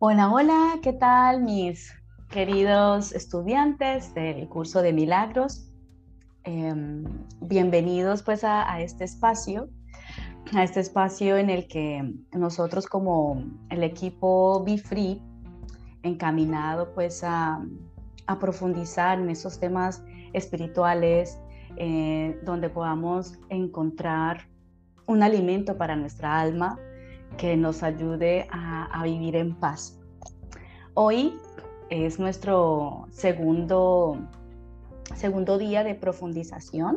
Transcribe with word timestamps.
Hola, 0.00 0.30
hola, 0.30 0.78
¿qué 0.80 0.92
tal 0.92 1.42
mis 1.42 1.92
queridos 2.30 3.10
estudiantes 3.12 4.14
del 4.14 4.48
curso 4.48 4.80
de 4.80 4.92
milagros? 4.92 5.72
Em, 6.44 7.02
bienvenidos 7.40 8.22
pues 8.22 8.44
a, 8.44 8.80
este 8.80 9.02
espacio, 9.02 9.68
a 10.54 10.62
este 10.62 10.78
espacio 10.78 11.36
en 11.36 11.50
el 11.50 11.66
que 11.66 12.14
nosotros 12.30 12.86
como 12.86 13.42
el 13.70 13.82
equipo 13.82 14.62
Be 14.62 14.78
Free, 14.78 15.20
encaminado 16.04 16.94
pues 16.94 17.24
a, 17.24 17.60
profundizar 18.38 19.18
en 19.18 19.30
esos 19.30 19.58
temas 19.58 20.04
espirituales, 20.32 21.40
eh, 21.76 22.38
donde 22.44 22.70
podamos 22.70 23.36
encontrar 23.48 24.46
un 25.06 25.24
alimento 25.24 25.76
para 25.76 25.96
nuestra 25.96 26.38
alma, 26.38 26.78
que 27.36 27.56
nos 27.56 27.82
ayude 27.82 28.46
a, 28.50 29.02
vivir 29.04 29.36
en 29.36 29.54
paz. 29.54 29.98
Hoy 30.94 31.34
es 31.90 32.18
nuestro 32.18 33.06
segundo, 33.10 34.18
segundo 35.14 35.58
día 35.58 35.84
de 35.84 35.94
profundización. 35.94 36.96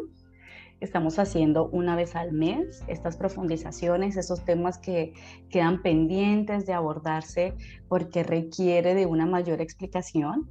Estamos 0.80 1.20
haciendo 1.20 1.70
una 1.70 1.96
vez 1.96 2.16
al 2.16 2.32
mes 2.32 2.84
estas 2.88 3.16
profundizaciones, 3.16 4.18
esos 4.18 4.44
temas 4.44 4.80
que 4.80 5.14
quedan 5.50 5.84
pendientes 5.84 6.66
de 6.66 6.74
abordarse 6.74 7.54
porque 7.88 8.24
requiere 8.24 8.96
de 8.96 9.06
una 9.06 9.28
mayor 9.28 9.62
explicación 9.62 10.50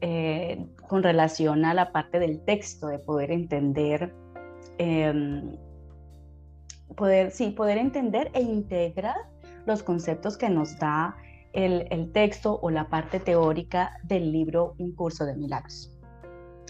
eh, 0.00 0.64
con 0.88 1.02
relación 1.02 1.64
a 1.64 1.74
la 1.74 1.90
parte 1.90 2.20
del 2.20 2.40
texto, 2.44 2.86
de 2.86 3.00
poder 3.00 3.32
entender 3.32 4.14
em, 4.78 5.56
poder, 6.96 7.30
sí, 7.30 7.50
poder 7.50 7.78
entender 7.78 8.30
e 8.34 8.42
integrar 8.42 9.16
los 9.66 9.82
conceptos 9.82 10.36
que 10.36 10.48
nos 10.48 10.78
da 10.78 11.16
el, 11.52 11.86
el, 11.90 12.12
texto 12.12 12.58
o 12.62 12.70
la 12.70 12.88
parte 12.88 13.20
teórica 13.20 13.98
del 14.04 14.32
libro 14.32 14.74
Un 14.78 14.92
curso 14.92 15.24
de 15.24 15.36
milagros. 15.36 15.92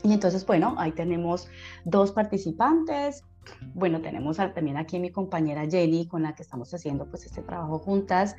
Y 0.04 0.12
entonces, 0.12 0.46
bueno, 0.46 0.74
ahí 0.78 0.92
tenemos 0.92 1.48
dos 1.84 2.12
participantes. 2.12 3.24
Bueno, 3.74 4.00
tenemos 4.00 4.36
también 4.36 4.76
aquí 4.76 4.98
mi 4.98 5.10
compañera 5.10 5.66
Jenny, 5.68 6.06
con 6.06 6.22
la 6.22 6.34
que 6.34 6.42
estamos 6.42 6.72
haciendo 6.74 7.08
pues 7.08 7.24
este 7.24 7.42
trabajo 7.42 7.78
juntas 7.78 8.36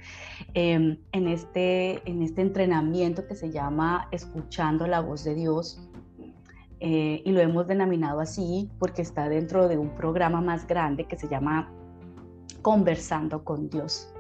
em, 0.54 0.98
en, 1.12 1.28
este, 1.28 2.08
en 2.10 2.22
este 2.22 2.42
entrenamiento 2.42 3.26
que 3.28 3.36
se 3.36 3.52
llama 3.52 4.08
Escuchando 4.12 4.88
la 4.88 5.02
voz 5.02 5.24
de 5.24 5.34
Dios. 5.34 5.89
Eh, 6.82 7.22
y 7.26 7.32
lo 7.32 7.42
hemos 7.42 7.68
denominado 7.68 8.22
así 8.22 8.70
porque 8.80 9.02
está 9.02 9.28
dentro 9.28 9.68
de 9.68 9.78
un 9.78 9.90
programa 9.90 10.40
más 10.40 10.66
grande 10.66 11.06
que 11.06 11.18
se 11.18 11.28
llama 11.28 11.70
Conversando 12.62 13.44
con 13.44 13.70
Dios. 13.70 14.14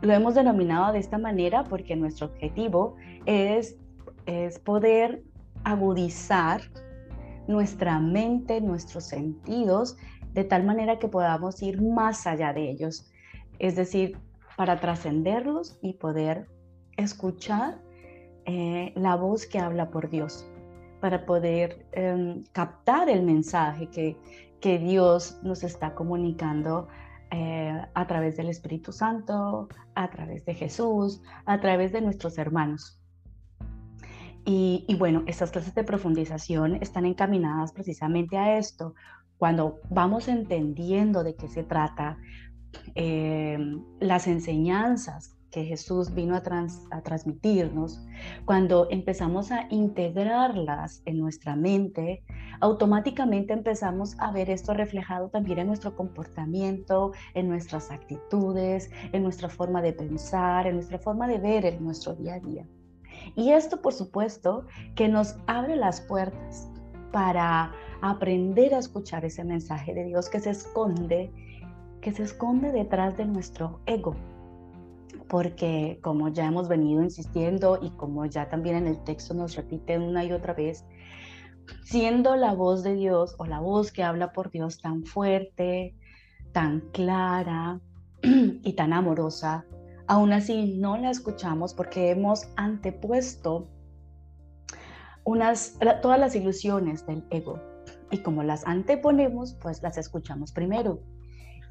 Lo 0.00 0.14
hemos 0.14 0.34
denominado 0.34 0.92
de 0.92 0.98
esta 0.98 1.18
manera 1.18 1.64
porque 1.64 1.96
nuestro 1.96 2.28
objetivo 2.28 2.96
es, 3.26 3.76
es 4.24 4.58
poder 4.58 5.22
agudizar 5.64 6.62
nuestra 7.46 7.98
mente, 7.98 8.62
nuestros 8.62 9.04
sentidos, 9.04 9.98
de 10.32 10.44
tal 10.44 10.64
manera 10.64 10.98
que 10.98 11.08
podamos 11.08 11.62
ir 11.62 11.82
más 11.82 12.26
allá 12.26 12.54
de 12.54 12.70
ellos. 12.70 13.10
Es 13.58 13.76
decir, 13.76 14.16
para 14.56 14.80
trascenderlos 14.80 15.78
y 15.82 15.94
poder 15.94 16.46
escuchar 16.96 17.82
eh, 18.46 18.92
la 18.96 19.16
voz 19.16 19.46
que 19.46 19.58
habla 19.58 19.90
por 19.90 20.08
Dios 20.08 20.49
para 21.00 21.24
poder 21.26 21.86
em, 21.92 22.44
captar 22.52 23.08
el 23.08 23.22
mensaje 23.22 23.88
que, 23.88 24.16
que, 24.60 24.78
Dios 24.78 25.38
nos 25.42 25.64
está 25.64 25.94
comunicando 25.94 26.88
eh, 27.30 27.80
a 27.94 28.06
través 28.06 28.36
del 28.36 28.48
Espíritu 28.48 28.92
Santo, 28.92 29.68
a 29.94 30.10
través 30.10 30.44
de 30.44 30.54
Jesús, 30.54 31.22
a 31.46 31.60
través 31.60 31.92
de 31.92 32.00
nuestros 32.00 32.38
hermanos. 32.38 33.00
Y, 34.44 34.96
bueno, 34.98 35.22
estas 35.26 35.50
clases 35.50 35.74
de 35.74 35.84
profundización 35.84 36.76
están 36.76 37.04
encaminadas 37.04 37.72
precisamente 37.72 38.36
a 38.38 38.58
esto. 38.58 38.94
Cuando 39.36 39.80
vamos 39.90 40.28
entendiendo 40.28 41.22
de 41.22 41.36
qué 41.36 41.46
se 41.48 41.62
trata, 41.62 42.18
em, 42.94 43.84
las 44.00 44.26
enseñanzas 44.26 45.36
que 45.50 45.64
Jesús 45.64 46.14
vino 46.14 46.36
a, 46.36 46.42
transmitirnos, 47.02 48.00
cuando 48.44 48.86
empezamos 48.90 49.50
a 49.50 49.66
integrarlas 49.70 51.02
en 51.06 51.18
nuestra 51.18 51.56
mente, 51.56 52.22
automáticamente 52.60 53.52
empezamos 53.52 54.18
a 54.18 54.30
ver 54.30 54.50
esto 54.50 54.74
reflejado 54.74 55.28
también 55.28 55.58
en 55.58 55.66
nuestro 55.66 55.96
comportamiento, 55.96 57.12
en 57.34 57.48
nuestras 57.48 57.90
actitudes, 57.90 58.90
en 59.12 59.22
nuestra 59.22 59.48
forma 59.48 59.82
de 59.82 59.92
pensar, 59.92 60.66
en 60.66 60.74
nuestra 60.76 60.98
forma 60.98 61.26
de 61.26 61.38
ver 61.38 61.64
en 61.66 61.82
nuestro 61.84 62.14
día 62.14 62.34
a 62.34 62.40
día. 62.40 62.66
Y 63.34 63.50
esto, 63.50 63.82
por 63.82 63.92
supuesto, 63.92 64.66
que 64.94 65.08
nos 65.08 65.36
abre 65.46 65.76
las 65.76 66.00
puertas 66.00 66.68
para 67.12 67.72
aprender 68.02 68.74
a 68.74 68.78
escuchar 68.78 69.24
ese 69.24 69.44
mensaje 69.44 69.94
de 69.94 70.04
Dios 70.04 70.28
que 70.28 70.40
se 70.40 70.50
esconde, 70.50 71.30
que 72.00 72.12
se 72.12 72.22
esconde 72.22 72.72
detrás 72.72 73.16
de 73.16 73.26
nuestro 73.26 73.80
ego, 73.86 74.16
porque 75.30 76.00
como 76.02 76.28
ya 76.28 76.46
hemos 76.46 76.66
venido 76.66 77.04
insistiendo 77.04 77.78
y 77.80 77.90
como 77.90 78.26
ya 78.26 78.48
también 78.48 78.74
en 78.74 78.88
el 78.88 79.04
texto 79.04 79.32
nos 79.32 79.54
repite 79.54 79.96
una 79.96 80.24
y 80.24 80.32
otra 80.32 80.54
vez, 80.54 80.84
siendo 81.84 82.34
la 82.34 82.52
voz 82.52 82.82
de 82.82 82.96
Dios 82.96 83.36
o 83.38 83.46
la 83.46 83.60
voz 83.60 83.92
que 83.92 84.02
habla 84.02 84.32
por 84.32 84.50
Dios 84.50 84.80
tan 84.80 85.04
fuerte, 85.04 85.94
tan 86.50 86.80
clara 86.92 87.80
y 88.22 88.72
tan 88.72 88.92
amorosa, 88.92 89.64
aún 90.08 90.32
así 90.32 90.76
no 90.76 90.96
la 90.96 91.10
escuchamos 91.10 91.74
porque 91.74 92.10
hemos 92.10 92.48
antepuesto 92.56 93.68
unas, 95.22 95.78
todas 96.02 96.18
las 96.18 96.34
ilusiones 96.34 97.06
del 97.06 97.24
ego. 97.30 97.60
Y 98.10 98.18
como 98.18 98.42
las 98.42 98.66
anteponemos, 98.66 99.54
pues 99.62 99.80
las 99.80 99.96
escuchamos 99.96 100.50
primero. 100.50 101.00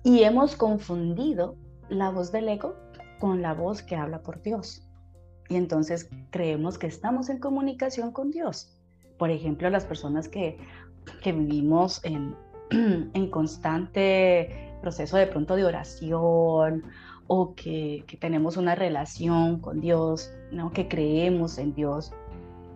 Y 0.05 0.23
hemos 0.23 0.55
confundido 0.55 1.57
la 1.89 2.09
voz 2.09 2.31
del 2.31 2.47
ego 2.47 2.88
con 3.19 3.41
la 3.41 3.53
voz 3.53 3.81
que 3.81 3.95
habla 3.95 4.21
por 4.21 4.41
Dios. 4.41 4.87
Y 5.49 5.55
entonces 5.55 6.09
creemos 6.29 6.77
que 6.77 6.87
estamos 6.87 7.29
en 7.29 7.39
comunicación 7.39 8.11
con 8.11 8.31
Dios. 8.31 8.77
Por 9.17 9.31
ejemplo, 9.31 9.69
las 9.69 9.85
personas 9.85 10.29
que, 10.29 10.57
que 11.21 11.31
vivimos 11.31 12.03
en, 12.03 12.35
en 12.71 13.29
constante 13.29 14.69
proceso 14.81 15.17
de 15.17 15.27
pronto 15.27 15.55
de 15.55 15.65
oración 15.65 16.83
o 17.27 17.53
que, 17.53 18.03
que, 18.07 18.17
tenemos 18.17 18.57
una 18.57 18.75
relación 18.75 19.59
con 19.59 19.81
Dios, 19.81 20.31
¿no? 20.51 20.71
que 20.71 20.87
creemos 20.87 21.57
en 21.57 21.73
Dios, 21.73 22.11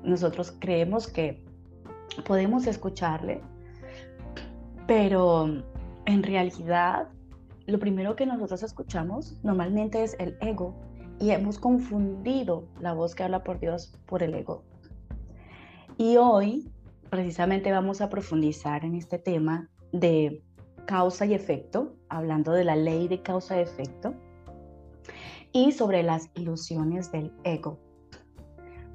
nosotros 0.04 0.54
creemos 0.60 1.08
que 1.08 1.44
podemos 2.26 2.68
escucharle, 2.68 3.42
pero 4.86 5.64
en 6.06 6.24
realidad 6.24 7.08
lo 7.66 7.80
primero 7.80 8.16
que 8.16 8.26
nosotros 8.26 8.64
escuchamos 8.64 9.38
normalmente 9.44 10.04
es 10.04 10.16
el 10.20 10.38
ego 10.42 10.76
y 11.20 11.32
hemos 11.32 11.60
confundido 11.60 12.68
la 12.80 12.94
voz 12.94 13.16
que 13.16 13.24
habla 13.24 13.44
por 13.44 13.60
Dios 13.60 13.98
por 14.06 14.24
el 14.24 14.34
ego. 14.34 14.64
Y 15.98 16.18
hoy 16.18 16.70
precisamente 17.10 17.72
vamos 17.72 18.02
a 18.02 18.10
profundizar 18.10 18.84
en 18.84 18.96
este 18.96 19.20
tema 19.20 19.70
de 19.92 20.44
causa 20.86 21.26
y 21.26 21.34
efecto, 21.34 21.96
hablando 22.10 22.52
de 22.52 22.66
la 22.66 22.76
ley 22.76 23.08
de 23.08 23.22
causa 23.22 23.58
y 23.58 23.62
efecto, 23.62 24.14
y 25.54 25.72
sobre 25.72 26.04
las 26.04 26.30
ilusiones 26.34 27.12
del 27.12 27.32
ego, 27.44 27.80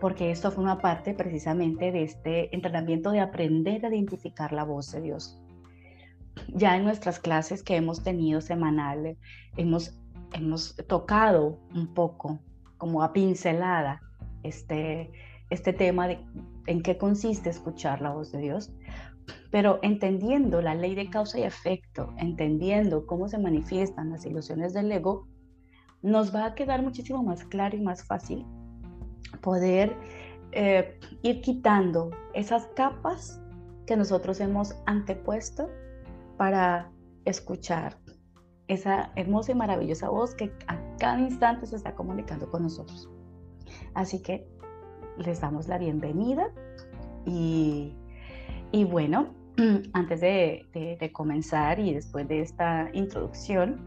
porque 0.01 0.31
esto 0.31 0.51
forma 0.51 0.79
parte 0.79 1.15
precisamente 1.15 1.93
de 1.93 2.03
este 2.03 2.55
entrenamiento 2.55 3.13
de 3.13 3.21
aprender 3.21 3.87
a 3.87 3.89
identificar 3.89 4.53
la 4.53 4.65
voz 4.65 4.91
de 4.91 5.01
Dios 5.01 5.41
ya 6.49 6.77
en 6.77 6.85
nuestras 6.85 7.19
clases 7.19 7.63
que 7.63 7.77
hemos 7.77 8.03
tenido 8.03 8.41
semanales, 8.41 9.19
hemos, 9.57 9.99
hemos 10.33 10.77
tocado 10.87 11.59
un 11.75 11.95
poco, 11.95 12.39
como 12.77 13.03
a 13.03 13.13
pincelada, 13.13 14.01
este, 14.43 15.11
este 15.51 15.73
tema 15.73 16.09
de 16.09 16.19
en 16.67 16.83
qué 16.83 16.99
consiste 16.99 17.51
escuchar 17.51 18.01
la 18.03 18.11
voz 18.11 18.31
de 18.31 18.41
Dios, 18.41 18.71
pero 19.51 19.79
entendiendo 19.83 20.61
la 20.61 20.75
ley 20.75 20.95
de 20.95 21.09
causa 21.11 21.39
y 21.39 21.43
efecto, 21.43 22.13
entendiendo 22.19 23.07
cómo 23.07 23.29
se 23.29 23.39
manifiestan 23.39 24.11
las 24.11 24.27
ilusiones 24.27 24.75
del 24.75 24.93
ego, 24.93 25.27
nos 26.03 26.35
va 26.35 26.47
a 26.47 26.55
quedar 26.55 26.83
muchísimo 26.83 27.23
más 27.23 27.45
claro 27.45 27.77
y 27.77 27.81
más 27.81 28.05
fácil 28.05 28.45
poder 29.41 29.97
eh, 30.53 30.99
ir 31.23 31.41
quitando 31.41 32.11
esas 32.35 32.67
capas 32.77 33.41
que 33.87 33.97
nosotros 33.97 34.41
hemos 34.41 34.75
antepuesto 34.87 35.69
para 36.39 36.91
escuchar 37.27 37.99
esa 38.69 39.13
hermosa 39.17 39.53
y 39.53 39.55
maravillosa 39.55 40.09
voz 40.09 40.35
que 40.35 40.53
a 40.69 40.79
cada 40.99 41.21
instante 41.21 41.67
se 41.67 41.77
está 41.77 41.95
comunicando 41.95 42.51
con 42.51 42.63
nosotros. 42.63 43.11
Así 43.95 44.23
que 44.23 44.47
les 45.19 45.41
damos 45.41 45.69
la 45.69 45.79
bienvenida 45.79 46.51
y, 47.27 47.93
bueno, 48.89 49.35
antes 49.93 50.21
de, 50.21 51.11
comenzar 51.13 51.81
y 51.81 51.93
después 51.93 52.27
de 52.29 52.41
esta 52.41 52.89
introducción, 52.93 53.81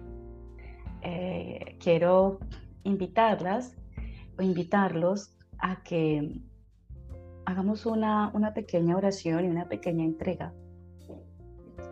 eh, 1.02 1.78
quiero 1.80 2.40
invitarlas 2.84 3.76
o 4.38 4.42
invitarlos 4.42 5.36
a 5.58 5.82
que 5.84 6.42
hagamos 7.46 7.86
una, 7.86 8.30
una 8.34 8.54
pequeña 8.54 8.98
oración 8.98 9.46
y 9.46 9.48
una 9.48 9.68
pequeña 9.68 10.04
entrega. 10.04 10.54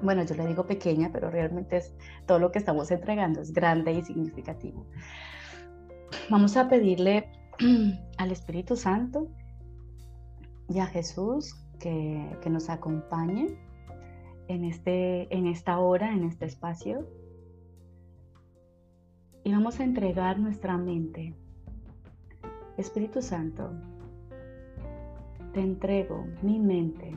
Bueno, 0.01 0.24
yo 0.24 0.36
le 0.36 0.45
digo 0.47 0.65
pequeña, 0.65 1.09
pero 1.12 1.30
realmente 1.30 1.77
es 1.77 1.94
todo 2.25 2.39
lo 2.39 2.51
que 2.51 2.59
estamos 2.59 2.89
entregando, 2.91 3.41
es 3.41 3.51
grande 3.51 3.94
y 3.94 4.01
significativo. 4.03 4.86
Vamos 6.30 6.57
a 6.57 6.68
pedirle 6.69 7.30
al 8.18 8.31
Espíritu 8.31 8.75
Santo 8.75 9.27
y 10.69 10.80
a 10.80 10.86
Jesús 10.86 11.56
que, 11.80 12.38
que 12.41 12.50
nos 12.50 12.69
acompañe 12.69 13.57
en, 14.47 14.65
este, 14.65 15.33
en 15.36 15.47
esta 15.47 15.80
hora, 15.80 16.12
en 16.12 16.24
este 16.24 16.45
espacio. 16.45 17.07
Y 19.44 19.51
vamos 19.51 19.80
a 19.80 19.83
entregar 19.83 20.39
nuestra 20.39 20.77
mente. 20.77 21.33
Espíritu 22.77 23.21
Santo, 23.21 23.71
te 25.53 25.62
entrego 25.62 26.25
mi 26.41 26.59
mente, 26.59 27.15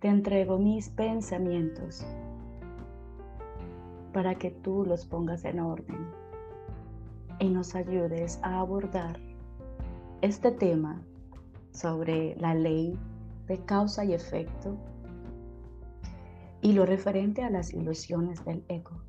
te 0.00 0.06
entrego 0.06 0.58
mis 0.58 0.90
pensamientos 0.90 2.06
para 4.12 4.36
que 4.36 4.50
tú 4.50 4.84
los 4.84 5.04
pongas 5.06 5.44
en 5.44 5.58
orden 5.58 6.08
y 7.40 7.48
nos 7.48 7.74
ayudes 7.74 8.38
a 8.42 8.60
abordar 8.60 9.18
este 10.22 10.52
tema 10.52 11.02
sobre 11.72 12.36
la 12.36 12.54
ley 12.54 12.96
de 13.46 13.58
causa 13.64 14.04
y 14.04 14.14
efecto 14.14 14.76
y 16.60 16.72
lo 16.72 16.86
referente 16.86 17.42
a 17.42 17.50
las 17.50 17.72
ilusiones 17.72 18.44
del 18.44 18.64
ego. 18.68 19.02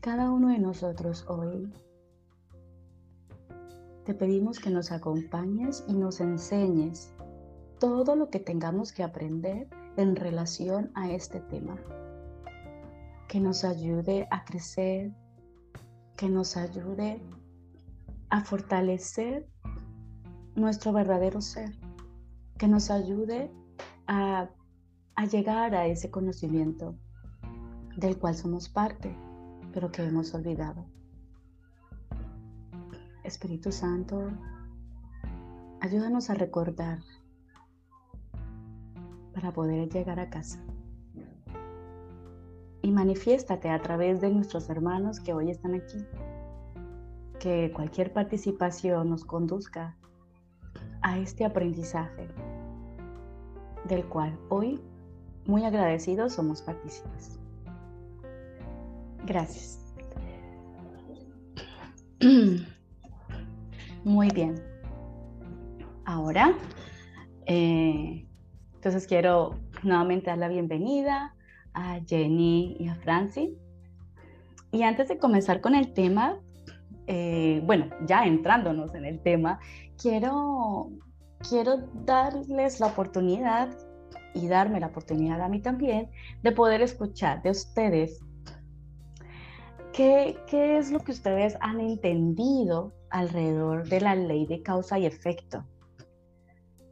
Cada 0.00 0.30
uno 0.30 0.48
de 0.48 0.58
nosotros 0.58 1.24
hoy 1.28 1.72
te 4.04 4.14
pedimos 4.14 4.60
que 4.60 4.70
nos 4.70 4.92
acompañes 4.92 5.84
y 5.88 5.94
nos 5.94 6.20
enseñes 6.20 7.15
todo 7.78 8.16
lo 8.16 8.30
que 8.30 8.40
tengamos 8.40 8.92
que 8.92 9.02
aprender 9.02 9.68
en 9.96 10.16
relación 10.16 10.90
a 10.94 11.10
este 11.10 11.40
tema. 11.40 11.76
Que 13.28 13.40
nos 13.40 13.64
ayude 13.64 14.28
a 14.30 14.44
crecer, 14.44 15.12
que 16.16 16.28
nos 16.28 16.56
ayude 16.56 17.20
a 18.30 18.40
fortalecer 18.40 19.46
nuestro 20.54 20.92
verdadero 20.92 21.40
ser, 21.40 21.76
que 22.58 22.68
nos 22.68 22.90
ayude 22.90 23.50
a, 24.06 24.48
llegar 25.30 25.74
a 25.74 25.86
ese 25.86 26.10
conocimiento 26.10 26.94
del 27.96 28.18
cual 28.18 28.34
somos 28.34 28.68
parte, 28.68 29.16
pero 29.72 29.90
que 29.90 30.02
hemos 30.02 30.34
olvidado. 30.34 30.86
Espíritu 33.24 33.72
Santo, 33.72 34.30
ayúdanos 35.80 36.30
a 36.30 36.34
recordar 36.34 37.00
para 39.36 39.52
poder 39.52 39.90
llegar 39.90 40.18
a 40.18 40.30
casa. 40.30 40.58
Y 42.80 42.90
manifiéstate 42.90 43.68
a 43.68 43.82
través 43.82 44.22
de 44.22 44.30
nuestros 44.30 44.70
hermanos 44.70 45.20
que 45.20 45.34
hoy 45.34 45.50
están 45.50 45.74
aquí. 45.74 45.98
Que 47.38 47.70
cualquier 47.70 48.14
participación 48.14 49.10
nos 49.10 49.26
conduzca 49.26 49.94
a 51.02 51.18
este 51.18 51.44
aprendizaje 51.44 52.28
del 53.86 54.06
cual 54.06 54.38
hoy 54.48 54.80
muy 55.44 55.66
agradecidos 55.66 56.32
somos 56.32 56.62
partícipes. 56.62 57.38
Gracias. 59.26 59.84
Muy 64.04 64.30
bien. 64.30 64.54
Ahora, 66.06 66.56
eh, 67.46 68.25
entonces 68.76 69.06
quiero 69.06 69.58
nuevamente 69.82 70.30
dar 70.30 70.38
la 70.38 70.48
bienvenida 70.48 71.34
a 71.74 72.00
Jenny 72.06 72.76
y 72.78 72.88
a 72.88 72.94
Franci. 72.94 73.58
Y 74.70 74.82
antes 74.82 75.08
de 75.08 75.18
comenzar 75.18 75.60
con 75.60 75.74
el 75.74 75.92
tema, 75.92 76.38
eh, 77.06 77.62
bueno, 77.64 77.86
ya 78.06 78.24
entrándonos 78.26 78.94
en 78.94 79.04
el 79.04 79.20
tema, 79.20 79.58
quiero, 80.00 80.90
quiero 81.48 81.78
darles 82.04 82.80
la 82.80 82.86
oportunidad 82.86 83.70
y 84.34 84.48
darme 84.48 84.80
la 84.80 84.88
oportunidad 84.88 85.40
a 85.40 85.48
mí 85.48 85.60
también 85.60 86.10
de 86.42 86.52
poder 86.52 86.82
escuchar 86.82 87.42
de 87.42 87.50
ustedes 87.50 88.20
qué, 89.92 90.36
qué 90.46 90.78
es 90.78 90.90
lo 90.90 91.00
que 91.00 91.12
ustedes 91.12 91.56
han 91.60 91.80
entendido 91.80 92.92
alrededor 93.10 93.88
de 93.88 94.00
la 94.00 94.14
ley 94.14 94.46
de 94.46 94.62
causa 94.62 94.98
y 94.98 95.06
efecto. 95.06 95.64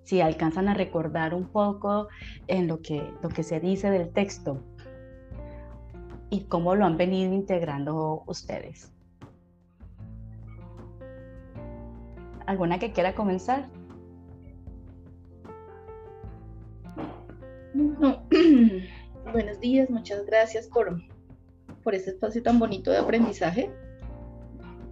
Si 0.05 0.21
alcanzan 0.21 0.69
a 0.69 0.75
recordar 0.75 1.35
un 1.35 1.49
poco 1.49 2.09
en 2.47 2.69
lo 2.69 2.81
que, 2.81 3.11
lo 3.23 3.29
que 3.31 3.43
se 3.43 3.59
dice 3.59 3.91
del 3.91 4.13
texto 4.13 4.63
y 6.31 6.45
cómo 6.45 6.75
lo 6.75 6.85
han 6.85 6.97
venido 6.97 7.33
integrando 7.33 8.23
ustedes. 8.27 8.93
¿Alguna 12.47 12.79
que 12.79 12.93
quiera 12.93 13.15
comenzar? 13.15 13.69
Buenos 19.33 19.59
días, 19.61 19.91
muchas 19.91 20.25
gracias 20.27 20.69
por, 20.69 21.01
por 21.83 21.95
este 21.95 22.11
espacio 22.11 22.43
tan 22.43 22.59
bonito 22.59 22.91
de 22.91 22.99
aprendizaje. 22.99 23.71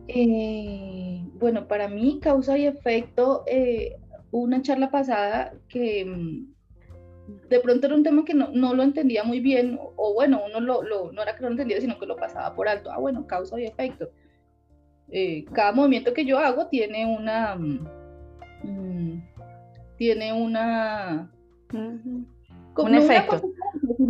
Eh, 0.08 1.24
bueno, 1.34 1.68
para 1.68 1.88
mí, 1.88 2.18
causa 2.20 2.58
y 2.58 2.66
efecto, 2.66 3.44
eh, 3.46 3.98
una 4.32 4.62
charla 4.62 4.90
pasada 4.90 5.52
que 5.68 6.04
mm, 6.04 6.52
de 7.48 7.60
pronto 7.60 7.86
era 7.86 7.94
un 7.94 8.02
tema 8.02 8.24
que 8.24 8.34
no, 8.34 8.74
lo 8.74 8.82
entendía 8.82 9.22
muy 9.24 9.40
bien, 9.40 9.78
o, 9.96 10.14
bueno, 10.14 10.42
uno 10.46 10.60
lo, 10.60 11.12
no 11.12 11.22
era 11.22 11.36
que 11.36 11.42
no 11.42 11.48
lo 11.48 11.52
entendía, 11.52 11.80
sino 11.80 11.98
que 11.98 12.06
lo 12.06 12.16
pasaba 12.16 12.54
por 12.54 12.68
alto. 12.68 12.90
Ah, 12.90 12.98
bueno, 12.98 13.26
causa 13.26 13.60
y 13.60 13.66
efecto. 13.66 14.10
Eh, 15.08 15.44
cada 15.52 15.72
movimiento 15.72 16.12
que 16.12 16.24
yo 16.24 16.38
hago 16.38 16.66
tiene 16.66 17.06
una... 17.06 17.54
Mm, 17.54 17.86
mm, 18.64 19.22
tiene 19.96 20.32
una... 20.32 21.30
Como 22.74 22.88
un 22.88 22.94
efecto. 22.94 23.42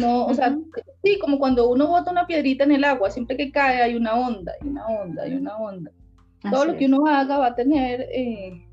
o 0.01 0.35
sea, 0.35 0.57
sí, 1.03 1.19
como 1.19 1.39
cuando 1.39 1.69
uno 1.69 1.89
bota 1.89 2.13
una 2.13 2.27
piedrita 2.27 2.65
en 2.65 2.73
el 2.73 2.85
agua, 2.85 3.11
siempre 3.11 3.37
que 3.37 3.51
cae 3.51 3.83
hay 3.83 3.97
una 3.97 4.15
onda, 4.15 4.53
hay 4.61 4.69
una 4.69 4.87
onda, 4.87 5.23
hay 5.25 5.35
una 5.35 5.57
onda. 5.59 5.91
Todo 6.51 6.65
lo 6.65 6.77
que 6.77 6.87
uno 6.87 7.07
haga 7.07 7.39
va 7.39 7.49
a 7.49 7.55
tener 7.55 8.09
eh, 8.13 8.65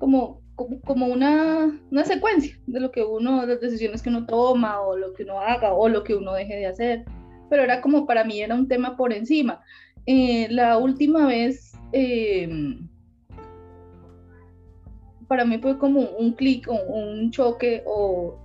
como, 0.00 0.40
como, 0.56 1.06
una, 1.06 1.80
una, 1.90 2.04
secuencia 2.04 2.58
de 2.66 2.80
lo 2.80 2.90
que 2.90 3.04
uno, 3.04 3.46
las 3.46 3.60
decisiones 3.60 4.02
que 4.02 4.08
uno 4.08 4.26
toma 4.26 4.80
o 4.80 4.96
lo 4.96 5.12
que 5.12 5.22
uno 5.22 5.38
haga 5.38 5.74
o 5.74 5.88
lo 5.88 6.02
que 6.02 6.14
uno 6.16 6.32
deje 6.32 6.56
de 6.56 6.66
hacer. 6.66 7.04
Pero 7.48 7.62
era 7.62 7.80
como 7.80 8.06
para 8.06 8.24
mí 8.24 8.40
era 8.40 8.54
un 8.54 8.66
tema 8.66 8.96
por 8.96 9.12
encima. 9.12 9.62
Eh, 10.06 10.48
la 10.50 10.78
última 10.78 11.26
vez, 11.26 11.72
em, 11.92 12.88
para 15.28 15.44
mí 15.44 15.58
fue 15.58 15.78
como 15.78 16.00
un 16.00 16.32
clic 16.32 16.66
o 16.68 16.74
un 16.74 17.30
choque 17.30 17.82
o 17.86 18.38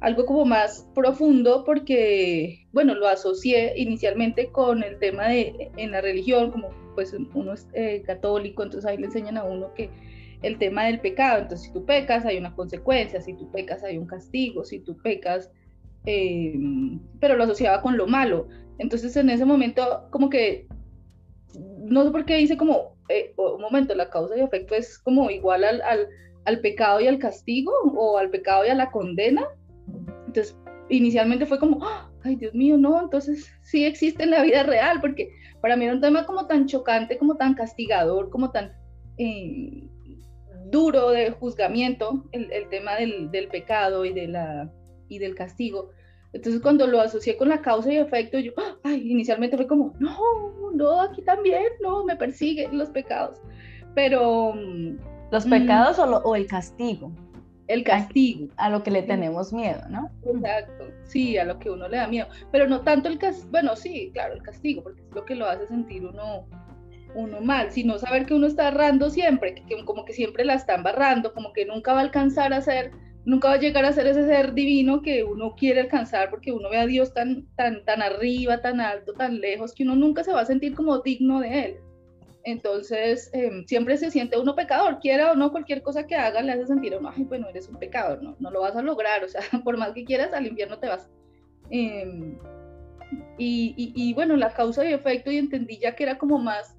algo 0.00 0.26
como 0.26 0.44
más 0.44 0.86
profundo 0.94 1.64
porque, 1.64 2.66
bueno, 2.72 2.94
lo 2.94 3.08
asocié 3.08 3.72
inicialmente 3.76 4.48
con 4.48 4.82
el 4.82 4.98
tema 4.98 5.28
de 5.28 5.70
en 5.76 5.90
la 5.92 6.00
religión, 6.00 6.50
como 6.50 6.70
pues 6.94 7.14
uno 7.34 7.54
es 7.54 7.66
eh, 7.72 8.02
católico, 8.04 8.62
entonces 8.62 8.88
ahí 8.88 8.98
le 8.98 9.06
enseñan 9.06 9.38
a 9.38 9.44
uno 9.44 9.72
que 9.74 9.88
el 10.42 10.58
tema 10.58 10.84
del 10.84 11.00
pecado, 11.00 11.42
entonces 11.42 11.66
si 11.66 11.72
tú 11.72 11.84
pecas 11.84 12.24
hay 12.24 12.38
una 12.38 12.54
consecuencia, 12.54 13.20
si 13.20 13.34
tú 13.34 13.50
pecas 13.50 13.82
hay 13.84 13.98
un 13.98 14.06
castigo, 14.06 14.64
si 14.64 14.80
tú 14.80 14.96
pecas, 14.98 15.50
eh, 16.06 16.58
pero 17.20 17.36
lo 17.36 17.44
asociaba 17.44 17.80
con 17.80 17.96
lo 17.96 18.06
malo. 18.06 18.48
Entonces 18.78 19.16
en 19.16 19.30
ese 19.30 19.44
momento 19.44 20.08
como 20.10 20.28
que, 20.28 20.66
no 21.78 22.04
sé 22.04 22.10
por 22.10 22.24
qué 22.24 22.36
dice 22.36 22.56
como, 22.56 22.96
eh, 23.08 23.32
un 23.36 23.60
momento, 23.60 23.94
la 23.94 24.10
causa 24.10 24.36
y 24.36 24.40
efecto 24.40 24.74
es 24.74 24.98
como 24.98 25.30
igual 25.30 25.64
al, 25.64 25.80
al, 25.82 26.08
al 26.44 26.60
pecado 26.60 27.00
y 27.00 27.06
al 27.06 27.18
castigo 27.18 27.72
o 27.96 28.18
al 28.18 28.30
pecado 28.30 28.64
y 28.66 28.68
a 28.68 28.74
la 28.74 28.90
condena. 28.90 29.46
Entonces 30.26 30.56
inicialmente 30.88 31.46
fue 31.46 31.58
como, 31.58 31.84
¡Ah! 31.84 32.10
ay 32.24 32.36
Dios 32.36 32.54
mío, 32.54 32.76
no, 32.76 33.00
entonces 33.00 33.50
sí 33.62 33.84
existe 33.84 34.24
en 34.24 34.30
la 34.30 34.42
vida 34.42 34.62
real, 34.62 35.00
porque 35.00 35.30
para 35.60 35.76
mí 35.76 35.84
era 35.84 35.94
un 35.94 36.00
tema 36.00 36.26
como 36.26 36.46
tan 36.46 36.66
chocante, 36.66 37.18
como 37.18 37.36
tan 37.36 37.54
castigador, 37.54 38.30
como 38.30 38.50
tan 38.50 38.72
eh, 39.18 39.88
duro 40.72 41.10
de 41.10 41.30
juzgamiento, 41.30 42.24
el, 42.32 42.68
tema 42.68 42.96
del, 42.96 43.48
pecado 43.52 44.04
y, 44.04 44.12
de 44.12 44.26
la, 44.26 44.68
y 45.08 45.20
del 45.20 45.36
castigo. 45.36 45.90
Entonces 46.32 46.60
cuando 46.60 46.86
lo 46.88 47.00
asocié 47.00 47.36
con 47.36 47.50
la 47.50 47.60
causa 47.60 47.92
y 47.92 47.98
efecto, 47.98 48.38
yo, 48.38 48.52
ay, 48.82 49.08
inicialmente 49.08 49.56
fue 49.56 49.68
como, 49.68 49.94
no, 50.00 50.18
no, 50.74 51.00
aquí 51.02 51.22
también, 51.22 51.62
no, 51.80 52.04
me 52.04 52.16
persiguen 52.16 52.76
los 52.76 52.90
pecados. 52.90 53.38
Pero... 53.94 54.54
¿Los 55.30 55.46
pecados 55.46 55.98
o, 55.98 56.04
o 56.04 56.36
el 56.36 56.46
castigo? 56.46 57.12
el 57.68 57.84
castigo. 57.84 58.48
A 58.56 58.68
lo 58.68 58.82
que 58.82 58.90
le 58.90 59.02
tenemos 59.02 59.52
miedo, 59.52 59.80
¿no? 59.88 60.10
Exacto, 60.26 60.84
sí, 61.04 61.38
a 61.38 61.44
lo 61.44 61.58
que 61.58 61.70
uno 61.70 61.88
le 61.88 61.96
da 61.96 62.06
miedo. 62.06 62.26
Pero 62.50 62.68
no 62.68 62.80
tanto 62.82 63.08
el 63.08 63.18
castigo, 63.18 63.50
bueno, 63.50 63.76
sí, 63.76 64.10
claro, 64.12 64.34
el 64.34 64.42
castigo, 64.42 64.82
porque 64.82 65.00
es 65.00 65.14
lo 65.14 65.24
que 65.24 65.34
lo 65.34 65.46
hace 65.46 65.66
sentir 65.66 66.04
uno 66.04 66.46
uno 67.14 67.40
mal, 67.40 67.70
sino 67.70 67.98
saber 67.98 68.26
que 68.26 68.34
uno 68.34 68.46
está 68.46 68.68
errando 68.68 69.10
siempre, 69.10 69.54
que, 69.54 69.84
como 69.84 70.04
que 70.04 70.12
siempre 70.12 70.44
la 70.44 70.54
está 70.54 70.74
embarrando, 70.74 71.32
como 71.34 71.52
que 71.52 71.66
nunca 71.66 71.92
va 71.92 72.00
a 72.00 72.02
alcanzar 72.02 72.52
a 72.52 72.60
ser, 72.60 72.92
nunca 73.24 73.48
va 73.48 73.54
a 73.54 73.60
llegar 73.60 73.84
a 73.84 73.92
ser 73.92 74.06
ese 74.06 74.26
ser 74.26 74.54
divino 74.54 75.02
que 75.02 75.24
uno 75.24 75.54
quiere 75.54 75.80
alcanzar 75.80 76.30
porque 76.30 76.52
uno 76.52 76.70
ve 76.70 76.78
a 76.78 76.86
Dios 76.86 77.12
tan, 77.14 77.46
tan, 77.56 77.84
tan 77.84 78.02
arriba, 78.02 78.60
tan 78.60 78.80
alto, 78.80 79.12
tan 79.12 79.40
lejos, 79.40 79.74
que 79.74 79.84
uno 79.84 79.94
nunca 79.94 80.24
se 80.24 80.32
va 80.32 80.40
a 80.40 80.46
sentir 80.46 80.74
como 80.74 80.98
digno 81.00 81.40
de 81.40 81.64
Él. 81.64 81.76
Entonces, 82.44 83.30
em, 83.32 83.64
siempre 83.66 83.96
se 83.96 84.10
siente 84.10 84.38
uno 84.38 84.56
pecador, 84.56 84.98
quiera 84.98 85.30
o 85.30 85.36
no, 85.36 85.52
cualquier 85.52 85.82
cosa 85.82 86.06
que 86.06 86.16
haga 86.16 86.42
le 86.42 86.52
hace 86.52 86.66
sentir 86.66 86.96
uno, 86.98 87.12
ay, 87.14 87.22
bueno, 87.24 87.48
eres 87.48 87.68
un 87.68 87.78
pecador, 87.78 88.20
no, 88.22 88.50
lo 88.50 88.60
vas 88.60 88.74
a 88.74 88.82
lograr, 88.82 89.22
o 89.22 89.28
sea, 89.28 89.42
por 89.64 89.76
más 89.76 89.92
que 89.92 90.04
quieras, 90.04 90.32
al 90.32 90.46
infierno 90.46 90.78
te 90.78 90.88
vas. 90.88 91.08
Em, 91.70 92.36
y, 93.38 93.74
y, 93.76 93.92
y, 93.94 94.14
bueno, 94.14 94.36
la 94.36 94.52
causa 94.54 94.84
y 94.84 94.92
efecto, 94.92 95.30
y 95.30 95.36
entendí 95.36 95.78
ya 95.78 95.94
que 95.94 96.02
era 96.02 96.18
como 96.18 96.38
más 96.38 96.76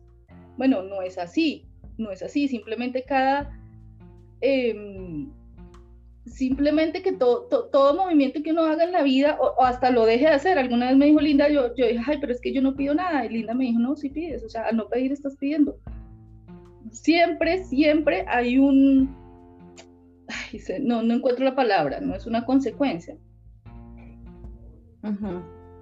bueno, 0.57 0.83
no 0.83 1.01
es 1.01 1.17
así, 1.17 1.65
no 1.97 2.11
es 2.11 2.21
así, 2.21 2.47
simplemente 2.47 3.03
cada... 3.03 3.59
Em, 4.41 5.31
simplemente 6.25 7.01
que 7.01 7.13
todo 7.13 7.95
movimiento 7.95 8.41
que 8.43 8.51
uno 8.51 8.63
haga 8.63 8.85
en 8.85 8.91
la 8.93 9.03
vida 9.03 9.37
o, 9.39 9.61
hasta 9.63 9.91
lo 9.91 10.05
deje 10.05 10.25
de 10.25 10.31
hacer. 10.31 10.57
Alguna 10.57 10.87
vez 10.87 10.97
me 10.97 11.05
dijo 11.07 11.19
Linda, 11.19 11.49
yo, 11.49 11.75
yo 11.75 11.85
dije, 11.85 12.01
ay, 12.05 12.17
pero 12.19 12.31
es 12.31 12.41
que 12.41 12.53
yo 12.53 12.61
no 12.61 12.75
pido 12.75 12.93
nada. 12.93 13.25
Y 13.25 13.29
Linda 13.29 13.53
me 13.53 13.65
dijo, 13.65 13.79
no, 13.79 13.95
sí 13.95 14.09
pides, 14.09 14.43
o 14.43 14.49
sea, 14.49 14.63
al 14.67 14.77
no 14.77 14.87
pedir 14.87 15.11
estás 15.11 15.35
pidiendo. 15.37 15.77
Siempre, 16.91 17.63
siempre 17.65 18.25
hay 18.27 18.57
un... 18.57 19.15
Ay, 20.27 20.61
no, 20.81 21.03
no 21.03 21.13
encuentro 21.13 21.43
la 21.43 21.55
palabra, 21.55 21.99
no 21.99 22.15
es 22.15 22.25
una 22.25 22.45
consecuencia. 22.45 23.17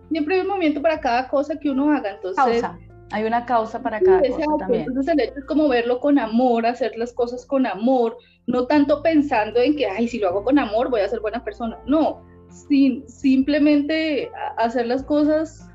Siempre 0.09 0.35
hay 0.35 0.41
un 0.41 0.47
movimiento 0.47 0.81
para 0.81 0.99
cada 0.99 1.27
cosa 1.27 1.59
que 1.59 1.69
uno 1.69 1.91
haga. 1.91 2.15
Entonces, 2.15 2.63
hay 3.11 3.25
una 3.25 3.45
causa 3.45 3.81
para 3.81 3.99
cada 3.99 4.21
cosa 4.21 4.45
también. 4.57 4.85
Entonces 4.87 5.13
el 5.13 5.19
hecho 5.19 5.39
es 5.39 5.45
como 5.45 5.67
verlo 5.67 5.99
con 5.99 6.17
amor, 6.17 6.65
hacer 6.65 6.93
las 6.97 7.13
cosas 7.13 7.45
con 7.45 7.65
amor, 7.65 8.17
no 8.47 8.67
tanto 8.67 9.01
pensando 9.03 9.59
en 9.59 9.75
que, 9.75 9.85
ay, 9.85 10.07
si 10.07 10.19
lo 10.19 10.29
hago 10.29 10.43
con 10.43 10.57
amor 10.57 10.89
voy 10.89 11.01
a 11.01 11.09
ser 11.09 11.19
buena 11.19 11.43
persona. 11.43 11.77
No, 11.85 12.23
sin, 12.49 13.07
simplemente 13.07 14.31
hacer 14.57 14.87
las 14.87 15.03
cosas 15.03 15.69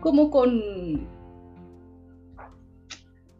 como 0.00 0.30
con, 0.30 1.08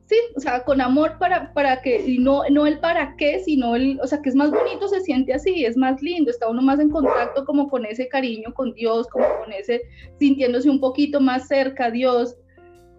sí, 0.07 0.17
o 0.35 0.41
sea, 0.41 0.65
con 0.65 0.81
amor 0.81 1.19
para, 1.19 1.53
para 1.53 1.83
que, 1.83 2.05
y 2.07 2.19
no, 2.19 2.43
no 2.51 2.67
el 2.67 2.81
para 2.81 3.17
qué, 3.17 3.41
sino 3.41 3.77
el, 3.77 4.01
o 4.01 4.07
sea, 4.07 4.23
que 4.23 4.31
es 4.31 4.35
más 4.35 4.51
bonito, 4.51 4.89
se 4.89 5.01
siente 5.01 5.35
así, 5.35 5.65
es 5.65 5.77
más 5.77 6.01
lindo, 6.01 6.31
está 6.31 6.49
uno 6.49 6.63
más 6.63 6.81
en 6.81 6.91
contacto 6.91 7.45
como 7.45 7.69
con 7.69 7.85
ese 7.85 8.09
cariño 8.09 8.53
con 8.55 8.73
Dios, 8.73 9.07
como 9.09 9.27
con 9.41 9.53
ese, 9.53 9.83
sintiéndose 10.19 10.71
un 10.71 10.81
poquito 10.81 11.21
más 11.21 11.49
cerca 11.49 11.87
a 11.87 11.91
Dios, 11.91 12.37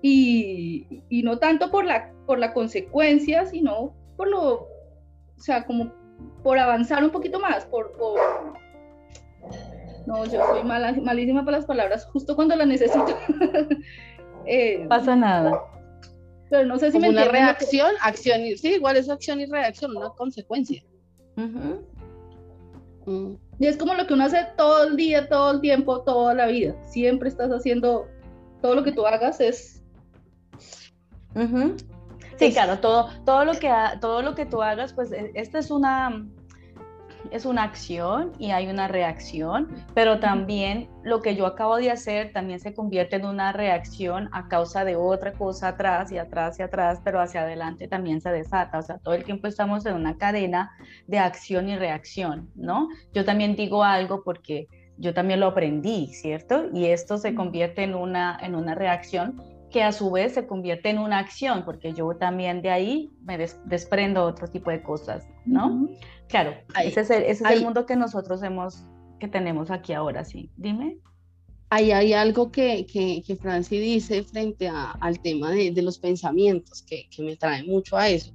y, 0.02 1.04
y, 1.10 1.24
no 1.24 1.40
tanto 1.40 1.72
por 1.72 1.86
la, 1.86 2.12
por 2.26 2.40
la 2.40 2.54
consecuencia, 2.54 3.46
sino 3.46 3.96
por 4.16 4.28
lo, 4.28 4.54
o 4.54 4.68
sea, 5.38 5.66
como 5.66 5.92
por 6.44 6.60
avanzar 6.60 7.04
un 7.04 7.10
poquito 7.10 7.40
más, 7.40 7.66
por, 7.66 7.92
por... 7.94 8.20
no, 10.06 10.26
yo 10.26 10.46
soy 10.46 10.64
mala, 10.64 10.94
malísima 10.94 11.44
para 11.44 11.58
las 11.58 11.66
palabras, 11.66 12.06
justo 12.06 12.36
cuando 12.36 12.56
las 12.56 12.68
necesito. 12.68 13.08
eh, 14.46 14.86
Pasa 14.88 15.16
nada. 15.16 15.64
Pero 16.50 16.66
no 16.66 16.80
sé 16.80 16.92
si 16.92 17.00
me 17.00 17.10
Una 17.10 17.26
reacción, 17.26 17.92
acción, 18.02 18.42
y, 18.42 18.58
sí, 18.58 18.76
igual 18.76 18.98
es 18.98 19.10
acción 19.10 19.42
y 19.42 19.46
reacción, 19.46 19.96
una 19.96 20.10
consecuencia. 20.10 20.84
Mm. 21.36 21.74
Y 23.60 23.68
es 23.68 23.78
como 23.78 23.94
lo 23.94 24.06
que 24.06 24.14
uno 24.14 24.26
hace 24.26 24.48
todo 24.58 24.86
el 24.86 24.96
día, 24.96 25.30
todo 25.30 25.52
el 25.52 25.62
tiempo, 25.62 26.04
toda 26.04 26.34
la 26.34 26.48
vida. 26.48 26.76
Siempre 26.84 27.30
estás 27.30 27.50
haciendo, 27.50 28.08
todo 28.62 28.76
lo 28.76 28.84
que 28.84 28.92
tú 28.92 29.06
hagas 29.06 29.40
es 29.40 29.77
Sí, 32.38 32.54
claro, 32.54 32.80
todo, 32.80 33.10
todo, 33.26 33.46
lo 33.46 33.54
que, 33.54 33.72
todo 34.00 34.22
lo 34.22 34.36
que 34.36 34.46
tú 34.46 34.62
hagas, 34.62 34.94
pues 34.94 35.12
e, 35.12 35.32
esta 35.34 35.58
es 35.58 35.72
una, 35.72 36.28
es 37.32 37.46
una 37.46 37.64
acción 37.64 38.32
y 38.38 38.52
hay 38.52 38.68
una 38.68 38.88
reacción, 38.88 39.68
pero 39.96 40.20
también 40.20 40.88
lo 41.04 41.22
que 41.22 41.36
yo 41.36 41.46
acabo 41.46 41.78
de 41.78 41.90
hacer 41.90 42.32
también 42.34 42.60
se 42.60 42.74
convierte 42.74 43.16
en 43.16 43.26
una 43.26 43.52
reacción 43.54 44.30
a 44.32 44.48
causa 44.48 44.86
de 44.86 44.96
otra 44.96 45.34
cosa 45.34 45.70
atrás 45.70 46.12
y 46.12 46.18
atrás 46.20 46.60
y 46.60 46.64
atrás, 46.64 47.00
pero 47.04 47.20
hacia 47.20 47.42
adelante 47.42 47.88
también 47.88 48.22
se 48.22 48.30
desata. 48.30 48.78
O 48.78 48.84
sea, 48.84 49.00
todo 49.00 49.16
el 49.16 49.24
tiempo 49.24 49.48
estamos 49.48 49.86
en 49.86 49.96
una 49.96 50.18
cadena 50.18 50.72
de 51.08 51.20
acción 51.20 51.70
y 51.70 51.76
reacción, 51.76 52.50
¿no? 52.56 52.90
Yo 53.14 53.26
también 53.26 53.56
digo 53.56 53.84
algo 53.84 54.24
porque 54.24 54.68
yo 54.98 55.14
también 55.14 55.40
lo 55.40 55.48
aprendí, 55.48 56.08
¿cierto? 56.14 56.66
Y 56.74 56.86
esto 56.86 57.18
se 57.18 57.36
convierte 57.36 57.84
en 57.84 57.96
una, 57.96 58.38
en 58.42 58.56
una 58.56 58.76
reacción 58.76 59.42
que 59.72 59.84
a 59.84 59.92
su 59.92 60.12
vez 60.12 60.34
se 60.34 60.48
convierte 60.48 60.90
en 60.90 61.00
una 61.00 61.20
acción, 61.20 61.64
porque 61.66 61.94
yo 61.94 62.16
también 62.16 62.62
de 62.62 62.70
ahí 62.70 63.12
me 63.24 63.38
desprendo 63.66 64.24
otro 64.24 64.48
tipo 64.48 64.72
de 64.72 64.82
cosas, 64.82 65.28
¿no? 65.46 65.90
Claro, 66.28 66.54
ese 66.84 67.02
es, 67.02 67.10
el, 67.10 67.24
ese 67.24 67.44
es 67.44 67.52
el 67.52 67.64
mundo 67.64 67.86
que 67.86 67.96
nosotros 67.96 68.42
hemos, 68.44 68.86
que 69.20 69.28
tenemos 69.28 69.72
aquí 69.72 69.94
ahora, 69.94 70.24
sí. 70.24 70.50
Dime. 70.58 71.00
Ahí 71.70 71.92
hay 71.92 72.14
algo 72.14 72.50
que, 72.50 72.86
que, 72.86 73.22
que 73.26 73.36
Franci 73.36 73.78
dice 73.78 74.24
frente 74.24 74.70
a, 74.70 74.92
al 74.92 75.20
tema 75.20 75.52
de, 75.52 75.72
de 75.72 75.82
los 75.82 76.00
pensamientos, 76.00 76.82
que, 76.82 77.10
que, 77.10 77.22
me 77.22 77.36
trae 77.36 77.64
mucho 77.64 77.98
a 77.98 78.08
eso. 78.08 78.32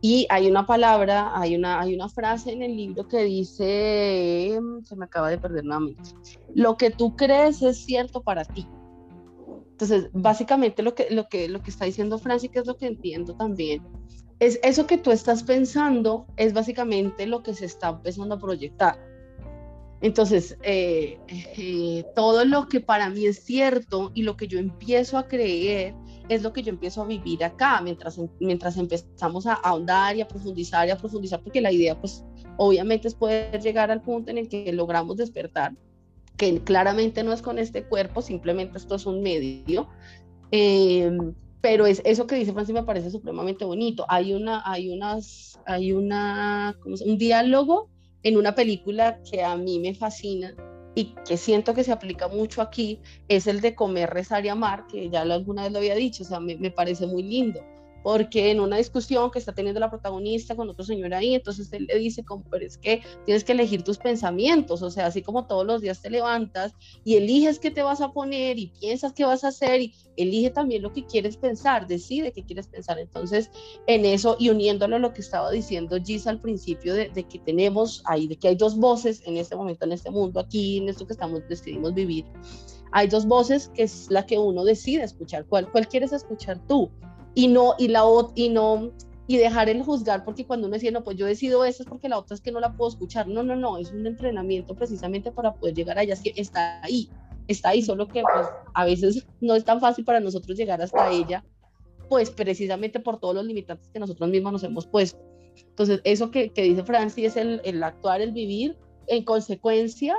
Y 0.00 0.26
hay 0.28 0.48
una 0.48 0.66
palabra, 0.66 1.32
hay 1.34 1.54
una, 1.54 1.80
hay 1.80 1.94
una 1.94 2.08
frase 2.08 2.52
en 2.52 2.62
el 2.62 2.76
libro 2.76 3.06
que 3.06 3.22
dice, 3.22 4.58
se 4.82 4.96
me 4.96 5.04
acaba 5.04 5.30
de 5.30 5.38
perder 5.38 5.64
nuevamente, 5.64 6.10
lo 6.54 6.76
que 6.76 6.90
tú 6.90 7.14
crees 7.16 7.62
es 7.62 7.84
cierto 7.84 8.22
para 8.22 8.44
ti. 8.44 8.66
Entonces, 9.84 10.10
básicamente 10.14 10.82
lo 10.82 10.94
que, 10.94 11.08
lo 11.10 11.28
que, 11.28 11.46
lo 11.46 11.62
que 11.62 11.70
está 11.70 11.84
diciendo 11.84 12.18
Francis, 12.18 12.50
que 12.50 12.60
es 12.60 12.66
lo 12.66 12.78
que 12.78 12.86
entiendo 12.86 13.36
también, 13.36 13.82
es 14.40 14.58
eso 14.62 14.86
que 14.86 14.96
tú 14.96 15.10
estás 15.10 15.42
pensando, 15.42 16.26
es 16.38 16.54
básicamente 16.54 17.26
lo 17.26 17.42
que 17.42 17.52
se 17.52 17.66
está 17.66 17.90
empezando 17.90 18.34
a 18.34 18.38
proyectar. 18.38 18.98
Entonces, 20.00 20.56
eh, 20.62 21.18
eh, 21.28 22.02
todo 22.14 22.46
lo 22.46 22.66
que 22.66 22.80
para 22.80 23.10
mí 23.10 23.26
es 23.26 23.44
cierto 23.44 24.10
y 24.14 24.22
lo 24.22 24.38
que 24.38 24.48
yo 24.48 24.58
empiezo 24.58 25.18
a 25.18 25.28
creer 25.28 25.94
es 26.30 26.42
lo 26.42 26.54
que 26.54 26.62
yo 26.62 26.70
empiezo 26.70 27.02
a 27.02 27.06
vivir 27.06 27.44
acá, 27.44 27.82
mientras, 27.82 28.18
mientras 28.40 28.78
empezamos 28.78 29.46
a 29.46 29.52
ahondar 29.52 30.16
y 30.16 30.22
a 30.22 30.28
profundizar 30.28 30.88
y 30.88 30.92
a 30.92 30.96
profundizar, 30.96 31.42
porque 31.42 31.60
la 31.60 31.72
idea, 31.72 32.00
pues, 32.00 32.24
obviamente 32.56 33.08
es 33.08 33.14
poder 33.14 33.60
llegar 33.60 33.90
al 33.90 34.00
punto 34.00 34.30
en 34.30 34.38
el 34.38 34.48
que 34.48 34.72
logramos 34.72 35.18
despertar 35.18 35.74
que 36.36 36.62
claramente 36.62 37.22
no 37.22 37.32
es 37.32 37.42
con 37.42 37.58
este 37.58 37.84
cuerpo, 37.84 38.22
simplemente 38.22 38.78
esto 38.78 38.94
es 38.96 39.06
un 39.06 39.22
medio. 39.22 39.88
Eh, 40.50 41.10
pero 41.60 41.86
es 41.86 42.02
eso 42.04 42.26
que 42.26 42.34
dice 42.34 42.52
Francis 42.52 42.74
me 42.74 42.82
parece 42.82 43.10
supremamente 43.10 43.64
bonito. 43.64 44.04
Hay 44.08 44.34
una, 44.34 44.62
hay 44.64 44.90
unas, 44.90 45.58
hay 45.66 45.92
una, 45.92 46.76
un 46.84 47.18
diálogo 47.18 47.88
en 48.22 48.36
una 48.36 48.54
película 48.54 49.20
que 49.30 49.42
a 49.42 49.56
mí 49.56 49.78
me 49.78 49.94
fascina 49.94 50.54
y 50.94 51.14
que 51.26 51.36
siento 51.36 51.74
que 51.74 51.82
se 51.82 51.92
aplica 51.92 52.28
mucho 52.28 52.62
aquí, 52.62 53.00
es 53.28 53.46
el 53.46 53.60
de 53.60 53.74
comer, 53.74 54.10
rezar 54.10 54.44
y 54.44 54.48
amar, 54.48 54.86
que 54.86 55.10
ya 55.10 55.22
alguna 55.22 55.64
vez 55.64 55.72
lo 55.72 55.78
había 55.78 55.94
dicho, 55.96 56.22
o 56.22 56.26
sea, 56.26 56.38
me, 56.38 56.56
me 56.56 56.70
parece 56.70 57.06
muy 57.06 57.22
lindo 57.22 57.60
porque 58.04 58.50
en 58.50 58.60
una 58.60 58.76
discusión 58.76 59.30
que 59.30 59.38
está 59.38 59.54
teniendo 59.54 59.80
la 59.80 59.88
protagonista 59.88 60.54
con 60.54 60.68
otro 60.68 60.84
señor 60.84 61.14
ahí, 61.14 61.34
entonces 61.34 61.72
él 61.72 61.86
le 61.86 61.98
dice 61.98 62.22
como, 62.22 62.44
pero 62.50 62.66
es 62.66 62.76
que 62.76 63.00
tienes 63.24 63.44
que 63.44 63.52
elegir 63.52 63.82
tus 63.82 63.96
pensamientos, 63.96 64.82
o 64.82 64.90
sea, 64.90 65.06
así 65.06 65.22
como 65.22 65.46
todos 65.46 65.64
los 65.64 65.80
días 65.80 66.02
te 66.02 66.10
levantas 66.10 66.74
y 67.02 67.14
eliges 67.14 67.58
qué 67.58 67.70
te 67.70 67.82
vas 67.82 68.02
a 68.02 68.12
poner 68.12 68.58
y 68.58 68.66
piensas 68.78 69.14
qué 69.14 69.24
vas 69.24 69.42
a 69.42 69.48
hacer 69.48 69.80
y 69.80 69.94
elige 70.18 70.50
también 70.50 70.82
lo 70.82 70.92
que 70.92 71.06
quieres 71.06 71.38
pensar, 71.38 71.86
decide 71.86 72.30
qué 72.30 72.44
quieres 72.44 72.68
pensar. 72.68 72.98
Entonces, 72.98 73.50
en 73.86 74.04
eso 74.04 74.36
y 74.38 74.50
uniéndolo 74.50 74.96
a 74.96 74.98
lo 74.98 75.14
que 75.14 75.22
estaba 75.22 75.50
diciendo 75.50 75.96
Gis 76.04 76.26
al 76.26 76.42
principio 76.42 76.92
de, 76.92 77.10
que 77.10 77.38
tenemos 77.38 78.02
ahí, 78.04 78.26
de 78.26 78.36
que 78.36 78.48
hay 78.48 78.54
dos 78.54 78.76
voces 78.76 79.22
en 79.24 79.38
este 79.38 79.56
momento, 79.56 79.86
en 79.86 79.92
este 79.92 80.10
mundo, 80.10 80.40
aquí, 80.40 80.76
en 80.76 80.90
esto 80.90 81.06
que 81.06 81.14
estamos, 81.14 81.40
decidimos 81.48 81.94
vivir. 81.94 82.26
Hay 82.92 83.08
dos 83.08 83.24
voces 83.24 83.70
que 83.74 83.84
es 83.84 84.10
la 84.10 84.26
que 84.26 84.38
uno 84.38 84.62
decide 84.62 85.04
escuchar. 85.04 85.46
¿Cuál, 85.46 85.72
cuál 85.72 85.88
quieres 85.88 86.12
escuchar 86.12 86.60
tú? 86.68 86.90
Y 87.34 87.48
no, 87.48 87.74
y 87.78 87.88
la 87.88 88.04
y 88.34 88.48
no, 88.48 88.92
y 89.26 89.38
dejar 89.38 89.68
el 89.68 89.82
juzgar, 89.82 90.24
porque 90.24 90.46
cuando 90.46 90.66
uno 90.66 90.74
dice, 90.74 90.92
no, 90.92 91.02
pues 91.02 91.16
yo 91.16 91.26
decido 91.26 91.64
eso 91.64 91.82
es 91.82 91.88
porque 91.88 92.08
la 92.08 92.18
otra 92.18 92.34
es 92.34 92.40
que 92.40 92.52
no 92.52 92.60
la 92.60 92.76
puedo 92.76 92.90
escuchar. 92.90 93.26
No, 93.26 93.42
no, 93.42 93.56
no, 93.56 93.78
es 93.78 93.90
un 93.90 94.06
entrenamiento 94.06 94.74
precisamente 94.74 95.32
para 95.32 95.54
poder 95.54 95.74
llegar 95.74 95.98
allá, 95.98 96.14
está 96.36 96.82
ahí, 96.82 97.08
está 97.48 97.70
ahí, 97.70 97.82
solo 97.82 98.06
que 98.06 98.22
pues 98.22 98.46
a 98.74 98.84
veces 98.84 99.26
no 99.40 99.54
es 99.54 99.64
tan 99.64 99.80
fácil 99.80 100.04
para 100.04 100.20
nosotros 100.20 100.56
llegar 100.56 100.82
hasta 100.82 101.10
ella, 101.10 101.44
pues 102.08 102.30
precisamente 102.30 103.00
por 103.00 103.18
todos 103.18 103.34
los 103.34 103.44
limitantes 103.44 103.88
que 103.88 103.98
nosotros 103.98 104.28
mismos 104.28 104.52
nos 104.52 104.64
hemos 104.64 104.86
puesto. 104.86 105.18
Entonces, 105.56 106.00
eso 106.04 106.30
que, 106.30 106.50
que 106.50 106.62
dice 106.62 106.84
Francis 106.84 107.26
es 107.26 107.36
el, 107.36 107.60
el 107.64 107.82
actuar, 107.82 108.20
el 108.20 108.32
vivir, 108.32 108.76
en 109.06 109.24
consecuencia, 109.24 110.16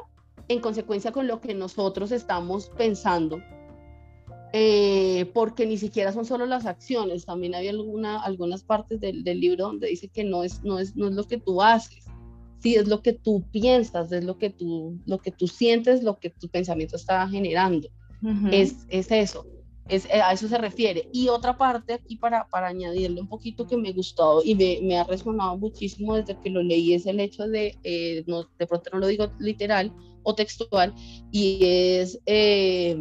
en 0.47 0.59
consecuencia 0.61 1.11
con 1.11 1.27
lo 1.27 1.41
que 1.41 1.53
nosotros 1.53 2.11
estamos 2.11 2.69
pensando 2.77 3.41
eh, 4.53 5.29
porque 5.33 5.65
ni 5.65 5.77
siquiera 5.77 6.11
son 6.11 6.25
solo 6.25 6.45
las 6.45 6.65
acciones, 6.65 7.25
también 7.25 7.55
hay 7.55 7.67
alguna, 7.67 8.21
algunas 8.21 8.63
partes 8.63 8.99
del, 8.99 9.23
del, 9.23 9.39
libro 9.39 9.65
donde 9.65 9.87
dice 9.87 10.07
que 10.07 10.23
no 10.23 10.43
es, 10.43 10.63
no, 10.63 10.79
es, 10.79 10.95
no 10.95 11.07
es 11.07 11.13
lo 11.13 11.23
que 11.25 11.37
tú 11.37 11.61
haces, 11.61 12.05
sí 12.59 12.75
es 12.75 12.87
lo 12.87 13.01
que 13.01 13.13
tú 13.13 13.43
piensas, 13.51 14.11
es 14.11 14.23
lo 14.23 14.37
que 14.37 14.49
tú, 14.49 14.99
lo 15.05 15.19
que 15.19 15.31
tú 15.31 15.47
sientes, 15.47 16.03
lo 16.03 16.19
que 16.19 16.29
tu 16.29 16.47
pensamiento 16.47 16.95
está 16.95 17.27
generando, 17.27 17.89
es, 18.51 18.87
es 18.89 19.11
eso. 19.11 19.45
Es, 19.87 20.05
eh, 20.05 20.19
a 20.19 20.33
eso 20.33 20.47
se 20.47 20.57
refiere. 20.57 21.07
Y 21.13 21.27
otra 21.27 21.59
parte 21.59 21.93
aquí 21.93 22.15
para, 22.15 22.47
para 22.47 22.67
añadirle 22.67 23.21
un 23.21 23.27
poquito 23.27 23.67
que 23.67 23.77
me 23.77 23.91
gustó 23.91 24.41
y 24.43 24.55
me, 24.55 24.79
me 24.81 24.97
ha 24.97 25.03
resonado 25.03 25.59
muchísimo 25.59 26.15
desde 26.15 26.39
que 26.39 26.49
lo 26.49 26.63
leí 26.63 26.95
es 26.95 27.05
el 27.05 27.19
hecho 27.19 27.47
de, 27.47 27.77
eh, 27.83 28.23
no, 28.25 28.49
de 28.57 28.65
pronto 28.65 28.89
no 28.93 28.97
lo 28.97 29.07
digo 29.07 29.31
literal 29.37 29.93
o 30.23 30.33
textual, 30.33 30.91
y 31.31 31.59
es 31.61 32.19
eh, 32.25 32.97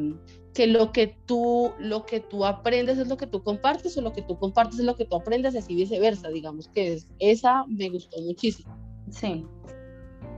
que 0.54 0.66
lo 0.66 0.92
que, 0.92 1.08
tú, 1.26 1.72
lo 1.78 2.06
que 2.06 2.20
tú 2.20 2.44
aprendes 2.44 2.98
es 2.98 3.08
lo 3.08 3.16
que 3.16 3.26
tú 3.26 3.42
compartes 3.42 3.96
o 3.98 4.00
lo 4.00 4.12
que 4.12 4.22
tú 4.22 4.38
compartes 4.38 4.78
es 4.78 4.84
lo 4.84 4.96
que 4.96 5.04
tú 5.04 5.16
aprendes, 5.16 5.56
así 5.56 5.74
viceversa, 5.74 6.28
digamos 6.28 6.68
que 6.68 6.94
es, 6.94 7.06
esa 7.18 7.64
me 7.66 7.90
gustó 7.90 8.20
muchísimo. 8.22 8.76
Sí, 9.10 9.44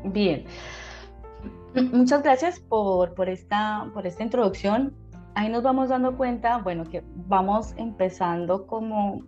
bien. 0.05 0.45
Muchas 1.93 2.23
gracias 2.23 2.59
por, 2.59 3.15
por, 3.15 3.29
esta, 3.29 3.91
por 3.93 4.07
esta 4.07 4.23
introducción 4.23 4.95
ahí 5.37 5.51
nos 5.51 5.63
vamos 5.63 5.91
dando 5.91 6.17
cuenta, 6.17 6.59
bueno, 6.59 6.85
que 6.85 7.05
vamos 7.29 7.75
empezando 7.77 8.67
como 8.67 9.23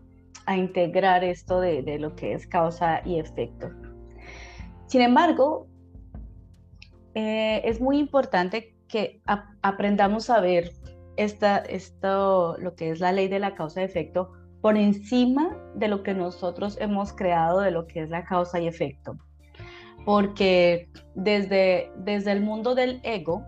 a 0.46 0.56
integrar 0.56 1.22
esto 1.22 1.60
de, 1.60 1.98
lo 1.98 2.16
que 2.16 2.32
es 2.32 2.46
causa 2.46 3.02
y 3.04 3.18
efecto. 3.18 3.68
Sin 4.86 5.02
embargo, 5.02 5.66
eh, 7.14 7.60
es 7.62 7.78
muy 7.78 7.98
importante 7.98 8.74
que 8.88 9.20
aprendamos 9.62 10.30
a 10.30 10.40
ver 10.40 10.72
esta, 11.16 11.58
esto, 11.58 12.56
lo 12.58 12.74
que 12.74 12.90
es 12.90 13.00
la 13.00 13.12
ley 13.12 13.28
de 13.28 13.38
la 13.38 13.54
causa 13.54 13.82
y 13.82 13.84
efecto 13.84 14.32
por 14.60 14.76
encima 14.76 15.56
de 15.74 15.88
lo 15.88 16.02
que 16.02 16.14
nosotros 16.14 16.76
hemos 16.80 17.12
creado 17.12 17.60
de 17.60 17.70
lo 17.70 17.86
que 17.86 18.02
es 18.02 18.10
la 18.10 18.24
causa 18.24 18.60
y 18.60 18.66
efecto. 18.66 19.16
Porque 20.04 20.88
desde, 21.14 21.92
desde 21.96 22.32
el 22.32 22.40
mundo 22.40 22.74
del 22.74 23.00
ego, 23.04 23.44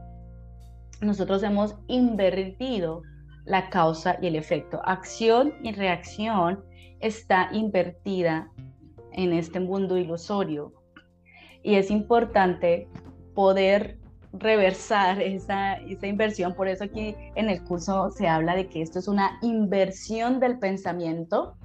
nosotros 1.00 1.42
hemos 1.42 1.76
invertido 1.88 3.02
la 3.44 3.70
causa 3.70 4.18
y 4.20 4.26
el 4.26 4.36
efecto. 4.36 4.80
Acción 4.84 5.54
y 5.62 5.72
reacción 5.72 6.62
está 7.00 7.48
invertida 7.52 8.50
en 9.12 9.32
este 9.32 9.58
mundo 9.58 9.96
ilusorio. 9.96 10.72
Y 11.62 11.74
es 11.74 11.90
importante 11.90 12.88
poder 13.34 13.99
reversar 14.32 15.20
esa, 15.20 15.74
esa, 15.74 16.06
inversión. 16.06 16.54
Por 16.54 16.68
eso 16.68 16.84
aquí 16.84 17.14
en 17.34 17.48
el 17.50 17.62
curso 17.64 18.10
se 18.10 18.28
habla 18.28 18.54
de 18.54 18.68
que 18.68 18.82
esto 18.82 18.98
es 18.98 19.08
una 19.08 19.38
inversión 19.42 20.40
del 20.40 20.58
pensamiento, 20.58 21.56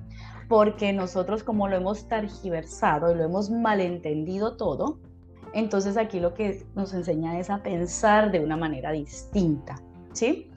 porque 0.47 0.93
nosotros 0.93 1.43
como 1.43 1.67
lo 1.67 1.75
hemos 1.75 2.07
targiversado 2.07 3.11
y 3.11 3.15
lo 3.15 3.23
hemos 3.23 3.49
malentendido 3.49 4.57
todo, 4.57 4.99
entonces 5.53 5.97
aquí 5.97 6.19
lo 6.19 6.33
que 6.33 6.65
nos 6.75 6.93
enseña 6.93 7.39
es 7.39 7.49
a 7.49 7.63
pensar 7.63 8.31
de 8.31 8.41
una 8.41 8.57
manera 8.57 8.91
distinta, 8.91 9.75
¿sí? 10.13 10.51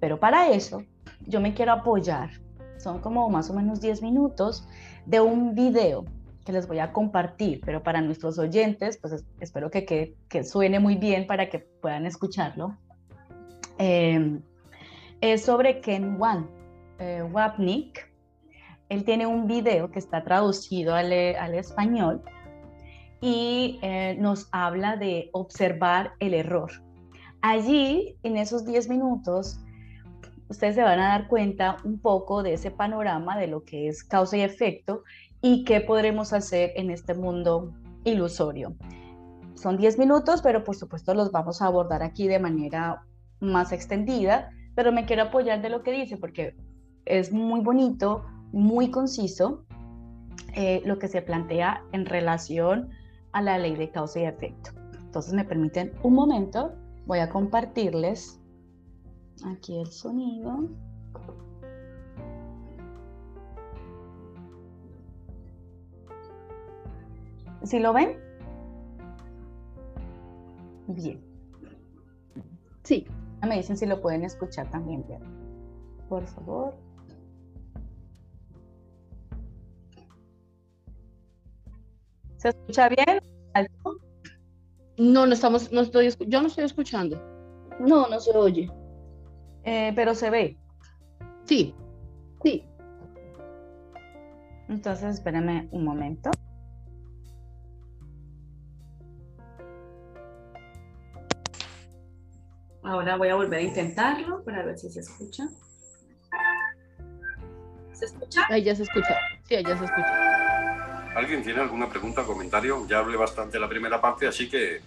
Pero 0.00 0.18
para 0.18 0.50
eso 0.50 0.82
yo 1.26 1.40
me 1.40 1.54
quiero 1.54 1.72
apoyar, 1.72 2.30
son 2.78 3.00
como 3.00 3.28
más 3.28 3.50
o 3.50 3.54
menos 3.54 3.80
10 3.80 4.02
minutos 4.02 4.66
de 5.06 5.20
un 5.20 5.54
video 5.54 6.04
que 6.44 6.52
les 6.52 6.66
voy 6.66 6.78
a 6.78 6.92
compartir, 6.92 7.60
pero 7.64 7.82
para 7.82 8.00
nuestros 8.00 8.38
oyentes, 8.38 8.98
pues 8.98 9.24
espero 9.40 9.70
que, 9.70 10.14
que, 10.28 10.44
suene 10.44 10.80
muy 10.80 10.96
bien 10.96 11.26
para 11.26 11.48
que 11.48 11.58
puedan 11.58 12.06
escucharlo. 12.06 12.76
Em, 13.78 14.40
es 15.20 15.44
sobre 15.44 15.80
Ken 15.80 16.16
Wan, 16.18 16.48
eh, 16.98 17.22
Wapnick. 17.22 18.10
Él 18.88 19.04
tiene 19.04 19.26
un 19.26 19.46
video 19.46 19.90
que 19.90 19.98
está 19.98 20.24
traducido 20.24 20.94
al, 20.94 21.12
al 21.12 21.54
español 21.54 22.22
y 23.20 23.78
eh, 23.82 24.16
nos 24.18 24.48
habla 24.50 24.96
de 24.96 25.28
observar 25.32 26.14
el 26.20 26.34
error. 26.34 26.70
Allí, 27.42 28.16
en 28.22 28.36
esos 28.36 28.64
10 28.64 28.88
minutos, 28.88 29.60
ustedes 30.48 30.74
se 30.74 30.82
van 30.82 31.00
a 31.00 31.08
dar 31.08 31.28
cuenta 31.28 31.76
un 31.84 31.98
poco 32.00 32.42
de 32.42 32.54
ese 32.54 32.70
panorama 32.70 33.38
de 33.38 33.46
lo 33.46 33.64
que 33.64 33.88
es 33.88 34.02
causa 34.02 34.36
y 34.36 34.40
efecto 34.40 35.04
y 35.42 35.64
qué 35.64 35.80
podremos 35.80 36.32
hacer 36.32 36.72
en 36.76 36.90
este 36.90 37.14
mundo 37.14 37.72
ilusorio. 38.04 38.74
Son 39.54 39.76
10 39.76 39.98
minutos, 39.98 40.40
pero 40.42 40.64
por 40.64 40.76
supuesto 40.76 41.14
los 41.14 41.32
vamos 41.32 41.60
a 41.60 41.66
abordar 41.66 42.02
aquí 42.02 42.28
de 42.28 42.38
manera 42.38 43.04
más 43.40 43.72
extendida, 43.72 44.50
pero 44.74 44.92
me 44.92 45.04
quiero 45.04 45.24
apoyar 45.24 45.60
de 45.62 45.70
lo 45.70 45.82
que 45.82 45.92
dice 45.92 46.16
porque 46.16 46.56
es 47.04 47.32
muy 47.32 47.60
bonito, 47.60 48.24
muy 48.52 48.90
conciso 48.90 49.64
eh, 50.54 50.82
lo 50.84 50.98
que 50.98 51.08
se 51.08 51.22
plantea 51.22 51.84
en 51.92 52.06
relación 52.06 52.90
a 53.32 53.42
la 53.42 53.58
ley 53.58 53.76
de 53.76 53.90
causa 53.90 54.20
y 54.20 54.24
efecto. 54.24 54.70
Entonces 54.98 55.32
me 55.32 55.44
permiten 55.44 55.92
un 56.02 56.14
momento, 56.14 56.72
voy 57.06 57.18
a 57.18 57.28
compartirles 57.30 58.40
aquí 59.44 59.78
el 59.78 59.88
sonido. 59.88 60.68
¿Sí 67.64 67.78
lo 67.78 67.92
ven? 67.92 68.18
Bien. 70.88 71.20
Sí. 72.82 73.06
Me 73.46 73.56
dicen 73.56 73.76
si 73.76 73.86
lo 73.86 74.00
pueden 74.00 74.24
escuchar 74.24 74.70
también 74.70 75.04
bien. 75.06 75.22
Por 76.08 76.26
favor. 76.26 76.74
¿Se 82.36 82.48
escucha 82.48 82.88
bien? 82.88 83.20
No, 84.98 85.26
no 85.26 85.32
estamos, 85.32 85.72
no 85.72 85.80
estoy, 85.80 86.10
yo 86.26 86.42
no 86.42 86.48
estoy 86.48 86.64
escuchando. 86.64 87.18
No, 87.80 88.08
no 88.08 88.20
se 88.20 88.36
oye. 88.36 88.70
Eh, 89.64 89.92
pero 89.94 90.14
se 90.14 90.30
ve. 90.30 90.58
Sí. 91.44 91.74
Sí. 92.42 92.64
Entonces, 94.68 95.14
espérame 95.14 95.68
un 95.72 95.84
momento. 95.84 96.30
Ahora 102.90 103.14
voy 103.14 103.28
a 103.28 103.36
volver 103.36 103.60
a 103.60 103.62
intentarlo 103.62 104.42
para 104.42 104.64
ver 104.64 104.76
si 104.76 104.90
se 104.90 104.98
escucha. 104.98 105.44
¿Se 107.92 108.06
escucha? 108.06 108.44
Ahí 108.48 108.64
ya 108.64 108.74
se 108.74 108.82
escucha. 108.82 109.16
Sí, 109.46 109.54
ahí 109.54 109.62
ya 109.62 109.78
se 109.78 109.84
escucha. 109.84 111.12
¿Alguien 111.14 111.44
tiene 111.44 111.60
alguna 111.60 111.88
pregunta 111.88 112.22
o 112.22 112.26
comentario? 112.26 112.84
Ya 112.88 112.98
hablé 112.98 113.16
bastante 113.16 113.60
la 113.60 113.68
primera 113.68 114.00
parte, 114.00 114.26
así 114.26 114.50
que 114.50 114.80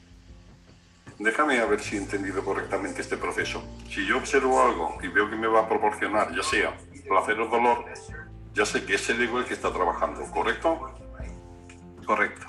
déjame 1.18 1.60
a 1.60 1.66
ver 1.66 1.80
si 1.80 1.96
he 1.96 2.00
entendido 2.00 2.44
correctamente 2.44 3.00
este 3.00 3.16
proceso. 3.16 3.64
Si 3.90 4.06
yo 4.06 4.18
observo 4.18 4.62
algo 4.62 4.98
y 5.02 5.08
veo 5.08 5.30
que 5.30 5.38
me 5.38 5.48
va 5.48 5.62
a 5.62 5.70
proporcionar, 5.70 6.36
ya 6.36 6.44
sea 6.44 6.76
placer 7.08 7.40
o 7.40 7.48
dolor, 7.48 7.86
ya 8.54 8.66
sé 8.66 8.84
que 8.84 8.96
es 8.96 9.10
el 9.12 9.24
ego 9.24 9.40
el 9.40 9.46
que 9.46 9.54
está 9.54 9.72
trabajando, 9.72 10.30
¿correcto? 10.30 10.94
Correcto. 12.06 12.48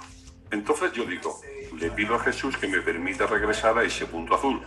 Entonces 0.51 0.93
yo 0.95 1.05
digo, 1.05 1.41
le 1.79 1.93
pido 1.93 2.17
a 2.17 2.19
Jesús 2.19 2.57
que 2.57 2.67
me 2.67 2.81
permita 2.81 3.29
regresar 3.29 3.79
a 3.79 3.85
ese 3.85 4.07
punto 4.07 4.35
azul. 4.35 4.61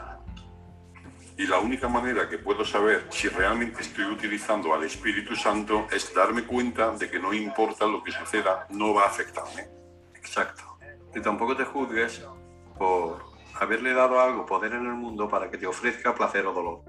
Y 1.37 1.45
la 1.45 1.59
única 1.59 1.87
manera 1.87 2.27
que 2.27 2.39
puedo 2.39 2.65
saber 2.65 3.05
si 3.09 3.27
realmente 3.29 3.81
estoy 3.81 4.05
utilizando 4.05 4.73
al 4.73 4.83
Espíritu 4.83 5.35
Santo 5.35 5.85
es 5.91 6.11
darme 6.11 6.43
cuenta 6.43 6.91
de 6.91 7.11
que 7.11 7.19
no 7.19 7.31
importa 7.31 7.85
lo 7.85 8.03
que 8.03 8.11
suceda, 8.11 8.65
no 8.71 8.95
va 8.95 9.03
a 9.03 9.07
afectarme. 9.07 9.67
Exacto. 10.15 10.63
Y 11.13 11.21
tampoco 11.21 11.55
te 11.55 11.63
juzgues 11.63 12.25
por 12.77 13.23
haberle 13.59 13.93
dado 13.93 14.19
algo 14.19 14.47
poder 14.47 14.73
en 14.73 14.87
el 14.87 14.95
mundo 14.95 15.29
para 15.29 15.51
que 15.51 15.59
te 15.59 15.67
ofrezca 15.67 16.15
placer 16.15 16.45
o 16.47 16.53
dolor. 16.53 16.81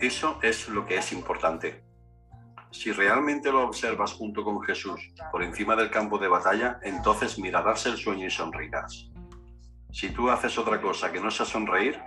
Eso 0.00 0.40
es 0.42 0.68
lo 0.68 0.84
que 0.84 0.96
es 0.96 1.12
importante. 1.12 1.84
Si 2.72 2.90
realmente 2.90 3.52
lo 3.52 3.62
observas 3.62 4.12
junto 4.12 4.42
con 4.42 4.60
Jesús 4.62 5.12
por 5.30 5.44
encima 5.44 5.76
del 5.76 5.88
campo 5.88 6.18
de 6.18 6.26
batalla, 6.26 6.80
entonces 6.82 7.38
mirarás 7.38 7.86
el 7.86 7.96
sueño 7.96 8.26
y 8.26 8.30
sonreirás. 8.30 9.08
Si 9.92 10.10
tú 10.10 10.28
haces 10.28 10.58
otra 10.58 10.82
cosa 10.82 11.12
que 11.12 11.20
no 11.20 11.30
sea 11.30 11.46
sonreír, 11.46 12.00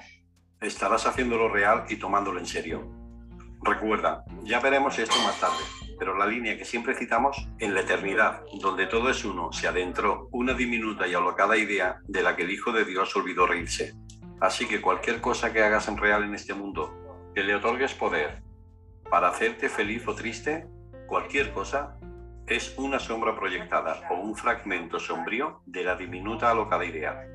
estarás 0.62 1.06
haciéndolo 1.06 1.50
real 1.50 1.86
y 1.90 1.98
tomándolo 1.98 2.40
en 2.40 2.48
serio. 2.48 2.92
Recuerda, 3.62 4.24
ya 4.44 4.60
veremos 4.60 4.98
esto 4.98 5.16
más 5.24 5.40
tarde, 5.40 5.64
pero 6.00 6.18
la 6.18 6.26
línea 6.26 6.58
que 6.58 6.66
siempre 6.66 6.96
citamos, 6.96 7.48
en 7.60 7.74
la 7.74 7.82
eternidad, 7.82 8.44
donde 8.62 8.88
todo 8.88 9.10
es 9.10 9.26
uno, 9.26 9.52
se 9.52 9.68
adentró 9.68 10.30
una 10.32 10.54
diminuta 10.54 11.08
y 11.08 11.14
alocada 11.14 11.58
idea 11.58 12.00
de 12.08 12.24
la 12.24 12.36
que 12.36 12.44
el 12.44 12.52
Hijo 12.52 12.72
de 12.72 12.86
Dios 12.86 13.16
olvidó 13.16 13.46
reírse. 13.46 13.94
Así 14.40 14.68
que 14.68 14.82
cualquier 14.82 15.22
cosa 15.22 15.52
que 15.52 15.64
hagas 15.64 15.88
en 15.88 15.98
real 15.98 16.24
en 16.24 16.36
este 16.36 16.54
mundo, 16.54 16.94
que 17.34 17.44
le 17.44 17.56
otorgues 17.56 17.94
poder 17.94 18.44
para 19.10 19.30
hacerte 19.30 19.70
feliz 19.70 20.08
o 20.08 20.14
triste, 20.14 20.68
cualquier 21.08 21.52
cosa, 21.52 21.98
es 22.46 22.76
una 22.78 23.00
sombra 23.00 23.36
proyectada 23.36 24.02
o 24.10 24.16
un 24.16 24.36
fragmento 24.36 25.00
sombrío 25.00 25.62
de 25.66 25.84
la 25.84 25.96
diminuta 25.96 26.52
alocada 26.52 26.86
idea 26.86 27.28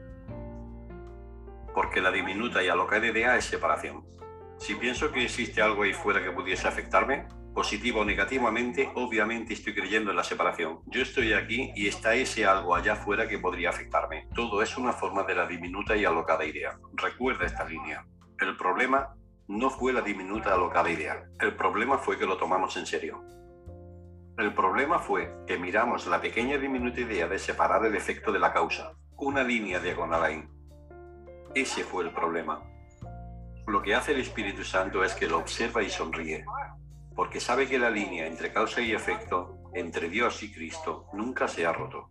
porque 1.75 2.01
la 2.01 2.11
diminuta 2.11 2.63
y 2.63 2.69
alocada 2.69 3.07
idea 3.07 3.37
es 3.37 3.45
separación. 3.45 4.05
Si 4.59 4.75
pienso 4.75 5.11
que 5.11 5.25
existe 5.25 5.61
algo 5.61 5.83
ahí 5.83 5.93
fuera 5.93 6.23
que 6.23 6.31
pudiese 6.31 6.69
afectarme, 6.69 7.27
positivo 7.53 8.01
o 8.01 8.05
negativamente, 8.05 8.91
obviamente 8.95 9.55
estoy 9.55 9.75
creyendo 9.75 10.11
en 10.11 10.17
la 10.17 10.25
separación. 10.25 10.81
Yo 10.87 11.03
estoy 11.03 11.33
aquí 11.33 11.73
y 11.75 11.89
está 11.89 12.15
ese 12.15 12.47
algo 12.47 12.75
allá 12.75 12.95
afuera 12.95 13.29
que 13.29 13.39
podría 13.39 13.71
afectarme. 13.71 14.29
Todo 14.35 14.63
es 14.63 14.77
una 14.77 14.93
forma 14.93 15.25
de 15.25 15.35
la 15.35 15.47
diminuta 15.47 15.97
y 15.97 16.05
alocada 16.05 16.45
idea. 16.45 16.79
Recuerda 16.95 17.47
esta 17.47 17.65
línea. 17.65 18.07
El 18.41 18.57
problema 18.57 19.15
no 19.49 19.71
fue 19.71 19.93
la 19.93 20.01
diminuta 20.01 20.55
alocada 20.55 20.91
idea. 20.91 21.25
El 21.41 21.55
problema 21.57 21.99
fue 21.99 22.19
que 22.19 22.27
lo 22.27 22.37
tomamos 22.37 22.77
en 22.77 22.87
serio. 22.87 23.23
El 24.39 24.55
problema 24.55 24.99
fue 24.99 25.31
que 25.47 25.59
miramos 25.59 26.07
la 26.07 26.21
pequeña 26.21 26.57
diminuta 26.57 27.01
idea 27.01 27.29
de 27.29 27.39
separar 27.39 27.85
el 27.85 27.95
efecto 27.95 28.33
de 28.33 28.39
la 28.39 28.53
causa, 28.53 28.95
una 29.17 29.43
línea 29.43 29.79
diagonal 29.79 30.25
ahí. 30.25 30.43
Ese 31.55 31.85
fue 31.85 32.05
el 32.05 32.11
problema. 32.13 32.63
Lo 33.67 33.83
que 33.83 33.95
hace 33.95 34.13
el 34.13 34.21
Espíritu 34.21 34.65
Santo 34.65 35.05
es 35.05 35.15
que 35.15 35.29
lo 35.29 35.39
observa 35.39 35.83
y 35.83 35.91
sonríe, 35.91 36.47
porque 37.15 37.41
sabe 37.41 37.69
que 37.69 37.79
la 37.79 37.91
línea 37.91 38.27
entre 38.27 38.53
causa 38.53 38.81
y 38.81 38.93
efecto, 38.93 39.59
entre 39.75 40.09
Dios 40.09 40.43
y 40.43 40.51
Cristo, 40.51 41.07
nunca 41.13 41.49
se 41.49 41.67
ha 41.67 41.73
roto. 41.73 42.11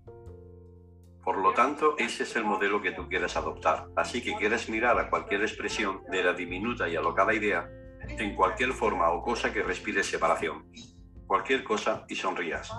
Por 1.24 1.38
lo 1.38 1.54
tanto, 1.54 1.96
ese 1.98 2.24
es 2.24 2.36
el 2.36 2.44
modelo 2.44 2.82
que 2.82 2.92
tú 2.92 3.08
quieres 3.08 3.36
adoptar. 3.36 3.88
Así 3.96 4.22
que 4.22 4.36
quieres 4.36 4.70
mirar 4.70 5.00
a 5.00 5.10
cualquier 5.10 5.42
expresión 5.42 6.04
de 6.12 6.24
la 6.24 6.34
diminuta 6.34 6.88
y 6.88 6.96
alocada 6.96 7.34
idea 7.34 7.68
en 8.08 8.36
cualquier 8.36 8.74
forma 8.74 9.10
o 9.12 9.24
cosa 9.24 9.52
que 9.52 9.64
respire 9.64 10.04
separación. 10.04 10.72
Cualquier 11.26 11.64
cosa 11.64 12.06
y 12.08 12.16
sonrías. 12.16 12.72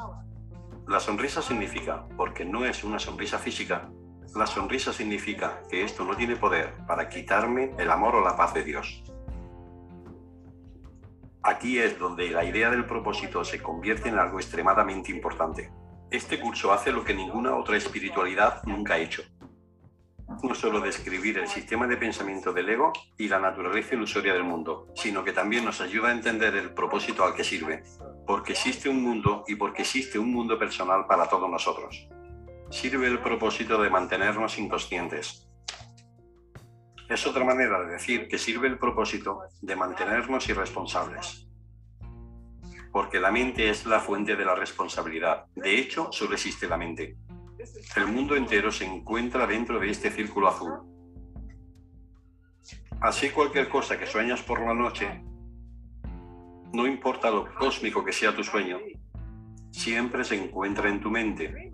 La 0.87 1.01
sonrisa 1.01 1.43
significa, 1.43 2.07
porque 2.17 2.45
no 2.45 2.65
es 2.65 2.83
una 2.85 2.99
sonrisa 2.99 3.39
física, 3.39 3.91
la 4.35 4.47
sonrisa 4.47 4.93
significa 4.93 5.63
que 5.69 5.83
esto 5.83 6.05
no 6.05 6.17
tiene 6.17 6.37
poder 6.37 6.75
para 6.87 7.09
quitarme 7.09 7.73
el 7.79 7.91
amor 7.91 8.15
o 8.15 8.25
la 8.25 8.37
paz 8.37 8.55
de 8.55 8.65
Dios. 8.65 9.03
Aquí 11.43 11.79
es 11.79 11.99
donde 11.99 12.31
la 12.31 12.45
idea 12.45 12.71
del 12.71 12.87
propósito 12.87 13.45
se 13.45 13.61
convierte 13.61 14.09
en 14.09 14.19
algo 14.19 14.39
extremadamente 14.39 15.11
importante. 15.11 15.71
Este 16.11 16.41
curso 16.41 16.73
hace 16.73 16.93
lo 16.93 17.05
que 17.05 17.15
ninguna 17.15 17.57
otra 17.57 17.77
espiritualidad 17.77 18.63
nunca 18.65 18.95
ha 18.95 18.99
hecho. 18.99 19.23
No 20.43 20.55
solo 20.55 20.81
describir 20.81 21.39
el 21.39 21.49
sistema 21.49 21.87
de 21.87 21.97
pensamiento 21.97 22.53
del 22.53 22.71
ego 22.71 22.93
y 23.19 23.29
la 23.29 23.39
naturaleza 23.39 23.95
ilusoria 23.95 24.33
del 24.33 24.45
mundo, 24.45 24.89
sino 24.95 25.25
que 25.25 25.33
también 25.33 25.65
nos 25.65 25.81
ayuda 25.81 26.09
a 26.09 26.13
entender 26.13 26.55
el 26.57 26.73
propósito 26.73 27.25
al 27.25 27.35
que 27.35 27.45
sirve, 27.45 27.83
porque 28.27 28.53
existe 28.53 28.89
un 28.89 29.03
mundo 29.03 29.45
y 29.47 29.57
porque 29.57 29.83
existe 29.83 30.19
un 30.19 30.33
mundo 30.33 30.59
personal 30.59 31.07
para 31.07 31.29
todos 31.29 31.51
nosotros. 31.51 32.09
Sirve 32.73 33.07
el 33.07 33.21
propósito 33.21 33.81
de 33.81 33.91
mantenernos 33.91 34.59
inconscientes. 34.59 35.49
Es 37.09 37.27
otra 37.27 37.45
manera 37.45 37.79
de 37.85 37.93
decir 37.93 38.27
que 38.27 38.39
sirve 38.39 38.67
el 38.67 38.79
propósito 38.79 39.43
de 39.61 39.77
mantenernos 39.77 40.49
irresponsables 40.49 41.47
porque 42.93 43.19
la 43.19 43.33
mente 43.33 43.71
es 43.71 43.87
la 43.87 43.99
fuente 44.01 44.37
de 44.37 44.45
la 44.45 44.55
responsabilidad. 44.55 45.47
De 45.57 45.79
hecho, 45.79 46.13
solo 46.13 46.35
existe 46.35 46.69
la 46.69 46.77
mente. 46.77 47.17
El 47.97 48.07
mundo 48.07 48.37
entero 48.37 48.71
se 48.71 48.85
encuentra 48.85 49.47
dentro 49.47 49.81
de 49.81 49.91
este 49.91 50.11
círculo 50.11 50.49
azul. 50.49 50.73
Así 53.01 53.31
cualquier 53.31 53.69
cosa 53.69 53.99
que 53.99 54.07
sueñas 54.07 54.43
por 54.43 54.61
la 54.61 54.75
noche, 54.75 55.25
no 56.73 56.87
importa 56.87 57.31
lo 57.31 57.53
cósmico 57.55 58.05
que 58.05 58.13
sea 58.13 58.37
tu 58.37 58.45
sueño, 58.45 58.79
siempre 59.71 60.23
se 60.23 60.37
encuentra 60.37 60.89
en 60.89 61.01
tu 61.01 61.11
mente. 61.11 61.73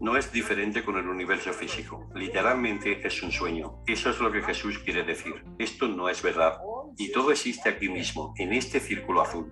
No 0.00 0.16
es 0.16 0.30
diferente 0.30 0.84
con 0.84 0.96
el 0.96 1.08
universo 1.08 1.52
físico. 1.52 2.08
Literalmente 2.14 3.06
es 3.06 3.22
un 3.22 3.32
sueño. 3.32 3.82
Eso 3.86 4.10
es 4.10 4.20
lo 4.20 4.30
que 4.30 4.42
Jesús 4.42 4.78
quiere 4.78 5.04
decir. 5.04 5.44
Esto 5.58 5.88
no 5.88 6.08
es 6.08 6.22
verdad 6.22 6.58
y 6.98 7.12
todo 7.12 7.30
existe 7.30 7.68
aquí 7.68 7.88
mismo, 7.88 8.34
en 8.38 8.52
este 8.52 8.80
círculo 8.80 9.22
azul. 9.22 9.50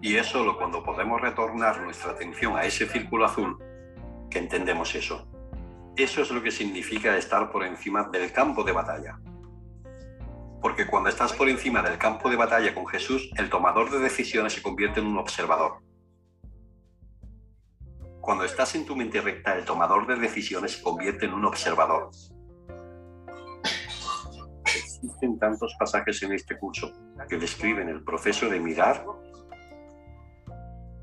Y 0.00 0.16
es 0.16 0.26
solo 0.26 0.56
cuando 0.56 0.82
podemos 0.82 1.20
retornar 1.20 1.80
nuestra 1.82 2.12
atención 2.12 2.56
a 2.56 2.64
ese 2.64 2.86
círculo 2.86 3.24
azul 3.24 3.58
que 4.30 4.38
entendemos 4.38 4.94
eso. 4.94 5.28
Eso 5.96 6.22
es 6.22 6.30
lo 6.30 6.42
que 6.42 6.52
significa 6.52 7.16
estar 7.16 7.50
por 7.50 7.64
encima 7.64 8.04
del 8.04 8.32
campo 8.32 8.62
de 8.62 8.72
batalla. 8.72 9.18
Porque 10.62 10.86
cuando 10.86 11.08
estás 11.08 11.32
por 11.32 11.48
encima 11.48 11.82
del 11.82 11.98
campo 11.98 12.30
de 12.30 12.36
batalla 12.36 12.74
con 12.74 12.86
Jesús, 12.86 13.30
el 13.36 13.50
tomador 13.50 13.90
de 13.90 13.98
decisiones 13.98 14.52
se 14.52 14.62
convierte 14.62 15.00
en 15.00 15.06
un 15.06 15.18
observador. 15.18 15.87
Cuando 18.28 18.44
estás 18.44 18.74
en 18.74 18.84
tu 18.84 18.94
mente 18.94 19.22
recta, 19.22 19.56
el 19.56 19.64
tomador 19.64 20.06
de 20.06 20.16
decisiones 20.16 20.72
se 20.72 20.82
convierte 20.82 21.24
en 21.24 21.32
un 21.32 21.46
observador 21.46 22.10
existen 24.66 25.38
tantos 25.38 25.74
pasajes 25.78 26.22
en 26.22 26.32
este 26.32 26.58
curso 26.58 26.92
que 27.26 27.38
describen 27.38 27.88
el 27.88 28.04
proceso 28.04 28.50
de 28.50 28.60
mirar. 28.60 29.02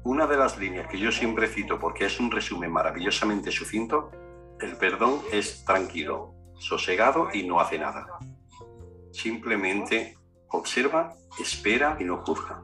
Una 0.03 0.27
de 0.27 0.37
las 0.37 0.59
líneas 0.59 0.87
que 0.87 0.99
yo 0.99 1.11
siempre 1.11 1.47
cito 1.47 1.79
porque 1.79 2.05
es 2.05 2.19
un 2.19 2.29
resumen 2.29 2.71
maravillosamente 2.71 3.49
sucinto, 3.49 4.11
el 4.59 4.77
perdón 4.77 5.19
es 5.31 5.65
tranquilo, 5.65 6.35
sosegado 6.59 7.29
y 7.33 7.47
no 7.47 7.59
hace 7.59 7.79
nada. 7.79 8.05
Simplemente 9.11 10.15
observa, 10.49 11.15
espera 11.39 11.97
y 11.99 12.03
no 12.03 12.17
juzga. 12.17 12.63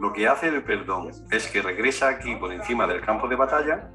Lo 0.00 0.12
que 0.12 0.28
hace 0.28 0.48
el 0.48 0.62
perdón 0.62 1.10
es 1.30 1.48
que 1.48 1.60
regresa 1.60 2.08
aquí 2.08 2.36
por 2.36 2.52
encima 2.52 2.86
del 2.86 3.00
campo 3.00 3.26
de 3.26 3.36
batalla 3.36 3.90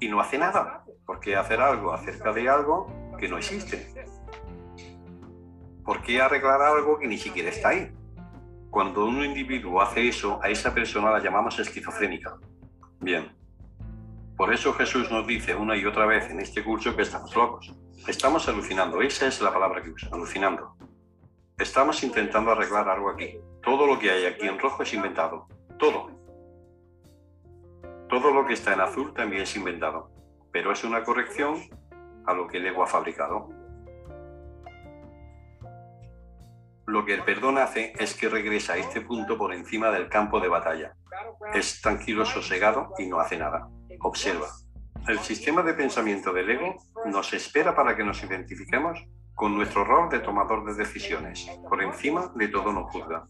y 0.00 0.08
no 0.08 0.20
hace 0.20 0.36
nada, 0.36 0.84
porque 1.06 1.36
hacer 1.36 1.60
algo 1.60 1.92
acerca 1.92 2.32
de 2.32 2.48
algo 2.48 2.88
que 3.18 3.28
no 3.28 3.38
existe. 3.38 3.88
¿Por 5.84 6.02
qué 6.02 6.20
arreglar 6.20 6.60
algo 6.60 6.98
que 6.98 7.06
ni 7.06 7.18
siquiera 7.18 7.50
está 7.50 7.68
ahí? 7.68 7.92
Cuando 8.70 9.04
un 9.04 9.24
individuo 9.24 9.80
hace 9.80 10.08
eso, 10.08 10.40
a 10.42 10.48
esa 10.48 10.74
persona 10.74 11.10
la 11.10 11.20
llamamos 11.20 11.58
esquizofrénica. 11.58 12.36
Bien. 13.00 13.36
Por 14.36 14.52
eso 14.52 14.72
Jesús 14.72 15.10
nos 15.10 15.26
dice 15.26 15.54
una 15.54 15.76
y 15.76 15.84
otra 15.84 16.06
vez 16.06 16.30
en 16.30 16.40
este 16.40 16.64
curso 16.64 16.96
que 16.96 17.02
estamos 17.02 17.36
locos. 17.36 17.72
Estamos 18.08 18.48
alucinando, 18.48 19.00
esa 19.02 19.28
es 19.28 19.40
la 19.40 19.52
palabra 19.52 19.82
que 19.82 19.90
usa, 19.90 20.08
alucinando. 20.12 20.76
Estamos 21.58 22.02
intentando 22.02 22.50
arreglar 22.50 22.88
algo 22.88 23.10
aquí. 23.10 23.38
Todo 23.62 23.86
lo 23.86 23.98
que 23.98 24.10
hay 24.10 24.26
aquí 24.26 24.46
en 24.46 24.58
rojo 24.58 24.82
es 24.82 24.92
inventado. 24.94 25.46
Todo. 25.78 26.10
Todo 28.08 28.32
lo 28.32 28.46
que 28.46 28.54
está 28.54 28.72
en 28.72 28.80
azul 28.80 29.14
también 29.14 29.42
es 29.42 29.56
inventado. 29.56 30.10
Pero 30.50 30.72
es 30.72 30.82
una 30.84 31.04
corrección 31.04 31.56
a 32.26 32.34
lo 32.34 32.46
que 32.46 32.58
el 32.58 32.66
ego 32.66 32.82
ha 32.82 32.86
fabricado. 32.86 33.48
Lo 36.86 37.04
que 37.04 37.14
el 37.14 37.22
perdón 37.22 37.58
hace 37.58 37.92
es 37.98 38.14
que 38.14 38.28
regresa 38.28 38.74
a 38.74 38.76
este 38.76 39.00
punto 39.00 39.38
por 39.38 39.54
encima 39.54 39.90
del 39.90 40.08
campo 40.08 40.40
de 40.40 40.48
batalla. 40.48 40.94
Es 41.54 41.80
tranquilo, 41.80 42.24
sosegado 42.24 42.92
y 42.98 43.06
no 43.06 43.20
hace 43.20 43.38
nada. 43.38 43.68
Observa. 44.00 44.48
El 45.08 45.18
sistema 45.20 45.62
de 45.62 45.74
pensamiento 45.74 46.32
del 46.32 46.50
ego 46.50 46.76
nos 47.06 47.32
espera 47.32 47.74
para 47.74 47.96
que 47.96 48.04
nos 48.04 48.22
identifiquemos 48.22 49.04
con 49.42 49.56
nuestro 49.56 49.84
rol 49.84 50.08
de 50.08 50.20
tomador 50.20 50.64
de 50.64 50.74
decisiones. 50.74 51.50
Por 51.68 51.82
encima 51.82 52.30
de 52.36 52.46
todo 52.46 52.72
nos 52.72 52.92
juzga. 52.92 53.26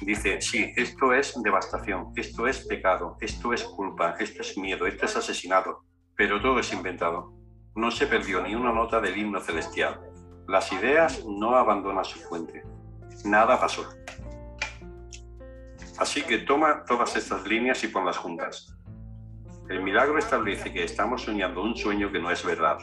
Dice, 0.00 0.40
sí, 0.40 0.72
esto 0.74 1.12
es 1.12 1.34
devastación, 1.42 2.12
esto 2.16 2.46
es 2.46 2.66
pecado, 2.66 3.18
esto 3.20 3.52
es 3.52 3.62
culpa, 3.64 4.14
esto 4.18 4.40
es 4.40 4.56
miedo, 4.56 4.86
esto 4.86 5.04
es 5.04 5.16
asesinato, 5.16 5.84
pero 6.16 6.40
todo 6.40 6.58
es 6.60 6.72
inventado 6.72 7.38
no 7.78 7.92
se 7.92 8.08
perdió 8.08 8.42
ni 8.42 8.56
una 8.56 8.72
nota 8.72 9.00
del 9.00 9.16
himno 9.16 9.38
celestial. 9.40 10.00
Las 10.48 10.72
ideas 10.72 11.24
no 11.24 11.54
abandonan 11.54 12.04
su 12.04 12.18
fuente. 12.18 12.64
Nada 13.24 13.60
pasó. 13.60 13.88
Así 15.98 16.22
que 16.22 16.38
toma 16.38 16.84
todas 16.84 17.14
estas 17.14 17.46
líneas 17.46 17.84
y 17.84 17.88
ponlas 17.88 18.16
juntas. 18.16 18.76
El 19.68 19.82
milagro 19.82 20.18
establece 20.18 20.72
que 20.72 20.82
estamos 20.82 21.22
soñando 21.22 21.62
un 21.62 21.76
sueño 21.76 22.10
que 22.10 22.18
no 22.18 22.32
es 22.32 22.44
verdad. 22.44 22.78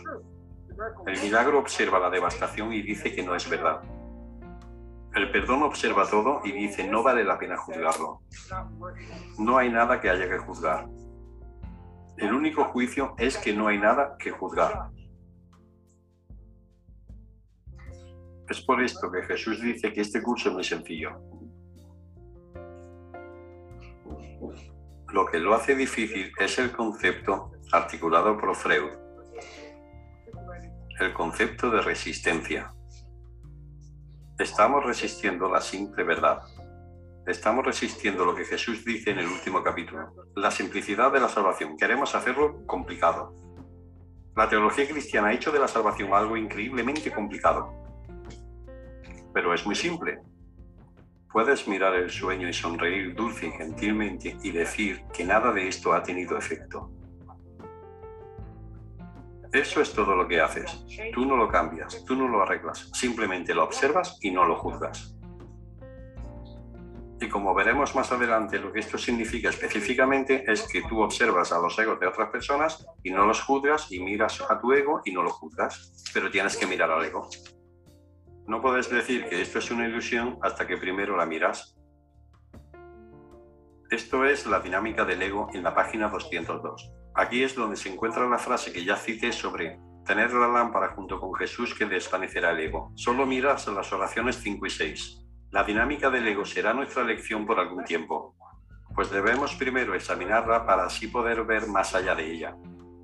El 1.07 1.21
milagro 1.21 1.59
observa 1.59 1.99
la 1.99 2.09
devastación 2.09 2.73
y 2.73 2.81
dice 2.81 3.13
que 3.13 3.23
no 3.23 3.35
es 3.35 3.49
verdad. 3.49 3.81
El 5.15 5.31
perdón 5.31 5.63
observa 5.63 6.09
todo 6.09 6.41
y 6.43 6.51
dice 6.51 6.85
no 6.87 7.01
vale 7.01 7.23
la 7.23 7.39
pena 7.39 7.55
juzgarlo. 7.55 8.21
No 9.39 9.57
hay 9.57 9.69
nada 9.69 10.01
que 10.01 10.09
haya 10.09 10.29
que 10.29 10.39
juzgar. 10.39 10.87
El 12.17 12.33
único 12.33 12.65
juicio 12.65 13.15
es 13.17 13.37
que 13.37 13.53
no 13.53 13.67
hay 13.67 13.77
nada 13.77 14.17
que 14.19 14.31
juzgar. 14.31 14.89
Es 18.49 18.61
por 18.61 18.81
esto 18.83 19.09
que 19.11 19.23
Jesús 19.23 19.61
dice 19.61 19.91
que 19.91 20.01
este 20.01 20.21
curso 20.21 20.49
es 20.49 20.55
muy 20.55 20.63
sencillo. 20.63 21.11
Lo 25.11 25.25
que 25.25 25.39
lo 25.39 25.55
hace 25.55 25.75
difícil 25.75 26.31
es 26.39 26.59
el 26.59 26.71
concepto 26.71 27.51
articulado 27.71 28.37
por 28.37 28.53
Freud, 28.55 28.91
el 30.99 31.13
concepto 31.13 31.69
de 31.69 31.81
resistencia. 31.81 32.71
Estamos 34.39 34.85
resistiendo 34.85 35.49
la 35.49 35.59
simple 35.59 36.03
verdad. 36.03 36.41
Estamos 37.27 37.65
resistiendo 37.65 38.23
lo 38.23 38.33
que 38.33 38.45
Jesús 38.45 38.85
dice 38.85 39.11
en 39.11 39.19
el 39.19 39.27
último 39.27 39.61
capítulo, 39.61 40.13
la 40.35 40.51
simplicidad 40.51 41.11
de 41.11 41.19
la 41.19 41.27
salvación. 41.27 41.75
Queremos 41.77 42.15
hacerlo 42.15 42.65
complicado. 42.65 43.33
La 44.37 44.47
teología 44.47 44.87
cristiana 44.87 45.29
ha 45.29 45.33
hecho 45.33 45.51
de 45.51 45.59
la 45.59 45.67
salvación 45.67 46.13
algo 46.13 46.37
increíblemente 46.37 47.11
complicado. 47.11 47.73
Pero 49.33 49.53
es 49.53 49.65
muy 49.65 49.75
simple. 49.75 50.19
Puedes 51.29 51.67
mirar 51.67 51.95
el 51.95 52.09
sueño 52.09 52.47
y 52.47 52.53
sonreír 52.53 53.13
dulce 53.15 53.47
y 53.47 53.51
gentilmente 53.51 54.37
y 54.43 54.51
decir 54.51 55.03
que 55.13 55.25
nada 55.25 55.51
de 55.51 55.67
esto 55.67 55.91
ha 55.93 56.03
tenido 56.03 56.37
efecto. 56.37 56.89
Eso 59.55 59.79
es 59.79 59.93
todo 59.93 60.17
lo 60.17 60.27
que 60.27 60.41
haces. 60.41 60.83
Tú 61.13 61.25
no 61.25 61.37
lo 61.37 61.47
cambias, 61.47 62.03
tú 62.03 62.13
no 62.13 62.27
lo 62.27 62.43
arreglas, 62.43 62.89
simplemente 62.93 63.53
lo 63.53 63.63
observas 63.63 64.17
y 64.21 64.29
no 64.29 64.45
lo 64.45 64.57
juzgas. 64.57 65.15
Y 67.21 67.29
como 67.29 67.53
veremos 67.53 67.95
más 67.95 68.11
adelante, 68.11 68.59
lo 68.59 68.73
que 68.73 68.81
esto 68.81 68.97
significa 68.97 69.47
específicamente 69.47 70.43
es 70.51 70.67
que 70.67 70.81
tú 70.81 71.01
observas 71.01 71.53
a 71.53 71.59
los 71.59 71.79
egos 71.79 72.01
de 72.01 72.07
otras 72.07 72.29
personas 72.31 72.85
y 73.01 73.11
no 73.11 73.25
los 73.25 73.41
juzgas 73.43 73.89
y 73.93 74.01
miras 74.01 74.41
a 74.41 74.59
tu 74.59 74.73
ego 74.73 75.01
y 75.05 75.13
no 75.13 75.23
lo 75.23 75.29
juzgas, 75.29 76.03
pero 76.13 76.29
tienes 76.29 76.57
que 76.57 76.67
mirar 76.67 76.91
al 76.91 77.05
ego. 77.05 77.29
No 78.47 78.61
puedes 78.61 78.89
decir 78.89 79.25
que 79.29 79.41
esto 79.41 79.59
es 79.59 79.71
una 79.71 79.87
ilusión 79.87 80.37
hasta 80.41 80.67
que 80.67 80.75
primero 80.75 81.15
la 81.15 81.25
miras. 81.25 81.77
Esto 83.89 84.25
es 84.25 84.45
la 84.47 84.59
dinámica 84.59 85.05
del 85.05 85.21
ego 85.21 85.47
en 85.53 85.63
la 85.63 85.73
página 85.73 86.09
202. 86.09 87.04
Aquí 87.15 87.43
es 87.43 87.55
donde 87.55 87.77
se 87.77 87.91
encuentra 87.91 88.27
la 88.27 88.37
frase 88.37 88.73
que 88.73 88.83
ya 88.83 88.97
cité 88.97 89.31
sobre 89.31 89.79
tener 90.05 90.33
la 90.33 90.49
lámpara 90.49 90.89
junto 90.89 91.19
con 91.19 91.33
Jesús 91.33 91.73
que 91.73 91.85
desvanecerá 91.85 92.51
el 92.51 92.59
ego. 92.59 92.91
Solo 92.95 93.25
miras 93.25 93.67
las 93.67 93.91
oraciones 93.93 94.35
5 94.37 94.65
y 94.65 94.69
6. 94.69 95.25
La 95.51 95.63
dinámica 95.63 96.09
del 96.09 96.27
ego 96.27 96.43
será 96.43 96.73
nuestra 96.73 97.03
lección 97.03 97.45
por 97.45 97.59
algún 97.59 97.85
tiempo, 97.85 98.35
pues 98.93 99.09
debemos 99.09 99.55
primero 99.55 99.95
examinarla 99.95 100.65
para 100.65 100.85
así 100.85 101.07
poder 101.07 101.45
ver 101.45 101.67
más 101.67 101.95
allá 101.95 102.15
de 102.15 102.31
ella, 102.31 102.57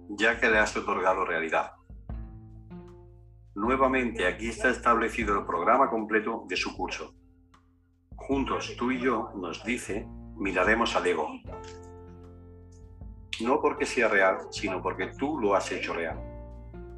ya 0.09 0.37
que 0.39 0.49
le 0.49 0.59
has 0.59 0.75
otorgado 0.75 1.23
realidad. 1.23 1.71
Nuevamente 3.55 4.27
aquí 4.27 4.49
está 4.49 4.69
establecido 4.69 5.39
el 5.39 5.45
programa 5.45 5.89
completo 5.89 6.45
de 6.47 6.57
su 6.57 6.75
curso. 6.75 7.13
Juntos 8.15 8.75
tú 8.77 8.91
y 8.91 8.99
yo, 8.99 9.31
nos 9.35 9.63
dice, 9.63 10.05
miraremos 10.35 10.95
al 10.95 11.07
ego. 11.07 11.29
No 13.43 13.61
porque 13.61 13.85
sea 13.85 14.07
real, 14.07 14.37
sino 14.51 14.81
porque 14.81 15.07
tú 15.17 15.39
lo 15.39 15.55
has 15.55 15.71
hecho 15.71 15.93
real. 15.93 16.19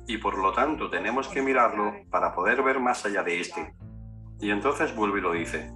Y 0.08 0.18
por 0.18 0.38
lo 0.38 0.52
tanto 0.52 0.90
tenemos 0.90 1.28
que 1.28 1.42
mirarlo 1.42 1.94
para 2.10 2.34
poder 2.34 2.62
ver 2.62 2.80
más 2.80 3.06
allá 3.06 3.24
de 3.24 3.40
este, 3.40 3.74
y 4.40 4.52
entonces 4.52 4.94
vuelve 4.96 5.20
y 5.20 5.22
lo 5.22 5.32
dice. 5.32 5.72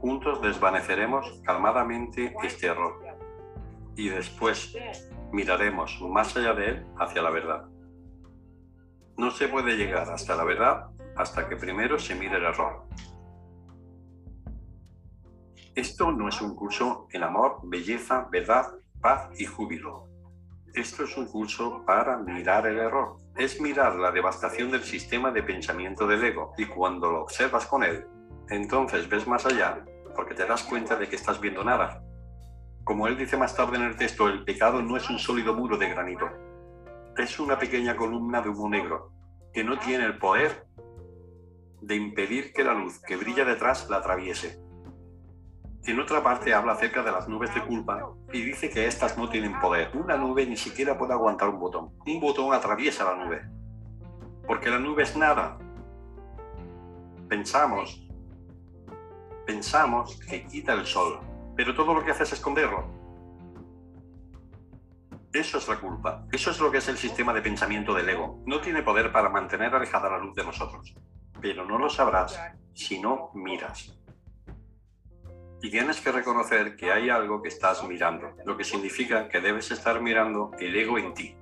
Juntos 0.00 0.42
desvaneceremos 0.42 1.40
calmadamente 1.44 2.34
este 2.42 2.66
error. 2.66 3.00
Y 3.96 4.08
después 4.08 4.76
miraremos 5.32 6.00
más 6.02 6.36
allá 6.36 6.54
de 6.54 6.68
él 6.70 6.86
hacia 6.98 7.22
la 7.22 7.30
verdad. 7.30 7.68
No 9.16 9.30
se 9.30 9.46
puede 9.46 9.76
llegar 9.76 10.10
hasta 10.10 10.34
la 10.34 10.42
verdad 10.42 10.90
hasta 11.16 11.48
que 11.48 11.56
primero 11.56 11.98
se 11.98 12.16
mire 12.16 12.36
el 12.36 12.44
error. 12.44 12.84
Esto 15.76 16.10
no 16.10 16.28
es 16.28 16.40
un 16.40 16.56
curso 16.56 17.06
en 17.12 17.22
amor, 17.22 17.60
belleza, 17.62 18.28
verdad, 18.30 18.66
paz 19.04 19.28
y 19.38 19.44
júbilo. 19.44 20.08
Esto 20.72 21.04
es 21.04 21.14
un 21.18 21.26
curso 21.26 21.84
para 21.84 22.16
mirar 22.16 22.66
el 22.66 22.78
error. 22.78 23.18
Es 23.36 23.60
mirar 23.60 23.96
la 23.96 24.10
devastación 24.10 24.70
del 24.70 24.82
sistema 24.82 25.30
de 25.30 25.42
pensamiento 25.42 26.06
del 26.06 26.24
ego 26.24 26.54
y 26.56 26.64
cuando 26.64 27.10
lo 27.10 27.20
observas 27.20 27.66
con 27.66 27.84
él, 27.84 28.06
entonces 28.48 29.06
ves 29.06 29.26
más 29.26 29.44
allá 29.44 29.84
porque 30.16 30.34
te 30.34 30.46
das 30.46 30.62
cuenta 30.62 30.96
de 30.96 31.06
que 31.06 31.16
estás 31.16 31.38
viendo 31.38 31.62
nada. 31.62 32.02
Como 32.82 33.06
él 33.06 33.18
dice 33.18 33.36
más 33.36 33.54
tarde 33.54 33.76
en 33.76 33.82
el 33.82 33.96
texto, 33.96 34.26
el 34.26 34.42
pecado 34.42 34.80
no 34.80 34.96
es 34.96 35.10
un 35.10 35.18
sólido 35.18 35.52
muro 35.52 35.76
de 35.76 35.90
granito. 35.90 36.26
Es 37.18 37.38
una 37.38 37.58
pequeña 37.58 37.96
columna 37.96 38.40
de 38.40 38.48
humo 38.48 38.70
negro 38.70 39.12
que 39.52 39.64
no 39.64 39.78
tiene 39.78 40.06
el 40.06 40.16
poder 40.16 40.66
de 41.82 41.94
impedir 41.94 42.54
que 42.54 42.64
la 42.64 42.72
luz 42.72 43.02
que 43.06 43.16
brilla 43.16 43.44
detrás 43.44 43.86
la 43.90 43.98
atraviese. 43.98 44.63
En 45.86 46.00
otra 46.00 46.22
parte 46.22 46.54
habla 46.54 46.72
acerca 46.72 47.02
de 47.02 47.12
las 47.12 47.28
nubes 47.28 47.54
de 47.54 47.60
culpa 47.60 48.08
y 48.32 48.40
dice 48.40 48.70
que 48.70 48.86
estas 48.86 49.18
no 49.18 49.28
tienen 49.28 49.60
poder. 49.60 49.90
Una 49.94 50.16
nube 50.16 50.46
ni 50.46 50.56
siquiera 50.56 50.96
puede 50.96 51.12
aguantar 51.12 51.50
un 51.50 51.60
botón. 51.60 51.92
Un 52.06 52.20
botón 52.20 52.54
atraviesa 52.54 53.04
la 53.04 53.22
nube. 53.22 53.42
Porque 54.46 54.70
la 54.70 54.78
nube 54.78 55.02
es 55.02 55.14
nada. 55.14 55.58
Pensamos, 57.28 58.02
pensamos 59.44 60.18
que 60.20 60.46
quita 60.46 60.72
el 60.72 60.86
sol, 60.86 61.20
pero 61.54 61.74
todo 61.74 61.92
lo 61.92 62.02
que 62.02 62.12
hace 62.12 62.22
es 62.22 62.32
esconderlo. 62.32 62.86
Eso 65.34 65.58
es 65.58 65.68
la 65.68 65.78
culpa. 65.78 66.24
Eso 66.32 66.50
es 66.50 66.60
lo 66.60 66.70
que 66.70 66.78
es 66.78 66.88
el 66.88 66.96
sistema 66.96 67.34
de 67.34 67.42
pensamiento 67.42 67.92
del 67.92 68.08
ego. 68.08 68.42
No 68.46 68.62
tiene 68.62 68.82
poder 68.82 69.12
para 69.12 69.28
mantener 69.28 69.74
alejada 69.74 70.08
la 70.08 70.18
luz 70.18 70.34
de 70.34 70.44
nosotros. 70.44 70.94
Pero 71.42 71.66
no 71.66 71.78
lo 71.78 71.90
sabrás 71.90 72.40
si 72.72 73.00
no 73.00 73.30
miras 73.34 73.98
y 75.62 75.70
tienes 75.70 76.00
que 76.00 76.12
reconocer 76.12 76.76
que 76.76 76.92
hay 76.92 77.10
algo 77.10 77.42
que 77.42 77.48
estás 77.48 77.86
mirando, 77.86 78.36
lo 78.44 78.56
que 78.56 78.64
significa 78.64 79.28
que 79.28 79.40
debes 79.40 79.70
estar 79.70 80.00
mirando 80.00 80.50
el 80.58 80.76
ego 80.76 80.98
en 80.98 81.14
ti, 81.14 81.36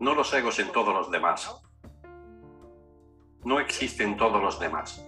no 0.00 0.14
los 0.14 0.32
egos 0.34 0.58
en 0.58 0.70
todos 0.72 0.94
los 0.94 1.10
demás. 1.10 1.62
No 3.44 3.60
existen 3.60 4.16
todos 4.16 4.42
los 4.42 4.58
demás. 4.60 5.04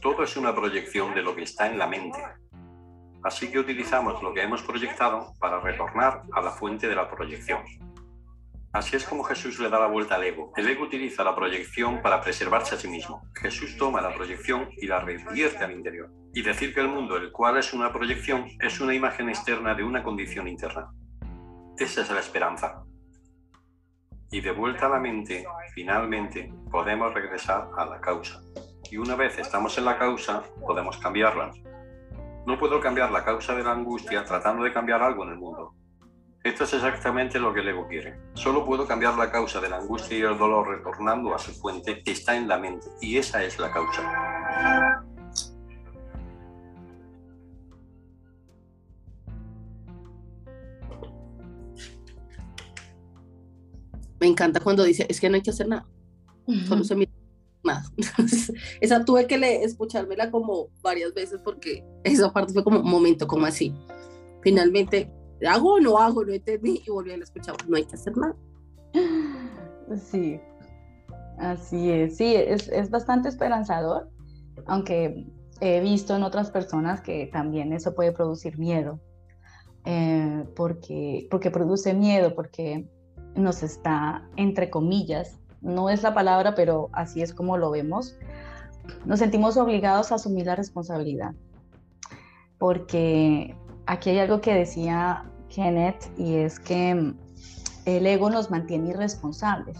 Todo 0.00 0.24
es 0.24 0.36
una 0.36 0.54
proyección 0.54 1.14
de 1.14 1.22
lo 1.22 1.36
que 1.36 1.42
está 1.42 1.66
en 1.66 1.78
la 1.78 1.86
mente. 1.86 2.18
Así 3.22 3.50
que 3.52 3.60
utilizamos 3.60 4.20
lo 4.22 4.34
que 4.34 4.42
hemos 4.42 4.62
proyectado 4.62 5.32
para 5.38 5.60
retornar 5.60 6.22
a 6.32 6.40
la 6.40 6.50
fuente 6.50 6.88
de 6.88 6.96
la 6.96 7.08
proyección. 7.08 7.62
Así 8.72 8.96
es 8.96 9.04
como 9.04 9.22
Jesús 9.22 9.60
le 9.60 9.68
da 9.68 9.78
la 9.78 9.86
vuelta 9.86 10.14
al 10.14 10.24
ego. 10.24 10.52
El 10.56 10.66
ego 10.66 10.84
utiliza 10.84 11.22
la 11.22 11.36
proyección 11.36 12.00
para 12.02 12.20
preservarse 12.20 12.74
a 12.74 12.78
sí 12.78 12.88
mismo. 12.88 13.22
Jesús 13.34 13.76
toma 13.76 14.00
la 14.00 14.14
proyección 14.14 14.70
y 14.78 14.86
la 14.86 15.00
revierte 15.00 15.62
al 15.62 15.72
interior. 15.72 16.10
Y 16.34 16.42
decir 16.42 16.74
que 16.74 16.80
el 16.80 16.88
mundo, 16.88 17.16
el 17.16 17.30
cual 17.30 17.58
es 17.58 17.72
una 17.72 17.92
proyección, 17.92 18.46
es 18.60 18.80
una 18.80 18.94
imagen 18.94 19.28
externa 19.28 19.74
de 19.74 19.84
una 19.84 20.02
condición 20.02 20.48
interna. 20.48 20.90
Esa 21.78 22.02
es 22.02 22.10
la 22.10 22.20
esperanza. 22.20 22.82
Y 24.30 24.40
de 24.40 24.50
vuelta 24.50 24.86
a 24.86 24.90
la 24.90 24.98
mente, 24.98 25.44
finalmente, 25.74 26.52
podemos 26.70 27.12
regresar 27.12 27.68
a 27.76 27.84
la 27.84 28.00
causa. 28.00 28.40
Y 28.90 28.96
una 28.96 29.14
vez 29.14 29.38
estamos 29.38 29.76
en 29.76 29.84
la 29.84 29.98
causa, 29.98 30.42
podemos 30.60 30.96
cambiarla. 30.98 31.52
No 32.46 32.58
puedo 32.58 32.80
cambiar 32.80 33.10
la 33.10 33.24
causa 33.24 33.54
de 33.54 33.62
la 33.62 33.72
angustia 33.72 34.24
tratando 34.24 34.64
de 34.64 34.72
cambiar 34.72 35.02
algo 35.02 35.24
en 35.24 35.30
el 35.30 35.38
mundo 35.38 35.74
esto 36.44 36.64
es 36.64 36.72
exactamente 36.72 37.38
lo 37.38 37.54
que 37.54 37.60
el 37.60 37.68
ego 37.68 37.86
quiere. 37.86 38.18
Solo 38.34 38.64
puedo 38.64 38.84
cambiar 38.84 39.16
la 39.16 39.30
causa 39.30 39.60
de 39.60 39.68
la 39.68 39.76
angustia 39.76 40.18
y 40.18 40.22
el 40.22 40.36
dolor 40.36 40.76
retornando 40.76 41.32
a 41.32 41.38
su 41.38 41.52
fuente 41.52 42.02
que 42.02 42.10
está 42.10 42.36
en 42.36 42.48
la 42.48 42.58
mente. 42.58 42.88
Y 43.00 43.16
esa 43.16 43.44
es 43.44 43.60
la 43.60 43.70
causa. 43.70 45.01
Me 54.22 54.28
encanta 54.28 54.60
cuando 54.60 54.84
dice, 54.84 55.04
es 55.08 55.18
que 55.18 55.28
no 55.28 55.34
hay 55.34 55.42
que 55.42 55.50
hacer 55.50 55.66
nada. 55.66 55.84
Solo 56.68 56.84
se 56.84 56.94
mira 56.94 57.10
nada. 57.64 57.82
esa 58.80 59.04
tuve 59.04 59.26
que 59.26 59.36
le, 59.36 59.64
escuchármela 59.64 60.30
como 60.30 60.68
varias 60.80 61.12
veces 61.12 61.40
porque 61.42 61.84
esa 62.04 62.32
parte 62.32 62.52
fue 62.52 62.62
como 62.62 62.78
un 62.78 62.88
momento, 62.88 63.26
como 63.26 63.46
así. 63.46 63.74
Finalmente 64.40 65.10
hago 65.44 65.74
o 65.74 65.80
no 65.80 65.98
hago, 65.98 66.24
no 66.24 66.32
entendí 66.32 66.84
y 66.86 66.90
volví 66.92 67.10
a 67.10 67.16
escuchar, 67.16 67.56
no 67.66 67.76
hay 67.76 67.84
que 67.84 67.96
hacer 67.96 68.16
nada. 68.16 68.36
Sí, 69.96 70.38
así 71.38 71.90
es, 71.90 72.16
sí, 72.16 72.36
es, 72.36 72.68
es 72.68 72.90
bastante 72.90 73.28
esperanzador, 73.28 74.08
aunque 74.66 75.26
he 75.60 75.80
visto 75.80 76.14
en 76.14 76.22
otras 76.22 76.52
personas 76.52 77.00
que 77.00 77.28
también 77.32 77.72
eso 77.72 77.92
puede 77.96 78.12
producir 78.12 78.56
miedo, 78.56 79.00
eh, 79.84 80.44
porque, 80.54 81.26
porque 81.28 81.50
produce 81.50 81.92
miedo, 81.92 82.36
porque 82.36 82.88
nos 83.34 83.62
está, 83.62 84.22
entre 84.36 84.70
comillas, 84.70 85.38
no 85.60 85.90
es 85.90 86.02
la 86.02 86.14
palabra, 86.14 86.54
pero 86.54 86.90
así 86.92 87.22
es 87.22 87.32
como 87.32 87.56
lo 87.56 87.70
vemos, 87.70 88.16
nos 89.04 89.20
sentimos 89.20 89.56
obligados 89.56 90.12
a 90.12 90.16
asumir 90.16 90.46
la 90.46 90.56
responsabilidad, 90.56 91.34
porque 92.58 93.56
aquí 93.86 94.10
hay 94.10 94.18
algo 94.18 94.40
que 94.40 94.54
decía 94.54 95.24
Kenneth, 95.48 96.10
y 96.18 96.36
es 96.36 96.58
que 96.58 96.94
mm, 96.94 97.16
el 97.86 98.06
ego 98.06 98.30
nos 98.30 98.50
mantiene 98.50 98.90
irresponsables. 98.90 99.78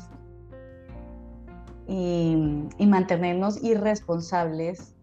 Y, 1.88 2.36
y, 2.78 2.86
mantenernos 2.86 3.62
irresponsables, 3.62 4.94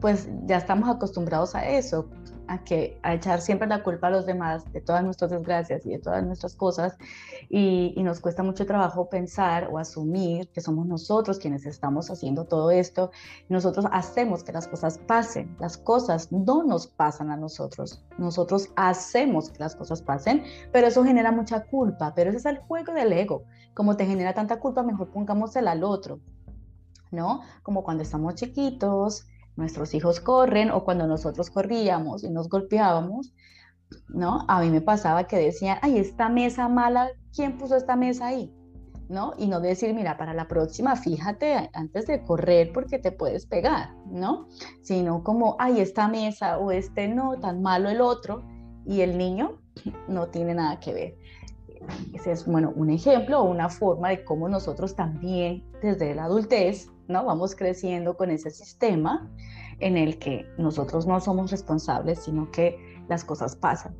pues 0.00 0.28
ya 0.46 0.56
estamos 0.56 0.88
acostumbrados 0.88 1.54
a 1.54 1.68
eso 1.68 2.08
a, 2.48 2.64
que, 2.64 2.98
a 3.02 3.14
echar 3.14 3.40
siempre 3.40 3.68
la 3.68 3.82
culpa 3.82 4.08
a 4.08 4.10
los 4.10 4.26
demás 4.26 4.70
de 4.72 4.80
todas 4.80 5.02
nuestras 5.04 5.30
desgracias 5.30 5.84
y 5.86 5.90
de 5.90 5.98
todas 5.98 6.24
nuestras 6.24 6.54
cosas 6.54 6.96
y, 7.48 7.94
nos 8.04 8.20
cuesta 8.20 8.42
mucho 8.42 8.66
trabajo 8.66 9.08
pensar 9.08 9.68
o 9.72 9.78
asumir 9.78 10.48
que 10.50 10.60
somos 10.60 10.86
nosotros 10.86 11.38
quienes 11.38 11.64
estamos 11.64 12.10
haciendo 12.10 12.44
todo 12.44 12.70
esto. 12.70 13.10
Nosotros 13.48 13.86
hacemos 13.92 14.44
que 14.44 14.52
las 14.52 14.68
cosas 14.68 14.98
pasen, 14.98 15.56
las 15.58 15.78
cosas 15.78 16.30
no 16.30 16.64
nos 16.64 16.86
pasan 16.86 17.30
a 17.30 17.36
nosotros, 17.36 18.04
nosotros 18.18 18.68
hacemos 18.76 19.48
que 19.48 19.60
las 19.60 19.74
cosas 19.74 20.02
pasen, 20.02 20.44
pero 20.70 20.86
eso 20.86 21.02
genera 21.02 21.32
mucha 21.32 21.64
culpa, 21.64 22.12
pero 22.14 22.28
ese 22.28 22.38
es 22.38 22.46
el 22.46 22.58
juego 22.58 22.92
del 22.92 23.12
ego. 23.12 23.44
Como 23.72 23.96
te 23.96 24.04
genera 24.04 24.34
tanta 24.34 24.60
culpa, 24.60 24.82
mejor 24.82 25.08
pongámosela 25.08 25.72
al 25.72 25.82
otro. 25.82 26.20
¿No? 27.10 27.42
Como 27.62 27.84
cuando 27.84 28.02
estamos 28.02 28.34
chiquitos, 28.34 29.28
nuestros 29.56 29.94
hijos 29.94 30.20
corren 30.20 30.70
o 30.70 30.84
cuando 30.84 31.06
nosotros 31.06 31.50
corríamos 31.50 32.24
y 32.24 32.30
nos 32.30 32.48
golpeábamos, 32.48 33.34
¿no? 34.08 34.44
A 34.48 34.60
mí 34.60 34.70
me 34.70 34.80
pasaba 34.80 35.24
que 35.24 35.36
decían, 35.36 35.78
ay, 35.82 35.98
esta 35.98 36.28
mesa 36.28 36.68
mala, 36.68 37.10
¿quién 37.34 37.56
puso 37.58 37.76
esta 37.76 37.96
mesa 37.96 38.26
ahí? 38.26 38.52
¿no? 39.08 39.34
Y 39.36 39.48
no 39.48 39.60
decir, 39.60 39.94
mira, 39.94 40.16
para 40.16 40.34
la 40.34 40.48
próxima, 40.48 40.96
fíjate 40.96 41.70
antes 41.72 42.06
de 42.06 42.22
correr 42.22 42.72
porque 42.72 42.98
te 42.98 43.12
puedes 43.12 43.46
pegar, 43.46 43.94
¿no? 44.06 44.48
Sino 44.82 45.22
como, 45.22 45.56
ay, 45.58 45.80
esta 45.80 46.08
mesa 46.08 46.58
o 46.58 46.70
este 46.70 47.08
no, 47.08 47.38
tan 47.38 47.62
malo 47.62 47.90
el 47.90 48.00
otro, 48.00 48.42
y 48.86 49.00
el 49.00 49.18
niño 49.18 49.60
no 50.08 50.28
tiene 50.28 50.54
nada 50.54 50.80
que 50.80 50.94
ver. 50.94 51.18
Ese 52.14 52.32
es, 52.32 52.46
bueno, 52.46 52.72
un 52.74 52.90
ejemplo 52.90 53.40
o 53.40 53.44
una 53.44 53.68
forma 53.68 54.08
de 54.08 54.24
cómo 54.24 54.48
nosotros 54.48 54.96
también 54.96 55.64
desde 55.82 56.14
la 56.14 56.24
adultez, 56.24 56.88
¿no? 57.08 57.24
Vamos 57.24 57.54
creciendo 57.54 58.16
con 58.16 58.30
ese 58.30 58.50
sistema 58.50 59.30
en 59.80 59.96
el 59.96 60.18
que 60.18 60.46
nosotros 60.58 61.06
no 61.06 61.20
somos 61.20 61.50
responsables, 61.50 62.20
sino 62.20 62.50
que 62.50 62.78
las 63.08 63.24
cosas 63.24 63.56
pasan. 63.56 63.94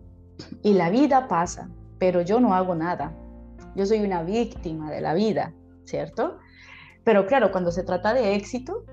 Y 0.62 0.74
la 0.74 0.90
vida 0.90 1.28
pasa, 1.28 1.68
pero 1.98 2.22
yo 2.22 2.40
no 2.40 2.54
hago 2.54 2.74
nada. 2.74 3.12
Yo 3.74 3.86
soy 3.86 4.00
una 4.00 4.22
víctima 4.22 4.90
de 4.90 5.00
la 5.00 5.14
vida, 5.14 5.52
¿cierto? 5.84 6.38
Pero 7.04 7.26
claro, 7.26 7.52
cuando 7.52 7.70
se 7.70 7.82
trata 7.82 8.14
de 8.14 8.34
éxito, 8.34 8.84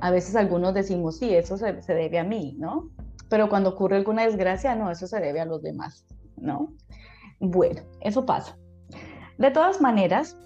a 0.00 0.10
veces 0.10 0.36
algunos 0.36 0.74
decimos, 0.74 1.18
sí, 1.18 1.34
eso 1.34 1.56
se, 1.56 1.82
se 1.82 1.94
debe 1.94 2.18
a 2.18 2.24
mí, 2.24 2.56
¿no? 2.58 2.90
Pero 3.28 3.48
cuando 3.48 3.70
ocurre 3.70 3.96
alguna 3.96 4.24
desgracia, 4.24 4.74
no, 4.74 4.90
eso 4.90 5.06
se 5.06 5.20
debe 5.20 5.40
a 5.40 5.44
los 5.44 5.62
demás, 5.62 6.06
¿no? 6.36 6.72
Bueno, 7.40 7.82
eso 8.00 8.24
pasa. 8.24 8.56
De 9.36 9.50
todas 9.50 9.80
maneras, 9.80 10.36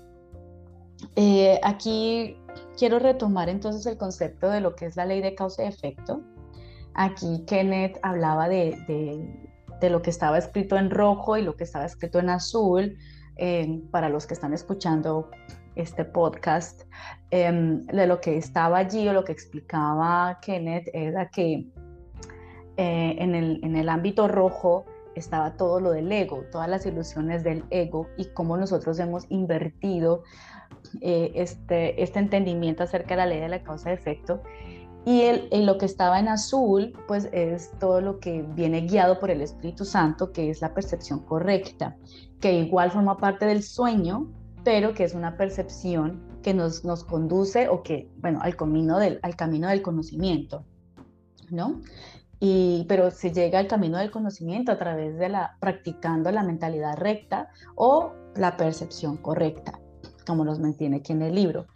eh, 1.17 1.59
aquí 1.63 2.37
quiero 2.83 2.99
retomar 2.99 3.49
entonces 3.49 3.87
el 3.87 3.97
concepto 3.97 4.51
de 4.51 4.61
lo 4.61 4.75
que 4.75 4.87
es 4.87 4.97
la 4.97 5.07
ley 5.07 5.21
de 5.21 5.37
causa 5.37 5.62
y 5.62 5.68
efecto. 5.68 6.21
Aquí 6.95 7.45
Kenneth 7.47 7.97
hablaba 8.03 8.49
de, 8.49 8.77
de, 9.81 9.88
lo 9.88 10.03
que 10.03 10.11
estaba 10.11 10.37
escrito 10.37 10.77
en 10.77 10.90
rojo 10.90 11.37
y 11.37 11.42
lo 11.42 11.55
que 11.55 11.62
estaba 11.62 11.85
escrito 11.85 12.18
en 12.18 12.29
azul. 12.29 12.99
Eh, 13.37 13.83
para 13.92 14.09
los 14.09 14.27
que 14.27 14.35
están 14.35 14.53
escuchando 14.53 15.31
este 15.77 16.05
podcast, 16.05 16.83
em, 17.31 17.87
de 17.87 18.09
lo 18.09 18.21
que 18.21 18.37
estaba 18.37 18.79
allí 18.79 19.09
o 19.09 19.12
lo 19.12 19.23
que 19.23 19.31
explicaba 19.31 20.40
Kenneth 20.42 20.88
era 20.92 21.31
que 21.31 21.68
eh, 22.79 23.16
en, 23.16 23.37
el, 23.37 23.61
en 23.62 23.77
el 23.77 23.88
ámbito 23.88 24.27
rojo 24.27 24.87
estaba 25.14 25.57
todo 25.57 25.79
lo 25.79 25.92
del 25.92 26.11
ego, 26.11 26.42
todas 26.51 26.68
las 26.68 26.85
ilusiones 26.85 27.45
del 27.45 27.64
ego 27.71 28.09
y 28.16 28.25
cómo 28.33 28.57
nosotros 28.57 28.99
hemos 28.99 29.25
invertido 29.29 30.25
eh, 31.01 31.33
este, 31.35 32.03
este 32.03 32.19
entendimiento 32.19 32.83
acerca 32.83 33.11
de 33.11 33.17
la 33.17 33.27
ley 33.27 33.41
de 33.41 33.49
la 33.49 33.63
causa 33.63 33.91
y 33.91 33.95
efecto. 33.95 34.43
Y 35.05 35.23
el, 35.23 35.67
lo 35.67 35.79
que 35.79 35.87
estaba 35.87 36.21
en 36.21 36.29
azul, 36.29 36.93
pues 37.09 37.29
es 37.33 37.73
todo 37.81 38.01
lo 38.01 38.21
que 38.21 38.43
viene 38.43 38.83
guiado 38.83 39.19
por 39.19 39.31
el 39.31 39.41
Espíritu 39.41 39.85
Santo, 39.85 40.33
que 40.33 40.51
es 40.51 40.61
la 40.61 40.75
percepción 40.75 41.21
correcta, 41.21 41.97
que 42.41 42.53
igual 42.53 42.93
forma 42.93 43.17
parte 43.17 43.47
del 43.47 43.65
sueño, 43.65 44.31
pero 44.63 44.95
que 44.95 45.03
es 45.05 45.15
una 45.15 45.37
percepción 45.37 46.23
que 46.43 46.55
nos, 46.55 46.85
nos 46.85 47.03
conduce 47.03 47.69
o 47.69 47.83
que, 47.83 48.11
bueno, 48.19 48.41
al 48.43 48.55
camino 48.55 48.99
del, 48.99 49.19
al 49.23 49.35
camino 49.35 49.69
del 49.69 49.83
conocimiento, 49.83 50.65
¿no? 51.51 51.81
Y, 52.39 52.85
pero 52.89 53.11
se 53.11 53.33
llega 53.33 53.59
al 53.59 53.69
camino 53.69 53.99
del 53.99 54.11
conocimiento 54.11 54.71
a 54.71 54.79
través 54.79 55.17
de 55.19 55.29
la 55.29 55.57
practicando 55.61 56.31
la 56.31 56.43
mentalidad 56.43 56.97
recta 56.97 57.49
o 57.75 58.13
la 58.35 58.57
percepción 58.57 59.17
correcta 59.17 59.82
como 60.23 60.45
los 60.45 60.59
mantiene 60.59 60.97
aquí 60.97 61.13
en 61.13 61.23
el 61.23 61.35
libro. 61.35 61.67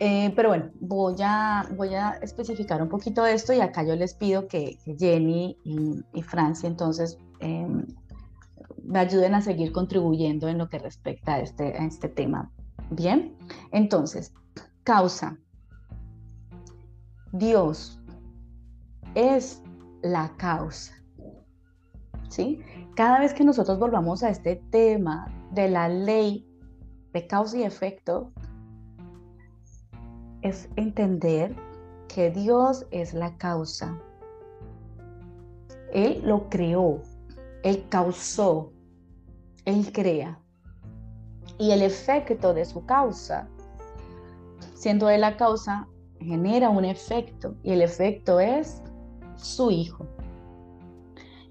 Eh, 0.00 0.32
pero 0.36 0.50
bueno, 0.50 0.70
voy 0.80 1.16
a, 1.22 1.68
voy 1.76 1.94
a 1.94 2.10
especificar 2.22 2.80
un 2.80 2.88
poquito 2.88 3.26
esto 3.26 3.52
y 3.52 3.60
acá 3.60 3.82
yo 3.82 3.96
les 3.96 4.14
pido 4.14 4.46
que, 4.46 4.78
Jenny 4.96 5.58
y, 5.64 6.22
Francia 6.22 6.68
entonces 6.68 7.18
em, 7.40 7.84
me 8.84 9.00
ayuden 9.00 9.34
a 9.34 9.40
seguir 9.40 9.72
contribuyendo 9.72 10.48
en 10.48 10.58
lo 10.58 10.68
que 10.68 10.78
respecta 10.78 11.34
a 11.34 11.40
este, 11.40 11.76
a 11.76 11.84
este 11.84 12.08
tema. 12.08 12.52
Bien, 12.90 13.36
entonces, 13.72 14.32
causa. 14.84 15.36
Dios 17.32 18.00
es 19.14 19.62
la 20.02 20.32
causa. 20.36 20.94
¿Sí? 22.28 22.60
Cada 22.94 23.18
vez 23.18 23.34
que 23.34 23.44
nosotros 23.44 23.78
volvamos 23.78 24.22
a 24.22 24.30
este 24.30 24.56
tema 24.70 25.26
de 25.52 25.68
la 25.68 25.88
ley 25.88 26.47
de 27.12 27.26
causa 27.26 27.56
y 27.58 27.62
efecto 27.62 28.32
es 30.42 30.68
entender 30.76 31.54
que 32.08 32.30
Dios 32.30 32.86
es 32.90 33.14
la 33.14 33.36
causa. 33.36 33.98
Él 35.92 36.20
lo 36.24 36.48
creó, 36.48 37.02
Él 37.62 37.84
causó, 37.88 38.72
Él 39.64 39.90
crea. 39.92 40.40
Y 41.58 41.72
el 41.72 41.82
efecto 41.82 42.54
de 42.54 42.64
su 42.64 42.84
causa, 42.86 43.48
siendo 44.74 45.08
Él 45.10 45.22
la 45.22 45.36
causa, 45.36 45.88
genera 46.20 46.70
un 46.70 46.84
efecto. 46.84 47.56
Y 47.62 47.72
el 47.72 47.82
efecto 47.82 48.38
es 48.38 48.82
su 49.36 49.70
Hijo, 49.70 50.06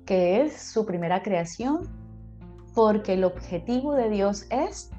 que 0.05 0.41
es 0.41 0.61
su 0.61 0.85
primera 0.85 1.21
creación, 1.23 1.89
porque 2.73 3.13
el 3.13 3.23
objetivo 3.23 3.95
de 3.95 4.09
Dios 4.09 4.45
es 4.49 4.91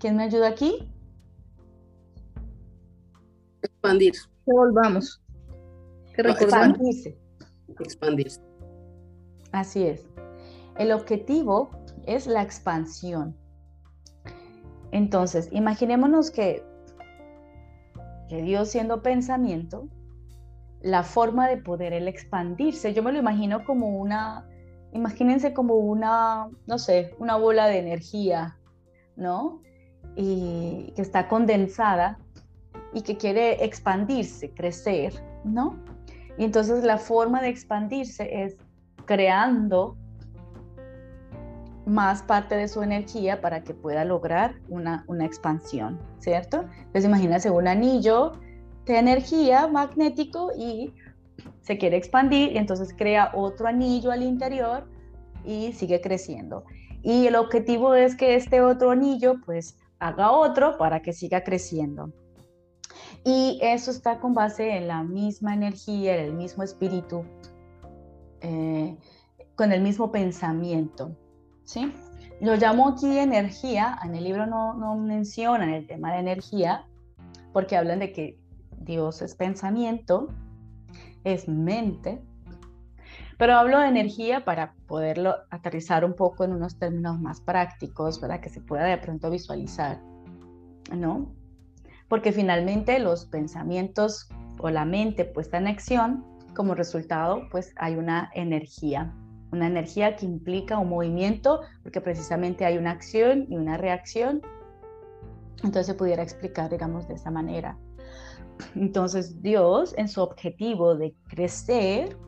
¿Quién 0.00 0.16
me 0.16 0.22
ayuda 0.22 0.48
aquí? 0.48 0.88
Expandir. 3.62 4.14
Que 4.14 4.52
volvamos. 4.52 5.20
Que 6.16 6.22
Expandirse. 6.22 7.18
Expandirse. 7.78 8.40
Así 9.52 9.84
es. 9.84 10.06
El 10.78 10.92
objetivo 10.92 11.70
es 12.06 12.26
la 12.26 12.42
expansión. 12.42 13.36
Entonces, 14.90 15.50
imaginémonos 15.52 16.30
que, 16.30 16.64
que 18.30 18.40
Dios 18.42 18.70
siendo 18.70 19.02
pensamiento, 19.02 19.86
la 20.80 21.02
forma 21.02 21.46
de 21.46 21.58
poder 21.58 21.92
el 21.92 22.08
expandirse, 22.08 22.94
yo 22.94 23.02
me 23.02 23.12
lo 23.12 23.18
imagino 23.18 23.66
como 23.66 24.00
una, 24.00 24.48
imagínense 24.92 25.52
como 25.52 25.74
una, 25.74 26.48
no 26.66 26.78
sé, 26.78 27.14
una 27.18 27.36
bola 27.36 27.66
de 27.66 27.78
energía, 27.80 28.58
¿no? 29.14 29.60
Y 30.16 30.92
que 30.96 31.02
está 31.02 31.28
condensada 31.28 32.18
y 32.92 33.02
que 33.02 33.16
quiere 33.16 33.64
expandirse, 33.64 34.50
crecer, 34.50 35.14
¿no? 35.44 35.78
Y 36.38 36.44
entonces 36.44 36.82
la 36.84 36.98
forma 36.98 37.40
de 37.42 37.48
expandirse 37.48 38.44
es 38.44 38.56
creando 39.04 39.96
más 41.86 42.22
parte 42.22 42.56
de 42.56 42.68
su 42.68 42.82
energía 42.82 43.40
para 43.40 43.62
que 43.62 43.74
pueda 43.74 44.04
lograr 44.04 44.54
una, 44.68 45.04
una 45.08 45.24
expansión, 45.24 45.98
¿cierto? 46.18 46.64
Entonces 46.78 47.04
imagínense 47.04 47.50
un 47.50 47.68
anillo 47.68 48.32
de 48.86 48.98
energía 48.98 49.66
magnético 49.66 50.50
y 50.56 50.94
se 51.60 51.78
quiere 51.78 51.96
expandir 51.96 52.52
y 52.52 52.58
entonces 52.58 52.94
crea 52.96 53.30
otro 53.34 53.66
anillo 53.66 54.10
al 54.10 54.22
interior 54.22 54.88
y 55.44 55.72
sigue 55.72 56.00
creciendo. 56.00 56.64
Y 57.02 57.26
el 57.26 57.36
objetivo 57.36 57.94
es 57.94 58.14
que 58.14 58.34
este 58.34 58.60
otro 58.60 58.90
anillo 58.90 59.36
pues 59.44 59.76
haga 60.00 60.32
otro 60.32 60.76
para 60.78 61.02
que 61.02 61.12
siga 61.12 61.44
creciendo. 61.44 62.12
Y 63.24 63.58
eso 63.62 63.90
está 63.90 64.18
con 64.18 64.34
base 64.34 64.76
en 64.76 64.88
la 64.88 65.02
misma 65.02 65.54
energía, 65.54 66.16
en 66.16 66.24
el 66.24 66.32
mismo 66.32 66.62
espíritu, 66.62 67.24
eh, 68.40 68.96
con 69.54 69.72
el 69.72 69.82
mismo 69.82 70.10
pensamiento. 70.10 71.16
¿sí? 71.64 71.92
Lo 72.40 72.56
llamo 72.56 72.88
aquí 72.88 73.18
energía, 73.18 73.98
en 74.02 74.14
el 74.14 74.24
libro 74.24 74.46
no, 74.46 74.74
no 74.74 74.96
mencionan 74.96 75.68
el 75.68 75.86
tema 75.86 76.12
de 76.12 76.20
energía, 76.20 76.86
porque 77.52 77.76
hablan 77.76 77.98
de 77.98 78.12
que 78.12 78.38
Dios 78.78 79.20
es 79.20 79.34
pensamiento, 79.34 80.28
es 81.24 81.46
mente, 81.46 82.22
pero 83.40 83.54
hablo 83.54 83.78
de 83.78 83.88
energía 83.88 84.44
para 84.44 84.74
poderlo 84.86 85.34
aterrizar 85.48 86.04
un 86.04 86.12
poco 86.12 86.44
en 86.44 86.52
unos 86.52 86.78
términos 86.78 87.18
más 87.18 87.40
prácticos, 87.40 88.18
para 88.18 88.38
que 88.42 88.50
se 88.50 88.60
pueda 88.60 88.84
de 88.84 88.98
pronto 88.98 89.30
visualizar, 89.30 89.98
¿no? 90.94 91.34
Porque 92.06 92.32
finalmente 92.32 92.98
los 92.98 93.24
pensamientos 93.24 94.28
o 94.58 94.68
la 94.68 94.84
mente 94.84 95.24
puesta 95.24 95.56
en 95.56 95.68
acción, 95.68 96.22
como 96.54 96.74
resultado, 96.74 97.48
pues 97.50 97.72
hay 97.76 97.94
una 97.94 98.30
energía, 98.34 99.10
una 99.52 99.68
energía 99.68 100.16
que 100.16 100.26
implica 100.26 100.76
un 100.76 100.90
movimiento, 100.90 101.62
porque 101.82 102.02
precisamente 102.02 102.66
hay 102.66 102.76
una 102.76 102.90
acción 102.90 103.46
y 103.48 103.56
una 103.56 103.78
reacción. 103.78 104.42
Entonces 105.64 105.86
se 105.86 105.94
pudiera 105.94 106.22
explicar, 106.22 106.68
digamos, 106.68 107.08
de 107.08 107.14
esa 107.14 107.30
manera. 107.30 107.78
Entonces 108.74 109.40
Dios, 109.40 109.94
en 109.96 110.08
su 110.08 110.20
objetivo 110.20 110.94
de 110.94 111.14
crecer, 111.26 112.18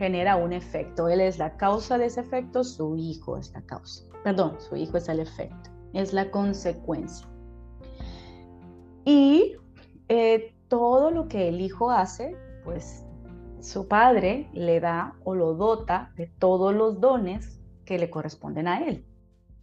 genera 0.00 0.36
un 0.36 0.54
efecto. 0.54 1.08
Él 1.08 1.20
es 1.20 1.38
la 1.38 1.58
causa 1.58 1.98
de 1.98 2.06
ese 2.06 2.22
efecto, 2.22 2.64
su 2.64 2.96
hijo 2.96 3.36
es 3.36 3.52
la 3.52 3.60
causa. 3.60 4.02
Perdón, 4.24 4.56
su 4.58 4.74
hijo 4.74 4.96
es 4.96 5.08
el 5.10 5.20
efecto, 5.20 5.70
es 5.92 6.14
la 6.14 6.30
consecuencia. 6.30 7.28
Y 9.04 9.56
eh, 10.08 10.54
todo 10.68 11.10
lo 11.10 11.28
que 11.28 11.48
el 11.48 11.60
hijo 11.60 11.90
hace, 11.90 12.34
pues 12.64 13.04
su 13.60 13.88
padre 13.88 14.48
le 14.54 14.80
da 14.80 15.14
o 15.22 15.34
lo 15.34 15.52
dota 15.54 16.12
de 16.16 16.28
todos 16.38 16.74
los 16.74 16.98
dones 16.98 17.60
que 17.84 17.98
le 17.98 18.08
corresponden 18.08 18.68
a 18.68 18.82
él, 18.86 19.04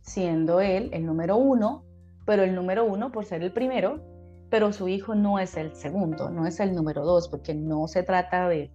siendo 0.01 0.61
él 0.61 0.91
el 0.93 1.03
número 1.03 1.35
uno 1.35 1.87
pero 2.27 2.43
el 2.43 2.53
número 2.53 2.83
uno 2.83 3.09
por 3.09 3.23
ser 3.23 3.41
el 3.41 3.53
primero, 3.53 4.01
pero 4.49 4.73
su 4.73 4.89
hijo 4.89 5.15
no 5.15 5.39
es 5.39 5.55
el 5.55 5.73
segundo, 5.73 6.29
no 6.29 6.45
es 6.45 6.59
el 6.59 6.75
número 6.75 7.05
dos, 7.05 7.29
porque 7.29 7.55
no 7.55 7.87
se 7.87 8.03
trata 8.03 8.49
de, 8.49 8.69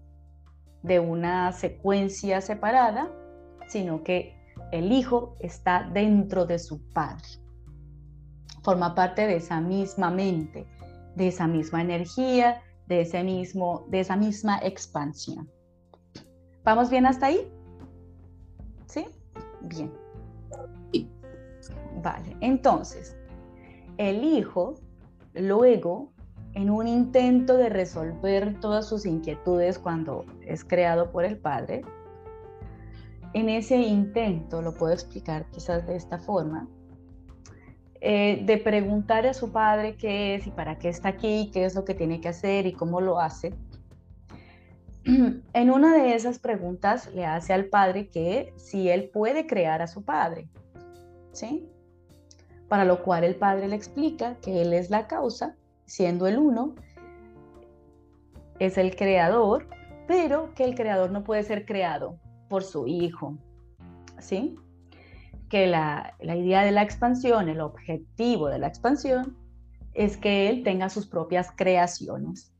de 0.83 1.01
una 1.01 1.53
secuencia 1.53 2.41
separada, 2.41 3.11
sino 3.69 4.03
que 4.03 4.35
el 4.73 4.93
hijo 4.93 5.37
está 5.41 5.89
dentro 5.93 6.47
de 6.47 6.59
su 6.59 6.83
padre, 6.93 7.29
forma 8.63 8.95
parte 8.95 9.27
de 9.27 9.37
esa 9.37 9.61
misma 9.61 10.11
mente, 10.11 10.67
de 11.15 11.29
esa 11.29 11.47
misma 11.47 11.83
energía, 11.83 12.63
de, 12.87 13.03
ese 13.03 13.23
mismo, 13.23 13.87
de 13.89 14.01
esa 14.01 14.17
misma 14.17 14.59
expansión. 14.63 15.51
¿Vamos 16.65 16.91
bien 16.91 17.07
hasta 17.07 17.27
ahí? 17.27 17.53
¿Sí? 18.87 19.07
Bien. 19.63 19.93
Vale, 22.03 22.37
entonces, 22.41 23.17
el 23.97 24.25
hijo 24.25 24.75
luego, 25.35 26.12
en 26.55 26.71
un 26.71 26.87
intento 26.87 27.57
de 27.57 27.69
resolver 27.69 28.61
todas 28.61 28.87
sus 28.87 29.07
inquietudes 29.07 29.79
cuando 29.79 30.25
es 30.43 30.65
creado 30.65 31.11
por 31.11 31.25
el 31.25 31.39
padre, 31.39 31.83
en 33.35 33.49
ese 33.49 33.77
intento, 33.77 34.61
lo 34.61 34.75
puedo 34.75 34.93
explicar 34.93 35.47
quizás 35.51 35.87
de 35.87 35.97
esta 35.97 36.19
forma, 36.19 36.69
eh, 38.01 38.43
de 38.45 38.59
preguntar 38.59 39.27
a 39.27 39.33
su 39.33 39.53
padre 39.53 39.97
qué 39.97 40.35
es 40.35 40.47
y 40.47 40.51
para 40.51 40.79
qué 40.79 40.89
está 40.89 41.09
aquí, 41.11 41.51
qué 41.53 41.65
es 41.65 41.75
lo 41.75 41.85
que 41.85 41.95
tiene 41.95 42.21
que 42.21 42.29
hacer 42.29 42.67
y 42.67 42.73
cómo 42.73 43.01
lo 43.01 43.21
hace. 43.21 43.55
En 45.55 45.71
una 45.71 45.97
de 45.97 46.15
esas 46.15 46.39
preguntas 46.39 47.11
le 47.15 47.25
hace 47.25 47.53
al 47.53 47.67
padre 47.67 48.09
que 48.09 48.53
si 48.57 48.91
él 48.91 49.09
puede 49.09 49.47
crear 49.47 49.83
a 49.83 49.87
su 49.87 50.05
padre, 50.05 50.49
¿sí? 51.33 51.69
Para 52.69 52.85
lo 52.85 53.03
cual 53.03 53.25
el 53.25 53.37
padre 53.37 53.69
le 53.69 53.77
explica 53.77 54.37
que 54.37 54.63
él 54.63 54.73
es 54.73 54.91
la 54.91 55.07
causa, 55.07 55.57
siendo 55.87 56.27
el 56.27 56.39
uno, 56.39 56.75
es 58.59 58.79
el 58.79 58.95
creador, 58.97 59.69
pero 60.07 60.55
que 60.55 60.65
el 60.65 60.75
creador 60.75 61.11
no 61.11 61.25
puede 61.25 61.43
ser 61.43 61.65
creado 61.65 62.19
por 62.49 62.63
su 62.63 62.87
hijo, 62.87 63.39
¿sí? 64.19 64.57
Que 65.49 65.67
la, 65.67 66.15
la 66.21 66.37
idea 66.37 66.63
de 66.63 66.71
la 66.71 66.83
expansión, 66.83 67.49
el 67.49 67.61
objetivo 67.61 68.49
de 68.49 68.59
la 68.59 68.69
expansión, 68.69 69.37
es 69.95 70.17
que 70.17 70.49
él 70.49 70.63
tenga 70.63 70.89
sus 70.89 71.07
propias 71.07 71.51
creaciones, 71.55 72.55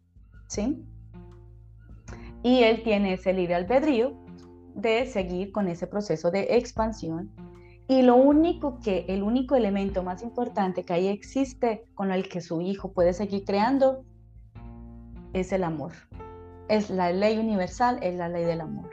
¿sí? 0.49 0.85
Y 2.43 2.65
él 2.65 2.83
tiene 2.83 3.15
ese 3.15 3.33
libre 3.33 3.55
albedrío 3.55 4.13
de 4.75 5.07
seguir 5.07 5.53
con 5.53 5.69
ese 5.69 5.87
proceso 5.87 6.31
de 6.31 6.57
expansión. 6.57 7.31
Y 7.93 8.01
lo 8.01 8.17
único 8.17 8.81
que, 8.81 9.05
el 9.11 9.23
único 9.23 9.55
elemento 9.55 10.03
más 10.03 10.23
importante 10.23 10.83
que 10.83 10.95
ahí 10.95 11.09
existe 11.09 11.85
con 11.93 12.11
el 12.11 12.27
que 12.27 12.41
su 12.41 12.63
hijo 12.63 12.95
puede 12.95 13.13
seguir 13.13 13.45
creando 13.45 14.07
es 15.35 15.53
el 15.53 15.63
amor. 15.63 15.93
Es 16.69 16.89
la 16.89 17.13
ley 17.13 17.37
universal, 17.37 17.99
es 18.01 18.15
la 18.15 18.31
ley 18.31 18.47
del 18.47 18.63
amor. 18.63 18.89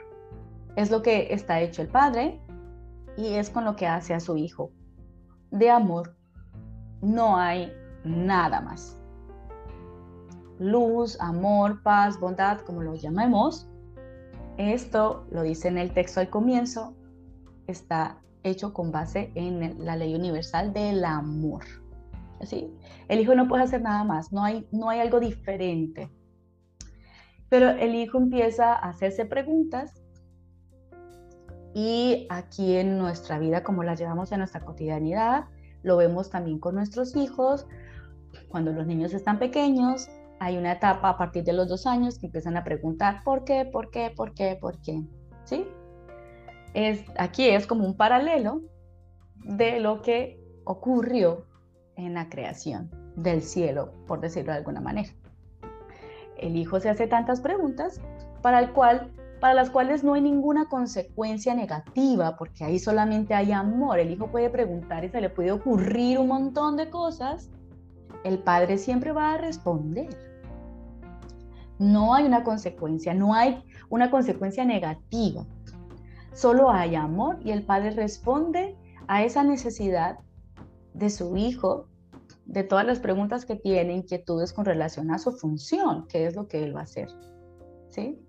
Es 0.76 0.90
lo 0.90 1.00
que 1.00 1.32
está 1.32 1.62
hecho 1.62 1.80
el 1.80 1.88
Padre 1.88 2.42
y 3.16 3.28
es 3.36 3.48
con 3.48 3.64
lo 3.64 3.74
que 3.74 3.86
hace 3.86 4.12
a 4.12 4.20
su 4.20 4.36
Hijo. 4.36 4.70
De 5.50 5.70
amor 5.70 6.14
no 7.00 7.38
hay 7.38 7.72
nada 8.04 8.60
más. 8.60 9.00
Luz, 10.58 11.18
amor, 11.22 11.82
paz, 11.82 12.20
bondad, 12.20 12.60
como 12.60 12.82
lo 12.82 12.96
llamemos. 12.96 13.66
Esto 14.58 15.26
lo 15.30 15.40
dice 15.40 15.68
en 15.68 15.78
el 15.78 15.94
texto 15.94 16.20
al 16.20 16.28
comienzo, 16.28 16.94
está 17.66 18.20
hecho 18.42 18.72
con 18.72 18.92
base 18.92 19.32
en 19.34 19.84
la 19.84 19.96
ley 19.96 20.14
universal 20.14 20.72
del 20.72 21.04
amor. 21.04 21.64
¿Sí? 22.42 22.72
El 23.08 23.20
hijo 23.20 23.34
no 23.34 23.48
puede 23.48 23.64
hacer 23.64 23.82
nada 23.82 24.02
más, 24.02 24.32
no 24.32 24.42
hay, 24.44 24.66
no 24.72 24.88
hay 24.88 25.00
algo 25.00 25.20
diferente. 25.20 26.10
Pero 27.50 27.70
el 27.70 27.94
hijo 27.94 28.18
empieza 28.18 28.72
a 28.72 28.88
hacerse 28.88 29.26
preguntas 29.26 30.00
y 31.74 32.26
aquí 32.30 32.76
en 32.76 32.98
nuestra 32.98 33.38
vida, 33.38 33.62
como 33.62 33.84
la 33.84 33.94
llevamos 33.94 34.32
en 34.32 34.38
nuestra 34.38 34.64
cotidianidad, 34.64 35.44
lo 35.82 35.96
vemos 35.96 36.30
también 36.30 36.58
con 36.58 36.74
nuestros 36.74 37.16
hijos. 37.16 37.66
Cuando 38.48 38.72
los 38.72 38.86
niños 38.86 39.12
están 39.14 39.38
pequeños, 39.38 40.08
hay 40.40 40.56
una 40.56 40.72
etapa 40.72 41.10
a 41.10 41.18
partir 41.18 41.44
de 41.44 41.52
los 41.52 41.68
dos 41.68 41.86
años 41.86 42.18
que 42.18 42.26
empiezan 42.26 42.56
a 42.56 42.64
preguntar 42.64 43.22
por 43.24 43.44
qué, 43.44 43.64
por 43.64 43.90
qué, 43.90 44.12
por 44.16 44.34
qué, 44.34 44.56
por 44.60 44.80
qué. 44.80 45.04
¿Sí? 45.44 45.66
Es, 46.74 47.04
aquí 47.18 47.48
es 47.48 47.66
como 47.66 47.84
un 47.84 47.96
paralelo 47.96 48.62
de 49.36 49.80
lo 49.80 50.02
que 50.02 50.40
ocurrió 50.64 51.46
en 51.96 52.14
la 52.14 52.28
creación 52.28 52.90
del 53.16 53.42
cielo, 53.42 53.92
por 54.06 54.20
decirlo 54.20 54.52
de 54.52 54.58
alguna 54.58 54.80
manera. 54.80 55.10
El 56.38 56.56
hijo 56.56 56.80
se 56.80 56.88
hace 56.88 57.06
tantas 57.06 57.40
preguntas 57.40 58.00
para 58.40 58.60
el 58.60 58.72
cual 58.72 59.12
para 59.40 59.54
las 59.54 59.70
cuales 59.70 60.04
no 60.04 60.14
hay 60.14 60.20
ninguna 60.20 60.66
consecuencia 60.66 61.54
negativa, 61.54 62.36
porque 62.36 62.62
ahí 62.62 62.78
solamente 62.78 63.34
hay 63.34 63.52
amor. 63.52 63.98
El 63.98 64.10
hijo 64.10 64.30
puede 64.30 64.50
preguntar 64.50 65.02
y 65.04 65.08
se 65.08 65.20
le 65.20 65.30
puede 65.30 65.50
ocurrir 65.50 66.18
un 66.18 66.28
montón 66.28 66.76
de 66.76 66.90
cosas. 66.90 67.50
El 68.22 68.38
padre 68.38 68.76
siempre 68.76 69.12
va 69.12 69.32
a 69.32 69.38
responder. 69.38 70.10
No 71.78 72.14
hay 72.14 72.26
una 72.26 72.44
consecuencia, 72.44 73.14
no 73.14 73.32
hay 73.32 73.64
una 73.88 74.10
consecuencia 74.10 74.66
negativa. 74.66 75.46
Solo 76.32 76.70
hay 76.70 76.94
amor 76.94 77.38
y 77.44 77.50
el 77.50 77.64
padre 77.64 77.90
responde 77.90 78.76
a 79.08 79.24
esa 79.24 79.42
necesidad 79.42 80.18
de 80.94 81.10
su 81.10 81.36
hijo, 81.36 81.86
de 82.46 82.62
todas 82.64 82.84
las 82.84 83.00
preguntas 83.00 83.44
que 83.44 83.56
tiene, 83.56 83.94
inquietudes 83.94 84.52
con 84.52 84.64
relación 84.64 85.10
a 85.10 85.18
su 85.18 85.32
función, 85.32 86.06
qué 86.08 86.26
es 86.26 86.34
lo 86.34 86.48
que 86.48 86.62
él 86.64 86.74
va 86.74 86.80
a 86.80 86.84
hacer. 86.84 87.08
¿Sí? 87.90 88.20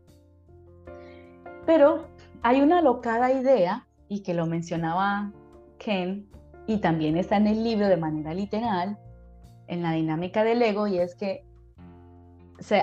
Pero 1.65 2.07
hay 2.41 2.61
una 2.61 2.81
locada 2.81 3.31
idea, 3.31 3.87
y 4.07 4.23
que 4.23 4.33
lo 4.33 4.45
mencionaba 4.45 5.31
Ken, 5.77 6.27
y 6.67 6.77
también 6.77 7.17
está 7.17 7.37
en 7.37 7.47
el 7.47 7.63
libro 7.63 7.87
de 7.87 7.97
manera 7.97 8.33
literal, 8.33 8.97
en 9.67 9.81
la 9.83 9.93
dinámica 9.93 10.43
del 10.43 10.61
ego, 10.61 10.87
y 10.87 10.99
es 10.99 11.15
que 11.15 11.45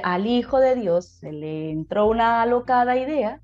al 0.03 0.27
Hijo 0.27 0.59
de 0.59 0.75
Dios 0.75 1.07
se 1.07 1.33
le 1.33 1.71
entró 1.71 2.09
una 2.09 2.43
alocada 2.43 2.97
idea 2.97 3.41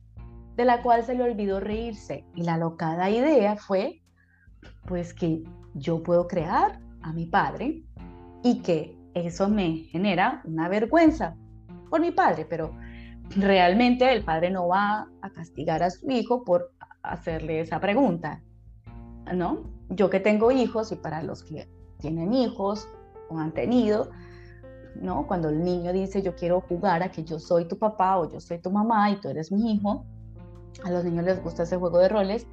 de 0.57 0.65
la 0.65 0.83
cual 0.83 1.05
se 1.05 1.15
le 1.15 1.23
olvidó 1.23 1.61
reírse. 1.61 2.25
Y 2.35 2.43
la 2.43 2.55
alocada 2.55 3.11
idea 3.11 3.57
fue, 3.57 4.03
pues 4.87 5.15
que 5.15 5.43
yo 5.75 6.03
puedo 6.03 6.27
crear 6.29 6.81
a 7.03 7.13
mi 7.13 7.27
padre 7.27 7.83
y 8.43 8.61
que 8.63 8.97
eso 9.15 9.49
me 9.49 9.77
genera 9.91 10.43
una 10.45 10.69
vergüenza 10.69 11.37
por 11.91 12.01
mi 12.01 12.11
padre, 12.11 12.47
pero 12.49 12.75
realmente 13.37 14.13
el 14.13 14.25
padre 14.25 14.51
no 14.51 14.69
va 14.69 15.09
a 15.23 15.31
castigar 15.31 15.83
a 15.83 15.91
su 15.91 16.11
hijo 16.11 16.45
por 16.45 16.73
hacerle 17.03 17.61
esa 17.61 17.81
pregunta, 17.81 18.43
¿no? 19.33 19.63
Yo 19.91 20.11
que 20.11 20.21
tengo 20.21 20.51
hijos 20.51 20.93
y 20.93 20.97
para 20.97 21.23
los 21.23 21.45
que 21.45 21.69
tienen 21.99 22.33
hijos 22.33 22.89
o 23.31 23.39
han 23.39 23.53
tenido, 23.53 24.11
¿no? 24.97 25.27
Cuando 25.27 25.49
el 25.49 25.63
niño 25.63 25.93
dice 25.93 26.23
yo 26.23 26.35
quiero 26.35 26.61
jugar 26.61 27.03
a 27.03 27.11
que 27.11 27.25
yo 27.25 27.39
soy 27.39 27.67
tu 27.67 27.79
papá 27.79 28.19
o 28.19 28.31
yo 28.31 28.41
soy 28.41 28.59
tu 28.59 28.71
mamá 28.71 29.11
y 29.11 29.21
tú 29.21 29.29
eres 29.29 29.53
mi 29.53 29.73
hijo, 29.73 30.05
a 30.83 30.91
los 30.91 31.05
niños 31.05 31.25
les 31.25 31.43
gusta 31.43 31.63
ese 31.63 31.77
juego 31.77 31.99
de 31.99 32.09
roles, 32.09 32.47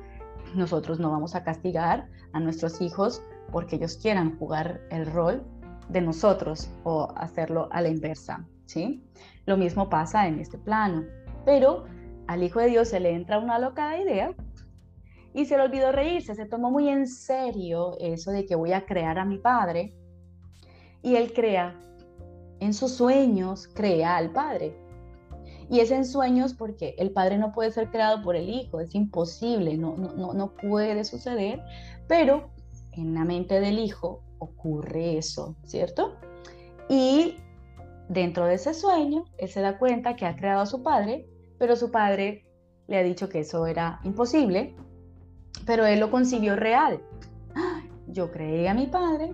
nosotros 0.55 0.99
no 0.99 1.11
vamos 1.11 1.36
a 1.36 1.43
castigar 1.43 2.07
a 2.34 2.39
nuestros 2.39 2.82
hijos 2.82 3.24
porque 3.51 3.78
ellos 3.78 3.97
quieran 3.97 4.38
jugar 4.38 4.82
el 4.89 5.05
rol 5.05 5.43
de 5.89 6.01
nosotros 6.01 6.72
o 6.84 7.13
hacerlo 7.15 7.67
a 7.72 7.82
la 7.82 7.89
inversa, 7.89 8.45
¿sí? 8.65 9.03
Lo 9.45 9.57
mismo 9.57 9.89
pasa 9.89 10.28
en 10.28 10.39
este 10.39 10.57
plano, 10.57 11.03
pero 11.45 11.86
al 12.28 12.43
Hijo 12.43 12.59
de 12.59 12.67
Dios 12.67 12.89
se 12.89 12.99
le 12.99 13.11
entra 13.11 13.39
una 13.39 13.59
locada 13.59 13.97
idea 13.97 14.34
y 15.34 15.45
se 15.45 15.57
le 15.57 15.63
olvidó 15.63 15.91
reírse, 15.91 16.36
se 16.36 16.45
tomó 16.45 16.72
muy 16.72 16.89
en 16.89 17.07
serio 17.07 17.97
eso 17.99 18.32
de 18.32 18.45
que 18.45 18.55
voy 18.55 18.74
a 18.74 18.86
crear 18.86 19.17
a 19.17 19.26
mi 19.26 19.38
Padre 19.38 19.93
y 21.01 21.15
él 21.15 21.34
crea, 21.34 21.80
en 22.59 22.74
sus 22.74 22.91
sueños 22.91 23.67
crea 23.74 24.17
al 24.17 24.32
Padre. 24.32 24.78
Y 25.72 25.80
es 25.80 25.89
en 25.89 26.03
sueños 26.03 26.53
porque 26.53 26.95
el 26.97 27.11
Padre 27.11 27.38
no 27.38 27.53
puede 27.53 27.72
ser 27.72 27.89
creado 27.89 28.22
por 28.22 28.36
el 28.36 28.49
Hijo, 28.49 28.82
es 28.82 28.93
imposible, 28.93 29.78
no, 29.78 29.95
no, 29.95 30.34
no 30.34 30.51
puede 30.51 31.05
suceder, 31.05 31.63
pero 32.09 32.49
en 32.91 33.13
la 33.13 33.24
mente 33.24 33.61
del 33.61 33.80
Hijo 33.80 34.22
ocurre 34.39 35.17
eso, 35.17 35.55
¿cierto? 35.63 36.17
Y 36.89 37.38
dentro 38.09 38.47
de 38.47 38.55
ese 38.55 38.74
sueño, 38.74 39.24
él 39.38 39.47
se 39.47 39.61
da 39.61 39.80
cuenta 39.80 40.17
que 40.17 40.26
ha 40.26 40.36
creado 40.36 40.59
a 40.59 40.65
su 40.65 40.84
padre, 40.84 41.26
pero 41.57 41.78
su 41.78 41.89
padre 41.89 42.45
le 42.88 42.97
ha 42.97 43.03
dicho 43.03 43.30
que 43.30 43.39
eso 43.39 43.65
era 43.65 44.01
imposible, 44.03 44.76
pero 45.65 45.86
él 45.86 46.01
lo 46.01 46.11
concibió 46.11 46.57
real. 46.57 47.01
Yo 48.07 48.30
creé 48.30 48.67
a 48.67 48.74
mi 48.74 48.88
padre 48.88 49.32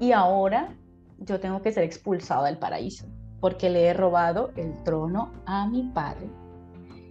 y 0.00 0.12
ahora 0.12 0.74
yo 1.18 1.40
tengo 1.40 1.60
que 1.60 1.72
ser 1.72 1.84
expulsado 1.84 2.44
del 2.44 2.56
paraíso 2.56 3.06
porque 3.40 3.70
le 3.70 3.86
he 3.86 3.94
robado 3.94 4.50
el 4.56 4.82
trono 4.82 5.32
a 5.46 5.68
mi 5.68 5.90
padre. 5.94 6.28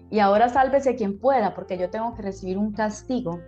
Y 0.09 0.19
ahora 0.19 0.49
sálvese 0.49 0.95
quien 0.95 1.19
pueda 1.19 1.53
porque 1.55 1.77
yo 1.77 1.89
tengo 1.89 2.13
que 2.15 2.21
recibir 2.21 2.57
un 2.57 2.71
castigo. 2.71 3.39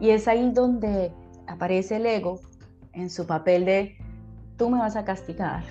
Y 0.00 0.10
es 0.10 0.28
ahí 0.28 0.50
donde 0.52 1.12
aparece 1.46 1.96
el 1.96 2.06
ego 2.06 2.40
en 2.92 3.10
su 3.10 3.26
papel 3.26 3.64
de 3.64 3.96
tú 4.56 4.70
me 4.70 4.78
vas 4.78 4.96
a 4.96 5.04
castigar, 5.04 5.62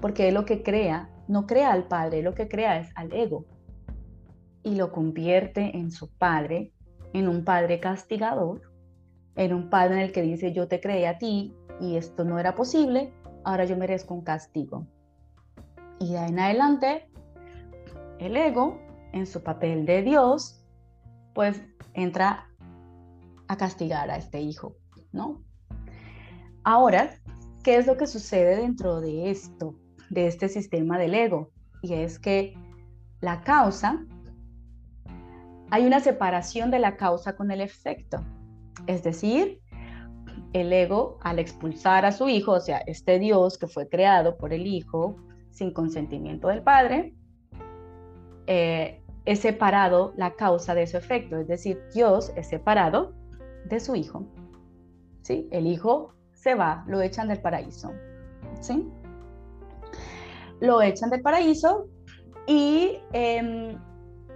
porque 0.00 0.28
él 0.28 0.34
lo 0.34 0.44
que 0.44 0.62
crea, 0.62 1.10
no 1.28 1.46
crea 1.46 1.72
al 1.72 1.84
padre, 1.84 2.22
lo 2.22 2.34
que 2.34 2.48
crea 2.48 2.78
es 2.78 2.90
al 2.94 3.12
ego 3.12 3.44
y 4.62 4.76
lo 4.76 4.90
convierte 4.92 5.76
en 5.76 5.90
su 5.90 6.10
padre, 6.10 6.72
en 7.12 7.28
un 7.28 7.44
padre 7.44 7.80
castigador, 7.80 8.62
en 9.36 9.52
un 9.52 9.68
padre 9.68 9.94
en 9.94 10.00
el 10.00 10.12
que 10.12 10.22
dice 10.22 10.52
yo 10.52 10.68
te 10.68 10.80
creé 10.80 11.06
a 11.06 11.18
ti 11.18 11.54
y 11.80 11.96
esto 11.96 12.24
no 12.24 12.38
era 12.38 12.54
posible, 12.54 13.12
ahora 13.44 13.64
yo 13.64 13.76
merezco 13.76 14.14
un 14.14 14.22
castigo. 14.22 14.86
Y 16.00 16.12
de 16.12 16.18
ahí 16.18 16.30
en 16.30 16.38
adelante, 16.38 17.08
el 18.18 18.36
ego, 18.36 18.80
en 19.12 19.26
su 19.26 19.42
papel 19.42 19.86
de 19.86 20.02
Dios, 20.02 20.64
pues 21.34 21.62
entra 21.94 22.48
a 23.48 23.56
castigar 23.56 24.10
a 24.10 24.16
este 24.16 24.40
hijo, 24.40 24.76
¿no? 25.12 25.42
Ahora, 26.64 27.10
¿qué 27.62 27.76
es 27.76 27.86
lo 27.86 27.96
que 27.96 28.06
sucede 28.06 28.56
dentro 28.56 29.00
de 29.00 29.30
esto, 29.30 29.76
de 30.10 30.26
este 30.26 30.48
sistema 30.48 30.98
del 30.98 31.14
ego? 31.14 31.50
Y 31.82 31.94
es 31.94 32.18
que 32.18 32.54
la 33.20 33.42
causa, 33.42 34.04
hay 35.70 35.86
una 35.86 36.00
separación 36.00 36.70
de 36.70 36.78
la 36.78 36.96
causa 36.96 37.36
con 37.36 37.50
el 37.50 37.60
efecto. 37.60 38.24
Es 38.86 39.02
decir, 39.02 39.60
el 40.52 40.72
ego 40.72 41.18
al 41.22 41.38
expulsar 41.38 42.04
a 42.04 42.12
su 42.12 42.28
hijo, 42.28 42.52
o 42.52 42.60
sea, 42.60 42.78
este 42.86 43.18
Dios 43.18 43.58
que 43.58 43.66
fue 43.66 43.88
creado 43.88 44.36
por 44.36 44.52
el 44.52 44.66
hijo 44.66 45.16
sin 45.54 45.72
consentimiento 45.72 46.48
del 46.48 46.62
padre, 46.62 47.14
eh, 48.46 49.02
es 49.24 49.40
separado 49.40 50.12
la 50.16 50.34
causa 50.34 50.74
de 50.74 50.86
su 50.86 50.98
efecto, 50.98 51.38
es 51.38 51.48
decir, 51.48 51.80
Dios 51.94 52.32
es 52.36 52.48
separado 52.48 53.14
de 53.64 53.80
su 53.80 53.96
hijo. 53.96 54.26
¿sí? 55.22 55.48
El 55.50 55.66
hijo 55.66 56.12
se 56.32 56.54
va, 56.54 56.84
lo 56.86 57.00
echan 57.00 57.28
del 57.28 57.40
paraíso. 57.40 57.92
¿sí? 58.60 58.86
Lo 60.60 60.82
echan 60.82 61.08
del 61.08 61.22
paraíso 61.22 61.86
y 62.46 62.98
em, 63.12 63.78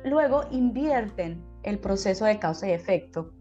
luego 0.05 0.45
invierten 0.51 1.45
el 1.65 1.79
proceso 1.79 2.25
de 2.25 2.39
causa 2.39 2.69
y 2.69 2.71
efecto, 2.71 3.33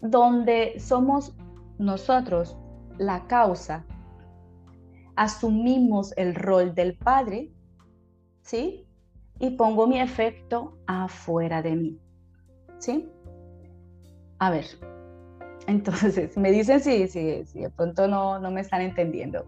donde 0.00 0.78
somos 0.78 1.34
nosotros 1.78 2.58
la 2.98 3.26
causa, 3.26 3.86
asumimos 5.18 6.14
el 6.16 6.34
rol 6.36 6.74
del 6.74 6.94
padre, 6.94 7.50
¿sí? 8.42 8.86
Y 9.40 9.50
pongo 9.50 9.86
mi 9.88 10.00
efecto 10.00 10.78
afuera 10.86 11.60
de 11.60 11.74
mí, 11.74 12.00
¿sí? 12.78 13.10
A 14.38 14.50
ver, 14.50 14.64
entonces, 15.66 16.36
me 16.36 16.52
dicen 16.52 16.80
si, 16.80 17.08
si, 17.08 17.44
si 17.44 17.60
de 17.60 17.70
pronto 17.70 18.06
no, 18.06 18.38
no 18.38 18.50
me 18.52 18.60
están 18.60 18.80
entendiendo. 18.80 19.44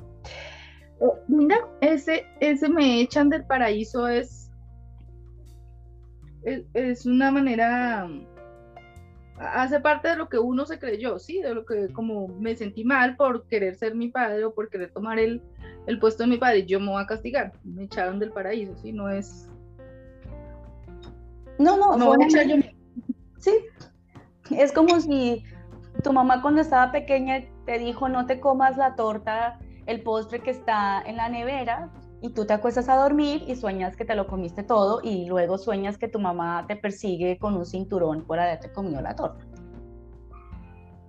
Oh, 0.98 1.16
mira, 1.28 1.56
ese, 1.80 2.26
ese 2.40 2.68
me 2.68 3.00
echan 3.00 3.30
del 3.30 3.44
paraíso 3.46 4.08
es, 4.08 4.50
es, 6.42 7.06
una 7.06 7.30
manera, 7.30 8.08
hace 9.38 9.78
parte 9.78 10.08
de 10.08 10.16
lo 10.16 10.28
que 10.28 10.38
uno 10.38 10.66
se 10.66 10.80
creyó, 10.80 11.18
¿sí? 11.20 11.40
De 11.40 11.54
lo 11.54 11.64
que 11.64 11.92
como 11.92 12.26
me 12.26 12.56
sentí 12.56 12.82
mal 12.84 13.16
por 13.16 13.46
querer 13.46 13.76
ser 13.76 13.94
mi 13.94 14.08
padre 14.08 14.44
o 14.44 14.52
por 14.52 14.68
querer 14.68 14.92
tomar 14.92 15.18
el, 15.20 15.40
el 15.86 15.98
puesto 15.98 16.22
de 16.22 16.28
mi 16.28 16.38
padre, 16.38 16.66
yo 16.66 16.80
me 16.80 16.90
voy 16.90 17.02
a 17.02 17.06
castigar. 17.06 17.52
Me 17.64 17.84
echaron 17.84 18.18
del 18.18 18.32
paraíso, 18.32 18.76
¿sí? 18.76 18.92
No 18.92 19.08
es... 19.08 19.48
No, 21.58 21.76
no, 21.76 21.96
no 21.96 22.14
Sí, 23.38 23.52
es 24.50 24.72
como 24.72 25.00
si 25.00 25.44
tu 26.02 26.12
mamá 26.12 26.42
cuando 26.42 26.60
estaba 26.60 26.92
pequeña 26.92 27.44
te 27.66 27.78
dijo 27.78 28.08
no 28.08 28.26
te 28.26 28.40
comas 28.40 28.76
la 28.76 28.94
torta, 28.96 29.58
el 29.86 30.02
postre 30.02 30.40
que 30.40 30.50
está 30.50 31.02
en 31.02 31.16
la 31.16 31.28
nevera 31.28 31.90
y 32.22 32.30
tú 32.30 32.44
te 32.44 32.52
acuestas 32.52 32.88
a 32.88 32.96
dormir 32.96 33.44
y 33.46 33.56
sueñas 33.56 33.96
que 33.96 34.04
te 34.04 34.14
lo 34.14 34.26
comiste 34.26 34.62
todo 34.62 35.00
y 35.02 35.26
luego 35.26 35.58
sueñas 35.58 35.96
que 35.98 36.08
tu 36.08 36.18
mamá 36.18 36.64
te 36.68 36.76
persigue 36.76 37.38
con 37.38 37.56
un 37.56 37.64
cinturón 37.64 38.26
por 38.26 38.38
haberte 38.38 38.70
comido 38.72 39.00
la 39.00 39.14
torta. 39.14 39.44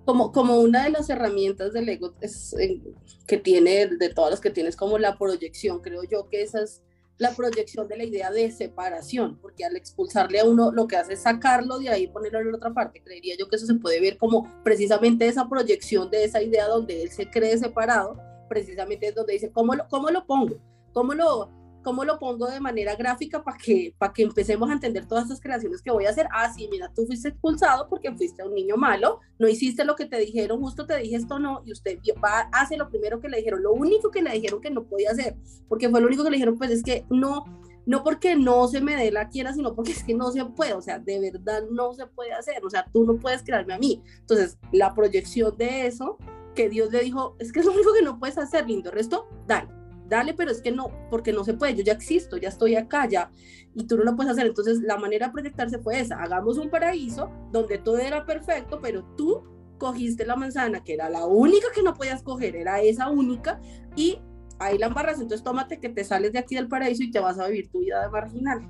Como, 0.04 0.32
como 0.32 0.58
una 0.60 0.84
de 0.84 0.90
las 0.90 1.08
herramientas 1.10 1.72
del 1.72 1.88
ego 1.88 2.14
es, 2.20 2.54
eh, 2.58 2.82
que 3.26 3.36
tiene, 3.36 3.86
de 3.86 4.08
todas 4.08 4.32
las 4.32 4.40
que 4.40 4.50
tienes, 4.50 4.76
como 4.76 4.98
la 4.98 5.16
proyección, 5.16 5.80
creo 5.80 6.02
yo 6.02 6.28
que 6.28 6.42
esas 6.42 6.82
la 7.18 7.34
proyección 7.34 7.86
de 7.88 7.96
la 7.96 8.04
idea 8.04 8.30
de 8.30 8.50
separación, 8.50 9.38
porque 9.40 9.64
al 9.64 9.76
expulsarle 9.76 10.40
a 10.40 10.44
uno 10.44 10.72
lo 10.72 10.88
que 10.88 10.96
hace 10.96 11.12
es 11.12 11.22
sacarlo 11.22 11.78
de 11.78 11.88
ahí 11.88 12.04
y 12.04 12.08
ponerlo 12.08 12.40
en 12.40 12.54
otra 12.54 12.74
parte. 12.74 13.00
Creería 13.02 13.36
yo 13.38 13.48
que 13.48 13.56
eso 13.56 13.66
se 13.66 13.74
puede 13.74 14.00
ver 14.00 14.18
como 14.18 14.48
precisamente 14.64 15.26
esa 15.26 15.48
proyección 15.48 16.10
de 16.10 16.24
esa 16.24 16.42
idea 16.42 16.66
donde 16.66 17.02
él 17.02 17.10
se 17.10 17.30
cree 17.30 17.56
separado, 17.56 18.18
precisamente 18.48 19.08
es 19.08 19.14
donde 19.14 19.34
dice, 19.34 19.50
¿cómo 19.52 19.74
lo, 19.74 19.86
cómo 19.88 20.10
lo 20.10 20.26
pongo? 20.26 20.56
¿Cómo 20.92 21.14
lo, 21.14 21.48
¿Cómo 21.82 22.04
lo 22.04 22.18
pongo 22.18 22.46
de 22.46 22.60
manera 22.60 22.94
gráfica 22.94 23.42
para 23.42 23.56
que, 23.56 23.94
para 23.98 24.12
que 24.12 24.22
empecemos 24.22 24.70
a 24.70 24.74
entender 24.74 25.06
todas 25.06 25.24
estas 25.24 25.40
creaciones 25.40 25.82
que 25.82 25.90
voy 25.90 26.06
a 26.06 26.10
hacer? 26.10 26.28
Ah, 26.32 26.52
sí, 26.52 26.68
mira, 26.70 26.90
tú 26.94 27.06
fuiste 27.06 27.28
expulsado 27.28 27.88
porque 27.88 28.12
fuiste 28.12 28.42
un 28.44 28.54
niño 28.54 28.76
malo, 28.76 29.20
no 29.38 29.48
hiciste 29.48 29.84
lo 29.84 29.96
que 29.96 30.06
te 30.06 30.18
dijeron, 30.18 30.60
justo 30.60 30.86
te 30.86 30.96
dije 30.98 31.16
esto 31.16 31.38
no, 31.38 31.62
y 31.64 31.72
usted 31.72 31.98
va, 32.24 32.48
hace 32.52 32.76
lo 32.76 32.88
primero 32.88 33.20
que 33.20 33.28
le 33.28 33.38
dijeron, 33.38 33.62
lo 33.62 33.72
único 33.72 34.10
que 34.10 34.22
le 34.22 34.32
dijeron 34.32 34.60
que 34.60 34.70
no 34.70 34.84
podía 34.84 35.10
hacer, 35.10 35.36
porque 35.68 35.88
fue 35.88 36.00
lo 36.00 36.06
único 36.06 36.24
que 36.24 36.30
le 36.30 36.36
dijeron, 36.36 36.56
pues 36.56 36.70
es 36.70 36.82
que 36.82 37.04
no, 37.10 37.44
no 37.84 38.04
porque 38.04 38.36
no 38.36 38.68
se 38.68 38.80
me 38.80 38.96
dé 38.96 39.10
la 39.10 39.28
quiera, 39.28 39.52
sino 39.52 39.74
porque 39.74 39.92
es 39.92 40.04
que 40.04 40.14
no 40.14 40.30
se 40.30 40.44
puede, 40.44 40.74
o 40.74 40.82
sea, 40.82 40.98
de 40.98 41.18
verdad 41.18 41.64
no 41.70 41.94
se 41.94 42.06
puede 42.06 42.32
hacer, 42.32 42.64
o 42.64 42.70
sea, 42.70 42.86
tú 42.92 43.04
no 43.04 43.16
puedes 43.16 43.42
crearme 43.42 43.74
a 43.74 43.78
mí. 43.78 44.02
Entonces, 44.20 44.58
la 44.72 44.94
proyección 44.94 45.56
de 45.56 45.86
eso, 45.86 46.18
que 46.54 46.68
Dios 46.68 46.92
le 46.92 47.00
dijo, 47.00 47.36
es 47.38 47.52
que 47.52 47.60
es 47.60 47.66
lo 47.66 47.72
único 47.72 47.92
que 47.92 48.02
no 48.02 48.18
puedes 48.18 48.38
hacer, 48.38 48.66
lindo, 48.68 48.90
el 48.90 48.96
resto, 48.96 49.26
dale 49.46 49.81
dale, 50.12 50.34
pero 50.34 50.50
es 50.50 50.60
que 50.60 50.70
no, 50.70 50.90
porque 51.10 51.32
no 51.32 51.42
se 51.44 51.54
puede, 51.54 51.74
yo 51.74 51.82
ya 51.82 51.92
existo, 51.92 52.36
ya 52.36 52.48
estoy 52.48 52.76
acá, 52.76 53.08
ya, 53.08 53.30
y 53.74 53.86
tú 53.86 53.96
no 53.96 54.04
lo 54.04 54.14
puedes 54.14 54.32
hacer. 54.32 54.46
Entonces, 54.46 54.80
la 54.80 54.96
manera 54.96 55.26
de 55.26 55.32
proyectarse 55.32 55.78
fue 55.78 56.00
esa, 56.00 56.22
hagamos 56.22 56.58
un 56.58 56.70
paraíso 56.70 57.30
donde 57.50 57.78
todo 57.78 57.98
era 57.98 58.24
perfecto, 58.24 58.80
pero 58.80 59.04
tú 59.16 59.42
cogiste 59.78 60.24
la 60.26 60.36
manzana, 60.36 60.84
que 60.84 60.94
era 60.94 61.08
la 61.08 61.26
única 61.26 61.68
que 61.74 61.82
no 61.82 61.94
podías 61.94 62.22
coger, 62.22 62.54
era 62.56 62.80
esa 62.80 63.08
única, 63.08 63.60
y 63.96 64.20
ahí 64.58 64.78
la 64.78 64.86
embarras, 64.86 65.20
entonces 65.20 65.42
tómate 65.42 65.80
que 65.80 65.88
te 65.88 66.04
sales 66.04 66.32
de 66.32 66.38
aquí 66.38 66.54
del 66.54 66.68
paraíso 66.68 67.02
y 67.02 67.10
te 67.10 67.18
vas 67.18 67.38
a 67.38 67.48
vivir 67.48 67.70
tu 67.70 67.80
vida 67.80 68.02
de 68.02 68.08
marginal. 68.10 68.68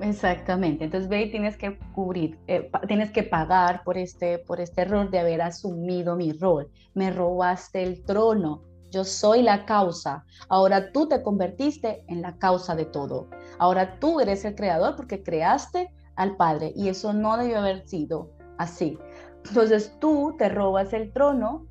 Exactamente, 0.00 0.84
entonces 0.84 1.10
ve 1.10 1.26
tienes 1.26 1.58
que 1.58 1.78
cubrir, 1.94 2.38
eh, 2.46 2.70
tienes 2.88 3.10
que 3.10 3.22
pagar 3.22 3.82
por 3.84 3.98
este, 3.98 4.38
por 4.38 4.60
este 4.60 4.80
error 4.82 5.10
de 5.10 5.18
haber 5.18 5.42
asumido 5.42 6.16
mi 6.16 6.32
rol. 6.32 6.70
Me 6.94 7.10
robaste 7.10 7.82
el 7.82 8.02
trono, 8.04 8.62
yo 8.90 9.04
soy 9.04 9.42
la 9.42 9.64
causa. 9.64 10.24
Ahora 10.48 10.92
tú 10.92 11.08
te 11.08 11.22
convertiste 11.22 12.04
en 12.08 12.22
la 12.22 12.36
causa 12.38 12.74
de 12.74 12.84
todo. 12.84 13.28
Ahora 13.58 13.98
tú 13.98 14.20
eres 14.20 14.44
el 14.44 14.54
creador 14.54 14.96
porque 14.96 15.22
creaste 15.22 15.92
al 16.16 16.36
Padre 16.36 16.72
y 16.76 16.88
eso 16.88 17.12
no 17.12 17.36
debió 17.36 17.58
haber 17.58 17.86
sido 17.88 18.30
así. 18.58 18.98
Entonces 19.46 19.96
tú 20.00 20.34
te 20.38 20.48
robas 20.48 20.92
el 20.92 21.12
trono 21.12 21.66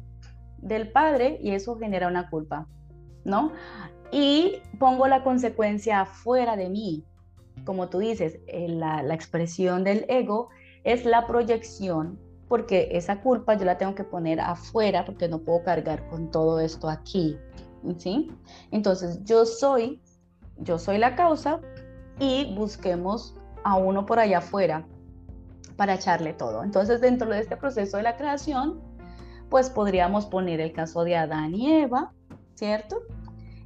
del 0.58 0.92
Padre 0.92 1.38
y 1.42 1.52
eso 1.52 1.78
genera 1.78 2.08
una 2.08 2.30
culpa, 2.30 2.68
¿no? 3.24 3.52
Y 4.12 4.62
pongo 4.80 5.08
la 5.08 5.24
consecuencia 5.24 6.06
fuera 6.06 6.56
de 6.56 6.70
mí. 6.70 7.06
Como 7.66 7.90
tú 7.90 8.00
dices, 8.00 8.40
eh, 8.48 8.68
la, 8.68 9.04
la 9.04 9.14
expresión 9.14 9.84
del 9.84 10.06
ego 10.08 10.50
es 10.84 11.06
la 11.06 11.28
proyección 11.28 12.20
porque 12.50 12.90
esa 12.92 13.22
culpa 13.22 13.54
yo 13.54 13.64
la 13.64 13.78
tengo 13.78 13.96
que 13.96 14.04
poner 14.04 14.42
afuera 14.42 15.06
porque 15.06 15.30
no 15.30 15.40
puedo 15.40 15.64
cargar 15.64 16.06
con 16.10 16.32
todo 16.32 16.60
esto 16.60 16.90
aquí, 16.90 17.38
¿sí? 17.98 18.30
Entonces 18.72 19.24
yo 19.24 19.46
soy, 19.46 20.02
yo 20.58 20.80
soy 20.80 20.98
la 20.98 21.16
causa 21.16 21.62
y 22.20 22.54
busquemos 22.56 23.36
a 23.64 23.78
uno 23.78 24.06
por 24.06 24.20
allá 24.20 24.40
afuera 24.40 24.86
para 25.78 25.94
echarle 25.94 26.34
todo. 26.34 26.64
Entonces 26.64 27.00
dentro 27.00 27.30
de 27.30 27.40
este 27.40 27.56
proceso 27.56 27.98
de 27.98 28.04
la 28.04 28.18
creación, 28.18 28.82
pues 29.50 29.70
podríamos 29.70 30.26
poner 30.26 30.60
el 30.60 30.74
caso 30.74 31.04
de 31.04 31.16
Adán 31.16 31.54
y 31.54 31.72
Eva, 31.72 32.12
¿cierto? 32.56 32.98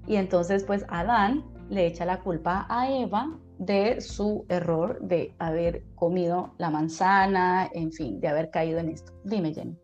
Y 0.08 0.18
entonces 0.18 0.66
pues 0.66 0.86
Adán 0.90 1.46
le 1.70 1.88
echa 1.88 2.04
la 2.04 2.20
culpa 2.20 2.66
a 2.70 2.92
Eva 2.92 3.32
de 3.58 4.02
su 4.02 4.46
error 4.50 5.00
de 5.02 5.34
haber 5.40 5.84
comido 5.96 6.54
la 6.58 6.70
manzana, 6.70 7.70
en 7.74 7.92
fin, 7.92 8.20
de 8.20 8.28
haber 8.28 8.50
caído 8.50 8.80
en 8.80 8.90
esto. 8.90 9.14
Dime, 9.24 9.54
Jenny. 9.54 9.78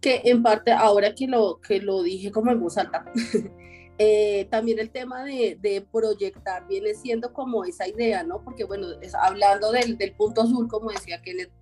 Que 0.00 0.22
en 0.24 0.42
parte, 0.42 0.72
ahora 0.72 1.14
que 1.14 1.26
lo, 1.26 1.60
que 1.60 1.80
lo 1.80 2.02
dije 2.02 2.30
como 2.30 2.50
en 2.50 2.60
voz 2.60 2.76
alta, 2.76 3.04
eh, 3.98 4.46
también 4.50 4.78
el 4.78 4.90
tema 4.90 5.24
de, 5.24 5.58
de, 5.60 5.86
proyectar 5.92 6.66
viene 6.68 6.94
siendo 6.94 7.32
como 7.32 7.64
esa 7.64 7.88
idea, 7.88 8.22
¿no? 8.22 8.42
Porque 8.42 8.64
bueno, 8.64 8.88
es, 9.00 9.14
hablando 9.14 9.72
del, 9.72 9.96
del, 9.96 10.14
punto 10.14 10.42
azul, 10.42 10.68
como 10.68 10.90
decía 10.90 11.22
Kenneth, 11.22 11.52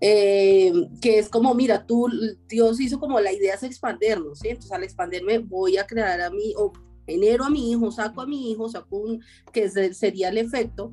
eh, 0.00 0.72
que 1.00 1.18
es 1.18 1.28
como, 1.30 1.54
mira, 1.54 1.86
tú, 1.86 2.08
Dios 2.48 2.80
hizo 2.80 3.00
como 3.00 3.18
la 3.18 3.32
idea 3.32 3.54
es 3.54 3.62
expandernos, 3.62 4.40
¿sí? 4.40 4.48
Entonces 4.48 4.72
al 4.72 4.84
expanderme 4.84 5.38
voy 5.38 5.78
a 5.78 5.86
crear 5.86 6.20
a 6.20 6.30
mí, 6.30 6.52
o 6.56 6.72
enero 7.06 7.44
a 7.44 7.50
mi 7.50 7.70
hijo, 7.70 7.90
saco 7.90 8.20
a 8.20 8.26
mi 8.26 8.50
hijo, 8.50 8.68
saco 8.68 8.96
un, 8.96 9.22
que 9.52 9.68
sería 9.68 10.28
el 10.28 10.38
efecto. 10.38 10.92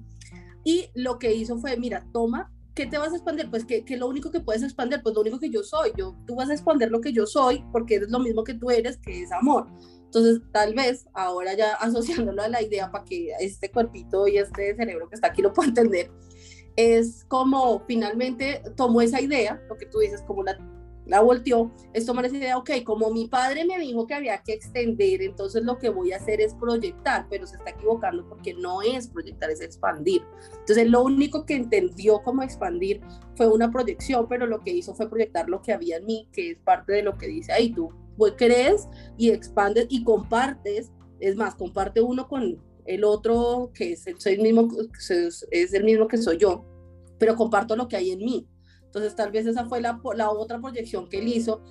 Y 0.63 0.89
lo 0.93 1.19
que 1.19 1.33
hizo 1.33 1.57
fue, 1.57 1.77
mira, 1.77 2.07
toma 2.13 2.53
¿qué 2.73 2.87
te 2.87 2.97
vas 2.97 3.11
a 3.11 3.15
expandir? 3.15 3.49
Pues 3.49 3.65
que, 3.65 3.83
lo 3.97 4.07
único 4.07 4.31
que 4.31 4.39
puedes 4.39 4.63
expandir, 4.63 5.01
pues 5.01 5.15
lo 5.15 5.21
único 5.21 5.39
que 5.39 5.49
yo 5.49 5.63
soy, 5.63 5.91
yo, 5.97 6.15
tú 6.25 6.35
vas 6.35 6.49
a 6.49 6.53
expandir 6.53 6.89
lo 6.89 7.01
que 7.01 7.13
yo 7.13 7.25
soy 7.25 7.63
porque 7.71 7.95
eres 7.95 8.09
lo 8.09 8.19
mismo 8.19 8.43
que 8.43 8.53
tú 8.53 8.71
eres, 8.71 8.97
que 8.97 9.23
es 9.23 9.31
amor. 9.31 9.67
Entonces, 10.05 10.41
tal 10.51 10.73
vez 10.73 11.07
ahora 11.13 11.55
ya 11.55 11.73
asociándolo 11.79 12.41
a 12.41 12.47
la 12.47 12.61
idea 12.61 12.91
para 12.91 13.05
que 13.05 13.31
este 13.39 13.71
cuerpito 13.71 14.27
y 14.27 14.37
este 14.37 14.75
cerebro 14.75 15.09
que 15.09 15.15
está 15.15 15.27
aquí 15.27 15.41
lo 15.41 15.53
pueda 15.53 15.69
entender, 15.69 16.11
es 16.75 17.23
como 17.25 17.83
finalmente 17.85 18.63
tomó 18.75 19.01
esa 19.01 19.21
idea, 19.21 19.61
lo 19.69 19.77
que 19.77 19.85
tú 19.85 19.99
dices, 19.99 20.23
como 20.23 20.43
la 20.43 20.57
la 21.05 21.21
volteó, 21.21 21.71
es 21.93 22.05
tomar 22.05 22.25
esa 22.25 22.37
idea, 22.37 22.57
ok, 22.57 22.71
como 22.85 23.11
mi 23.11 23.27
padre 23.27 23.65
me 23.65 23.77
dijo 23.77 24.07
que 24.07 24.13
había 24.13 24.41
que 24.41 24.53
extender, 24.53 25.21
entonces 25.21 25.63
lo 25.63 25.77
que 25.77 25.89
voy 25.89 26.13
a 26.13 26.17
hacer 26.17 26.39
es 26.39 26.53
proyectar, 26.55 27.27
pero 27.29 27.45
se 27.45 27.57
está 27.57 27.71
equivocando 27.71 28.27
porque 28.27 28.53
no 28.53 28.81
es 28.81 29.07
proyectar, 29.07 29.49
es 29.49 29.61
expandir. 29.61 30.23
Entonces 30.59 30.87
lo 30.89 31.03
único 31.03 31.45
que 31.45 31.55
entendió 31.55 32.21
como 32.23 32.41
expandir 32.41 33.01
fue 33.35 33.47
una 33.47 33.69
proyección, 33.71 34.27
pero 34.29 34.45
lo 34.45 34.61
que 34.61 34.71
hizo 34.71 34.95
fue 34.95 35.09
proyectar 35.09 35.49
lo 35.49 35.61
que 35.61 35.73
había 35.73 35.97
en 35.97 36.05
mí, 36.05 36.29
que 36.31 36.51
es 36.51 36.59
parte 36.59 36.93
de 36.93 37.03
lo 37.03 37.17
que 37.17 37.27
dice 37.27 37.51
ahí, 37.51 37.73
tú 37.73 37.89
crees 38.37 38.87
y 39.17 39.31
expandes 39.31 39.87
y 39.89 40.03
compartes, 40.03 40.91
es 41.19 41.35
más, 41.35 41.55
comparte 41.55 42.01
uno 42.01 42.27
con 42.27 42.61
el 42.85 43.03
otro 43.03 43.71
que 43.73 43.93
es, 43.93 44.05
el 44.07 44.39
mismo, 44.39 44.69
es 45.51 45.73
el 45.73 45.83
mismo 45.83 46.07
que 46.07 46.17
soy 46.17 46.37
yo, 46.37 46.65
pero 47.17 47.35
comparto 47.35 47.75
lo 47.75 47.87
que 47.87 47.95
hay 47.95 48.11
en 48.11 48.19
mí 48.19 48.47
entonces 48.93 49.15
tal 49.15 49.31
vez 49.31 49.47
esa 49.47 49.65
fue 49.65 49.81
la, 49.81 49.99
otra 50.29 50.59
proyección 50.59 51.09
que 51.09 51.17
él 51.17 51.27
hizo, 51.27 51.63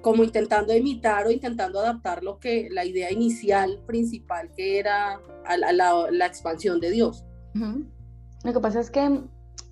como 0.00 0.24
intentando 0.24 0.74
imitar 0.74 1.26
o 1.26 1.30
intentando 1.30 1.78
adaptar 1.78 2.22
lo 2.24 2.38
que 2.38 2.68
la 2.70 2.86
idea 2.86 3.12
inicial 3.12 3.82
principal 3.86 4.50
que 4.56 4.78
era 4.78 5.20
la, 5.58 6.26
expansión 6.26 6.80
de 6.80 6.90
Dios. 6.90 7.26
Lo 7.52 8.52
que 8.54 8.60
pasa 8.60 8.80
es 8.80 8.90
que 8.90 9.20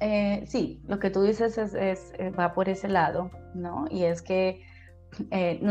eh, 0.00 0.44
sí, 0.46 0.82
lo 0.86 0.98
que 0.98 1.08
tú 1.08 1.22
dices 1.22 1.56
es, 1.56 1.74
eh, 1.74 2.30
va 2.38 2.52
por 2.52 2.68
ese 2.68 2.88
lado, 2.88 3.30
¿no? 3.54 3.86
Y 3.90 4.04
es 4.04 4.20
que 4.20 4.60
eh, 5.30 5.62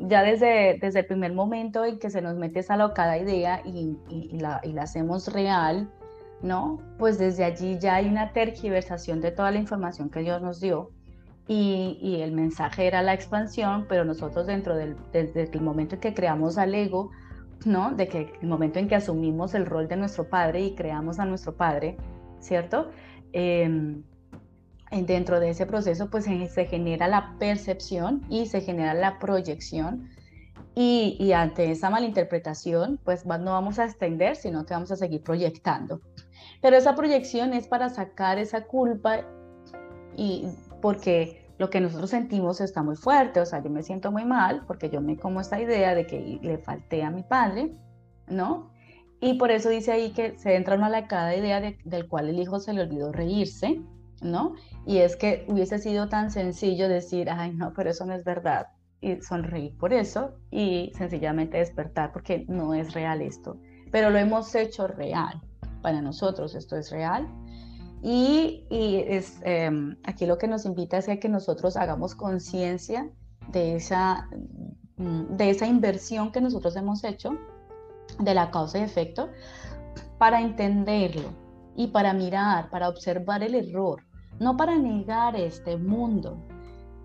ya 0.00 0.24
desde, 0.24 0.84
el 0.84 1.06
primer 1.06 1.32
momento 1.32 1.84
en 1.84 2.00
que 2.00 2.10
se 2.10 2.22
nos 2.22 2.34
mete 2.34 2.58
esa 2.58 2.76
locada 2.76 3.18
idea 3.18 3.62
y 3.64 3.96
la 4.40 4.82
hacemos 4.82 5.32
real, 5.32 5.88
¿no? 6.42 6.80
Pues 6.98 7.18
desde 7.18 7.44
allí 7.44 7.78
ya 7.78 7.96
hay 7.96 8.08
una 8.08 8.32
tergiversación 8.32 9.20
de 9.20 9.30
toda 9.30 9.50
la 9.50 9.58
información 9.58 10.10
que 10.10 10.20
Dios 10.20 10.42
nos 10.42 10.60
dio 10.60 10.90
y, 11.48 12.20
el 12.22 12.32
mensaje 12.32 12.86
era 12.86 13.02
la 13.02 13.14
expansión, 13.14 13.86
pero 13.88 14.04
nosotros 14.04 14.46
dentro 14.46 14.76
del 14.76 14.96
desde 15.12 15.42
el 15.42 15.60
momento 15.60 15.96
en 15.96 16.00
que 16.00 16.14
creamos 16.14 16.56
al 16.56 16.74
ego, 16.74 17.10
¿no? 17.66 17.92
De 17.92 18.08
que 18.08 18.32
el 18.40 18.48
momento 18.48 18.78
en 18.78 18.88
que 18.88 18.94
asumimos 18.94 19.54
el 19.54 19.66
rol 19.66 19.88
de 19.88 19.96
nuestro 19.96 20.28
padre 20.28 20.62
y 20.62 20.74
creamos 20.74 21.18
a 21.18 21.24
nuestro 21.24 21.54
padre, 21.56 21.96
¿cierto? 22.40 22.90
Em, 23.32 24.02
dentro 24.90 25.40
de 25.40 25.50
ese 25.50 25.66
proceso 25.66 26.10
pues 26.10 26.24
se, 26.24 26.66
genera 26.66 27.08
la 27.08 27.34
percepción 27.38 28.22
y 28.28 28.46
se 28.46 28.60
genera 28.60 28.92
la 28.94 29.18
proyección 29.18 30.10
y, 30.74 31.16
y, 31.18 31.32
ante 31.32 31.70
esa 31.70 31.90
malinterpretación 31.90 33.00
pues 33.02 33.24
no 33.24 33.52
vamos 33.52 33.78
a 33.78 33.84
extender 33.84 34.36
sino 34.36 34.66
que 34.66 34.74
vamos 34.74 34.92
a 34.92 34.96
seguir 34.96 35.22
proyectando 35.22 36.02
pero 36.62 36.76
esa 36.76 36.94
proyección 36.94 37.52
es 37.52 37.66
para 37.66 37.90
sacar 37.90 38.38
esa 38.38 38.64
culpa 38.64 39.26
y 40.16 40.46
porque 40.80 41.50
lo 41.58 41.68
que 41.68 41.80
nosotros 41.80 42.10
sentimos 42.10 42.60
está 42.60 42.82
muy 42.82 42.96
fuerte, 42.96 43.40
o 43.40 43.46
sea, 43.46 43.62
yo 43.62 43.68
me 43.68 43.82
siento 43.82 44.10
muy 44.10 44.24
mal 44.24 44.64
porque 44.66 44.88
yo 44.88 45.00
me 45.00 45.18
como 45.18 45.40
esta 45.40 45.60
idea 45.60 45.94
de 45.94 46.06
que 46.06 46.38
le 46.40 46.58
falté 46.58 47.02
a 47.02 47.10
mi 47.10 47.24
padre, 47.24 47.74
¿no? 48.28 48.70
Y 49.20 49.34
por 49.34 49.50
eso 49.50 49.68
dice 49.68 49.92
ahí 49.92 50.12
que 50.12 50.38
se 50.38 50.56
entra 50.56 50.76
una 50.76 50.96
a 50.96 51.06
cada 51.06 51.36
idea 51.36 51.60
del 51.60 52.08
cual 52.08 52.28
el 52.28 52.38
hijo 52.38 52.58
se 52.58 52.72
le 52.72 52.82
olvidó 52.82 53.12
reírse, 53.12 53.80
¿no? 54.22 54.54
Y 54.86 54.98
es 54.98 55.16
que 55.16 55.44
hubiese 55.48 55.78
sido 55.78 56.08
tan 56.08 56.30
sencillo 56.30 56.88
decir, 56.88 57.28
ay, 57.28 57.52
no, 57.54 57.72
pero 57.74 57.90
eso 57.90 58.06
no 58.06 58.14
es 58.14 58.24
verdad, 58.24 58.68
y 59.00 59.20
sonreír 59.20 59.76
por 59.78 59.92
eso 59.92 60.34
y 60.50 60.92
sencillamente 60.96 61.58
despertar 61.58 62.12
porque 62.12 62.44
no 62.48 62.72
es 62.74 62.94
real 62.94 63.20
esto, 63.20 63.56
pero 63.90 64.10
lo 64.10 64.18
hemos 64.18 64.54
hecho 64.54 64.86
real 64.86 65.40
para 65.82 66.00
nosotros 66.00 66.54
esto 66.54 66.76
es 66.76 66.90
real. 66.90 67.28
Y, 68.02 68.64
es, 68.70 69.40
em, 69.42 69.96
aquí 70.04 70.26
lo 70.26 70.36
que 70.38 70.48
nos 70.48 70.64
invita 70.64 70.98
es 70.98 71.08
a 71.08 71.16
que 71.16 71.28
nosotros 71.28 71.76
hagamos 71.76 72.14
conciencia 72.14 73.08
de 73.52 73.76
esa, 73.76 74.28
mm, 74.96 75.36
de 75.36 75.50
esa 75.50 75.66
inversión 75.66 76.32
que 76.32 76.40
nosotros 76.40 76.74
hemos 76.76 77.04
hecho, 77.04 77.30
de 78.18 78.34
la 78.34 78.50
causa 78.50 78.78
y 78.78 78.82
efecto, 78.82 79.28
para 80.18 80.40
entenderlo 80.40 81.30
y 81.76 81.88
para 81.88 82.12
mirar, 82.12 82.70
para 82.70 82.88
observar 82.88 83.42
el 83.42 83.54
error, 83.54 84.04
no 84.40 84.56
para 84.56 84.76
negar 84.76 85.36
este 85.36 85.76
mundo. 85.76 86.36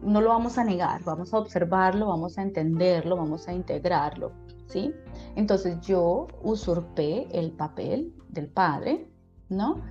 No 0.01 0.21
lo 0.21 0.29
vamos 0.29 0.57
a 0.57 0.63
negar, 0.63 1.03
vamos 1.03 1.33
a 1.33 1.39
observarlo, 1.39 2.07
vamos 2.07 2.37
a 2.37 2.43
entenderlo, 2.43 3.17
vamos 3.17 3.47
a 3.47 3.53
integrarlo, 3.53 4.31
¿sí? 4.67 4.93
Entonces 5.35 5.79
yo 5.81 6.27
usurpé 6.41 7.27
el 7.31 7.51
papel 7.51 8.13
del 8.29 8.47
padre, 8.47 9.09
¿no? 9.49 9.81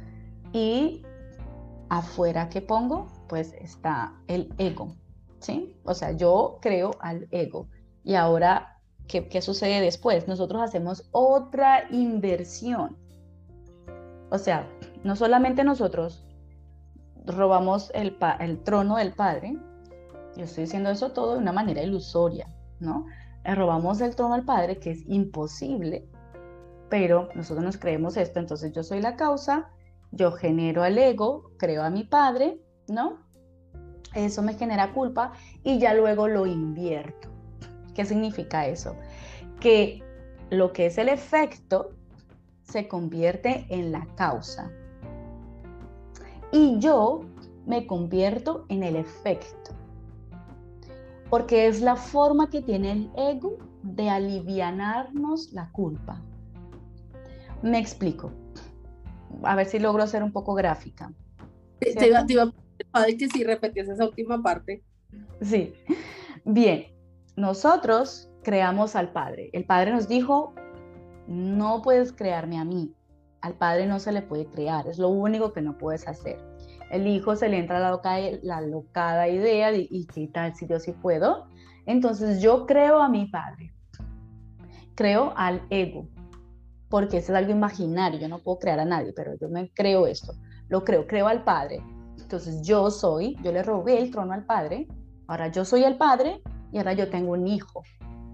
Y 0.53 1.03
afuera 1.89 2.49
que 2.49 2.63
pongo, 2.63 3.07
pues 3.29 3.53
está 3.55 4.15
el 4.27 4.53
ego, 4.59 4.95
¿sí? 5.41 5.75
O 5.85 5.95
sea, 5.95 6.13
yo 6.13 6.59
creo 6.61 6.93
al 7.01 7.29
ego. 7.31 7.69
Y 8.05 8.15
ahora, 8.15 8.79
¿qué, 9.09 9.29
qué 9.29 9.43
sucede 9.43 9.81
después? 9.81 10.29
Nosotros 10.29 10.63
hacemos 10.63 11.09
otra 11.13 11.89
inversión. 11.91 12.97
O 14.31 14.39
sea, 14.39 14.69
no 15.05 15.17
solamente 15.17 15.65
nosotros 15.65 16.25
robamos 17.25 17.91
el, 17.95 18.17
el 18.41 18.63
trono 18.63 18.97
del 18.97 19.13
padre, 19.13 19.57
yo 20.37 20.45
estoy 20.45 20.65
diciendo 20.65 20.91
eso 20.91 21.13
todo 21.13 21.35
de 21.35 21.39
una 21.39 21.53
manera 21.53 21.83
ilusoria, 21.83 22.49
¿no? 22.79 23.07
Robamos 23.55 24.01
el 24.01 24.17
trono 24.17 24.35
al 24.35 24.45
padre, 24.45 24.79
que 24.79 24.91
es 24.91 25.05
imposible, 25.07 26.09
pero 26.89 27.29
nosotros 27.35 27.65
nos 27.65 27.77
creemos 27.77 28.17
esto, 28.17 28.39
entonces 28.39 28.73
yo 28.73 28.83
soy 28.83 29.01
la 29.01 29.17
causa, 29.17 29.71
yo 30.13 30.33
genero 30.33 30.83
al 30.83 30.99
ego, 30.99 31.51
creo 31.59 31.83
a 31.83 31.91
mi 31.91 32.05
padre, 32.05 32.61
¿no? 32.89 33.19
Eso 34.15 34.43
me 34.43 34.55
genera 34.55 34.93
culpa 34.93 35.33
y 35.63 35.79
ya 35.79 35.95
luego 35.95 36.29
lo 36.29 36.47
invierto. 36.47 37.29
¿Qué 37.95 38.05
significa 38.05 38.67
eso? 38.67 38.97
Que 39.61 40.03
lo 40.51 40.73
que 40.73 40.87
es 40.87 40.99
el 40.99 41.09
efecto 41.09 41.91
se 42.63 42.89
convierte 42.89 43.67
en 43.69 43.93
la 43.93 44.07
causa. 44.17 44.71
Y 46.53 46.79
yo 46.79 47.21
me 47.67 47.87
convierto 47.87 48.65
en 48.69 48.83
el 48.83 48.97
efecto. 48.97 49.73
Porque 51.31 51.67
es 51.67 51.81
la 51.81 51.97
forma 51.97 52.51
que 52.51 52.63
tiene 52.63 52.93
el 52.93 53.11
ego 53.17 53.59
de 53.83 54.09
alivianarnos 54.09 55.53
la 55.53 55.71
culpa. 55.73 56.23
Me 57.63 57.79
explico. 57.79 58.33
A 59.43 59.55
ver 59.57 59.67
si 59.67 59.79
logro 59.79 60.07
ser 60.07 60.23
un 60.23 60.33
poco 60.33 60.55
gráfica. 60.55 61.13
Te, 61.81 62.09
iba, 62.09 62.21
a 62.21 63.03
pedir 63.03 63.19
que 63.19 63.29
si 63.29 63.45
repetías 63.45 63.89
esa 63.89 64.05
última 64.05 64.43
parte. 64.43 64.83
Sí. 65.41 65.75
Bien, 66.45 66.87
nosotros 67.37 68.31
creamos 68.43 68.97
al 68.97 69.11
Padre. 69.13 69.51
El 69.53 69.65
Padre 69.65 69.93
nos 69.93 70.09
dijo, 70.09 70.55
no 71.27 71.83
puedes 71.83 72.13
crearme 72.13 72.59
a 72.59 72.65
mí. 72.65 72.95
Al 73.41 73.55
Padre 73.55 73.87
no 73.87 73.99
se 73.99 74.13
le 74.13 74.23
puede 74.23 74.47
crear, 74.47 74.87
es 74.89 74.99
lo 74.99 75.09
único 75.09 75.53
que 75.53 75.61
no 75.61 75.77
puedes 75.77 76.09
hacer. 76.09 76.39
El 76.91 77.07
Hijo 77.07 77.37
se 77.37 77.49
le 77.49 77.59
entra 77.59 77.81
la, 77.81 77.91
loca, 77.91 78.17
la 78.43 78.61
locada 78.61 79.29
idea 79.29 79.71
de, 79.73 79.87
¿y 79.91 80.07
qué 80.07 80.29
tal 80.29 80.55
si 80.55 80.67
yo 80.67 80.79
sí 80.79 80.93
puedo? 80.93 81.47
Entonces 81.87 82.41
yo 82.41 82.67
creo 82.67 83.03
a 83.03 83.09
mi 83.09 83.27
Padre, 83.27 83.73
creo 84.95 85.33
al 85.37 85.63
ego, 85.71 86.09
porque 86.89 87.19
eso 87.19 87.33
es 87.33 87.39
algo 87.39 87.53
imaginario, 87.53 88.21
yo 88.21 88.29
no 88.29 88.39
puedo 88.39 88.59
crear 88.59 88.81
a 88.81 88.85
nadie, 88.85 89.13
pero 89.15 89.35
yo 89.41 89.49
me 89.49 89.71
creo 89.73 90.07
esto, 90.07 90.35
lo 90.69 90.85
creo, 90.85 91.07
creo 91.07 91.29
al 91.29 91.45
Padre. 91.45 91.83
Entonces 92.19 92.61
yo 92.63 92.91
soy, 92.91 93.37
yo 93.43 93.53
le 93.53 93.63
robé 93.63 94.01
el 94.01 94.11
trono 94.11 94.33
al 94.33 94.45
Padre, 94.45 94.89
ahora 95.29 95.49
yo 95.49 95.65
soy 95.65 95.85
el 95.85 95.97
Padre 95.97 96.43
y 96.73 96.79
ahora 96.79 96.93
yo 96.93 97.09
tengo 97.09 97.33
un 97.33 97.47
hijo. 97.47 97.83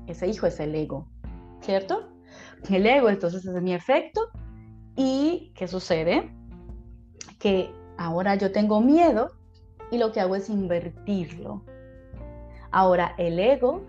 Ese 0.07 0.26
hijo 0.28 0.46
es 0.46 0.59
el 0.61 0.74
ego, 0.74 1.09
¿cierto? 1.61 2.09
El 2.70 2.86
ego 2.86 3.09
entonces 3.09 3.44
es 3.44 3.62
mi 3.62 3.74
efecto 3.74 4.20
y 4.96 5.53
¿qué 5.55 5.68
sucede? 5.68 6.34
Que 7.38 7.70
ahora 7.97 8.34
yo 8.34 8.53
tengo 8.53 8.80
miedo 8.80 9.32
y 9.90 9.99
lo 9.99 10.12
que 10.12 10.20
hago 10.20 10.36
es 10.36 10.49
invertirlo. 10.49 11.62
Ahora 12.70 13.14
el 13.18 13.38
ego 13.38 13.82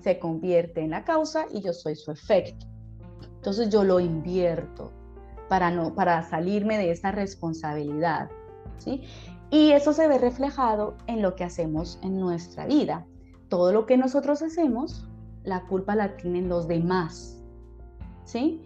se 0.00 0.18
convierte 0.18 0.80
en 0.80 0.90
la 0.90 1.04
causa 1.04 1.46
y 1.52 1.60
yo 1.60 1.72
soy 1.72 1.94
su 1.94 2.10
efecto. 2.10 2.66
Entonces 3.36 3.70
yo 3.70 3.84
lo 3.84 4.00
invierto 4.00 4.92
para, 5.48 5.70
no, 5.70 5.94
para 5.94 6.22
salirme 6.22 6.78
de 6.78 6.90
esa 6.90 7.12
responsabilidad. 7.12 8.30
¿sí? 8.78 9.02
Y 9.50 9.72
eso 9.72 9.92
se 9.92 10.08
ve 10.08 10.18
reflejado 10.18 10.96
en 11.06 11.20
lo 11.20 11.34
que 11.36 11.44
hacemos 11.44 11.98
en 12.02 12.18
nuestra 12.18 12.66
vida. 12.66 13.06
Todo 13.48 13.72
lo 13.72 13.84
que 13.84 13.98
nosotros 13.98 14.42
hacemos, 14.42 15.06
la 15.44 15.66
culpa 15.66 15.94
la 15.94 16.16
tienen 16.16 16.48
los 16.48 16.68
demás. 16.68 17.38
¿sí? 18.24 18.62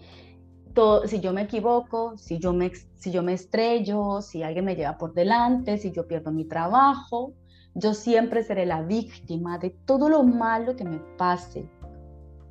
Si 1.06 1.20
yo 1.20 1.32
me 1.32 1.42
equivoco, 1.42 2.18
si 2.18 2.38
yo 2.38 2.52
me, 2.52 2.70
si 2.96 3.10
yo 3.10 3.22
me 3.22 3.32
estrello, 3.32 4.20
si 4.20 4.42
alguien 4.42 4.64
me 4.64 4.76
lleva 4.76 4.98
por 4.98 5.14
delante, 5.14 5.78
si 5.78 5.90
yo 5.90 6.06
pierdo 6.06 6.32
mi 6.32 6.44
trabajo, 6.44 7.32
yo 7.74 7.94
siempre 7.94 8.42
seré 8.42 8.66
la 8.66 8.82
víctima 8.82 9.58
de 9.58 9.70
todo 9.70 10.08
lo 10.08 10.22
malo 10.22 10.76
que 10.76 10.84
me 10.84 10.98
pase. 11.16 11.70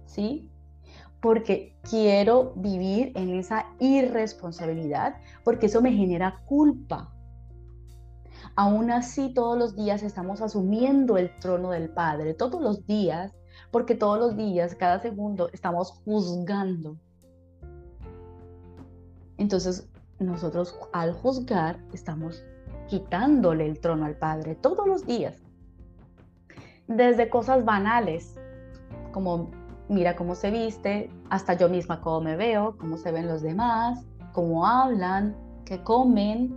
¿Sí? 0.05 0.49
Porque 1.21 1.77
quiero 1.87 2.53
vivir 2.55 3.11
en 3.15 3.35
esa 3.35 3.67
irresponsabilidad, 3.79 5.17
porque 5.43 5.67
eso 5.67 5.81
me 5.81 5.91
genera 5.91 6.41
culpa. 6.45 7.11
Aún 8.55 8.89
así, 8.89 9.33
todos 9.33 9.57
los 9.57 9.75
días 9.75 10.01
estamos 10.01 10.41
asumiendo 10.41 11.17
el 11.17 11.37
trono 11.39 11.71
del 11.71 11.89
Padre, 11.89 12.33
todos 12.33 12.61
los 12.61 12.85
días, 12.87 13.33
porque 13.71 13.95
todos 13.95 14.17
los 14.17 14.35
días, 14.35 14.75
cada 14.75 14.99
segundo, 14.99 15.49
estamos 15.51 15.91
juzgando 16.05 16.97
entonces, 19.37 19.87
nosotros 20.19 20.77
al 20.93 21.13
juzgar 21.13 21.79
estamos 21.93 22.43
quitándole 22.87 23.67
el 23.67 23.79
trono 23.79 24.05
al 24.05 24.15
Padre 24.15 24.55
todos 24.55 24.87
los 24.87 25.05
días. 25.05 25.41
Desde 26.87 27.29
cosas 27.29 27.65
banales, 27.65 28.35
como 29.11 29.49
mira 29.89 30.15
cómo 30.15 30.35
se 30.35 30.51
viste, 30.51 31.09
hasta 31.29 31.53
yo 31.53 31.69
misma 31.69 32.01
cómo 32.01 32.21
me 32.21 32.35
veo, 32.35 32.77
cómo 32.77 32.97
se 32.97 33.11
ven 33.11 33.27
los 33.27 33.41
demás, 33.41 34.05
cómo 34.33 34.65
hablan, 34.65 35.35
qué 35.65 35.83
comen. 35.83 36.55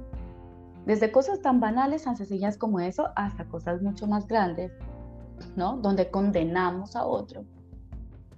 Desde 0.86 1.10
cosas 1.10 1.40
tan 1.42 1.60
banales, 1.60 2.04
tan 2.04 2.16
sencillas 2.16 2.56
como 2.56 2.80
eso, 2.80 3.08
hasta 3.16 3.44
cosas 3.46 3.82
mucho 3.82 4.06
más 4.06 4.26
grandes, 4.26 4.72
¿no? 5.56 5.76
Donde 5.78 6.10
condenamos 6.10 6.96
a 6.96 7.04
otro. 7.04 7.44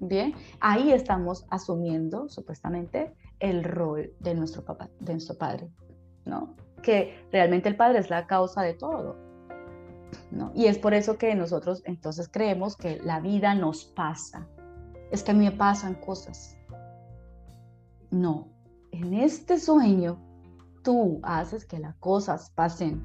Bien, 0.00 0.34
ahí 0.60 0.92
estamos 0.92 1.44
asumiendo, 1.50 2.28
supuestamente, 2.28 3.14
el 3.40 3.64
rol 3.64 4.12
de 4.20 4.34
nuestro 4.34 4.64
papá, 4.64 4.88
de 5.00 5.14
nuestro 5.14 5.36
padre, 5.36 5.70
¿no? 6.24 6.54
Que 6.82 7.26
realmente 7.32 7.68
el 7.68 7.76
padre 7.76 7.98
es 7.98 8.10
la 8.10 8.26
causa 8.26 8.62
de 8.62 8.74
todo, 8.74 9.16
¿no? 10.30 10.52
Y 10.54 10.66
es 10.66 10.78
por 10.78 10.94
eso 10.94 11.18
que 11.18 11.34
nosotros 11.34 11.82
entonces 11.86 12.28
creemos 12.30 12.76
que 12.76 13.00
la 13.02 13.20
vida 13.20 13.54
nos 13.54 13.84
pasa. 13.84 14.46
Es 15.10 15.22
que 15.22 15.32
a 15.32 15.34
mí 15.34 15.44
me 15.46 15.52
pasan 15.52 15.94
cosas. 15.94 16.56
No, 18.10 18.48
en 18.92 19.14
este 19.14 19.58
sueño 19.58 20.18
tú 20.82 21.20
haces 21.22 21.64
que 21.64 21.78
las 21.78 21.96
cosas 21.96 22.50
pasen. 22.50 23.02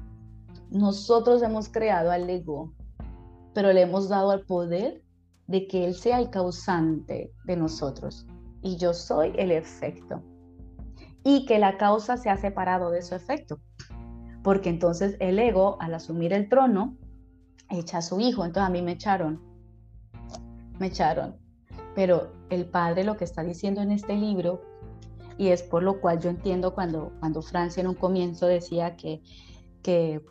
Nosotros 0.70 1.42
hemos 1.42 1.68
creado 1.68 2.10
al 2.10 2.28
ego, 2.28 2.72
pero 3.54 3.72
le 3.72 3.82
hemos 3.82 4.08
dado 4.08 4.32
el 4.32 4.44
poder 4.44 5.02
de 5.46 5.66
que 5.66 5.84
él 5.84 5.94
sea 5.94 6.18
el 6.18 6.30
causante 6.30 7.32
de 7.44 7.56
nosotros 7.56 8.26
y 8.62 8.76
yo 8.76 8.94
soy 8.94 9.32
el 9.36 9.50
efecto. 9.50 10.22
Y 11.22 11.46
que 11.46 11.58
la 11.58 11.76
causa 11.76 12.16
se 12.16 12.30
ha 12.30 12.36
separado 12.36 12.90
de 12.90 13.02
su 13.02 13.14
efecto. 13.14 13.58
Porque 14.42 14.68
entonces 14.68 15.16
el 15.18 15.38
ego, 15.38 15.76
al 15.80 15.94
asumir 15.94 16.32
el 16.32 16.48
trono, 16.48 16.96
echa 17.68 17.98
a 17.98 18.02
su 18.02 18.20
hijo. 18.20 18.44
Entonces 18.44 18.68
a 18.68 18.72
mí 18.72 18.82
me 18.82 18.92
echaron. 18.92 19.40
Me 20.78 20.86
echaron. 20.86 21.36
Pero 21.94 22.32
el 22.50 22.66
padre 22.66 23.04
lo 23.04 23.16
que 23.16 23.24
está 23.24 23.42
diciendo 23.42 23.80
en 23.80 23.90
este 23.90 24.14
libro, 24.14 24.62
y 25.38 25.48
es 25.48 25.62
por 25.62 25.82
lo 25.82 26.00
cual 26.00 26.20
yo 26.20 26.30
entiendo 26.30 26.74
cuando, 26.74 27.12
cuando 27.20 27.42
Francia 27.42 27.80
en 27.80 27.88
un 27.88 27.94
comienzo 27.94 28.46
decía 28.46 28.96
que, 28.96 29.22
que 29.82 30.22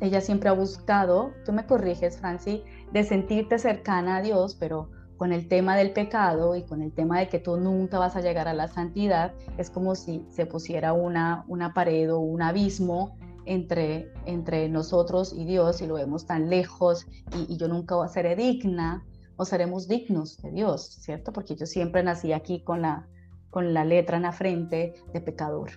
ella 0.00 0.20
siempre 0.20 0.48
ha 0.48 0.52
buscado, 0.52 1.32
tú 1.44 1.52
me 1.52 1.66
corriges, 1.66 2.18
Franci, 2.18 2.64
de 2.92 3.04
sentirte 3.04 3.58
cercana 3.58 4.16
a 4.16 4.22
Dios, 4.22 4.56
pero 4.58 4.90
con 5.16 5.32
el 5.32 5.48
tema 5.48 5.76
del 5.76 5.92
pecado 5.92 6.56
y 6.56 6.64
con 6.64 6.82
el 6.82 6.92
tema 6.92 7.20
de 7.20 7.28
que 7.28 7.38
tú 7.38 7.56
nunca 7.56 7.98
vas 7.98 8.16
a 8.16 8.20
llegar 8.20 8.48
a 8.48 8.54
la 8.54 8.68
santidad, 8.68 9.32
es 9.58 9.70
como 9.70 9.94
si 9.94 10.24
se 10.28 10.46
pusiera 10.46 10.92
una, 10.92 11.44
una 11.48 11.72
pared 11.72 12.12
o 12.12 12.18
un 12.18 12.42
abismo 12.42 13.16
entre, 13.46 14.12
entre 14.26 14.68
nosotros 14.68 15.32
y 15.36 15.44
Dios 15.44 15.82
y 15.82 15.86
lo 15.86 15.94
vemos 15.94 16.26
tan 16.26 16.50
lejos 16.50 17.06
y, 17.36 17.56
yo 17.56 17.68
nunca 17.68 17.96
seré 18.08 18.36
digna 18.36 19.04
o 19.36 19.44
seremos 19.44 19.88
dignos 19.88 20.38
de 20.38 20.50
Dios, 20.50 20.86
¿cierto? 21.00 21.32
Porque 21.32 21.56
yo 21.56 21.66
siempre 21.66 22.02
nací 22.02 22.32
aquí 22.32 22.62
con 22.62 22.82
la, 22.82 23.06
con 23.50 23.74
la 23.74 23.84
letra 23.84 24.16
en 24.16 24.22
la 24.24 24.32
frente 24.32 24.94
de 25.12 25.20
pecador. 25.20 25.70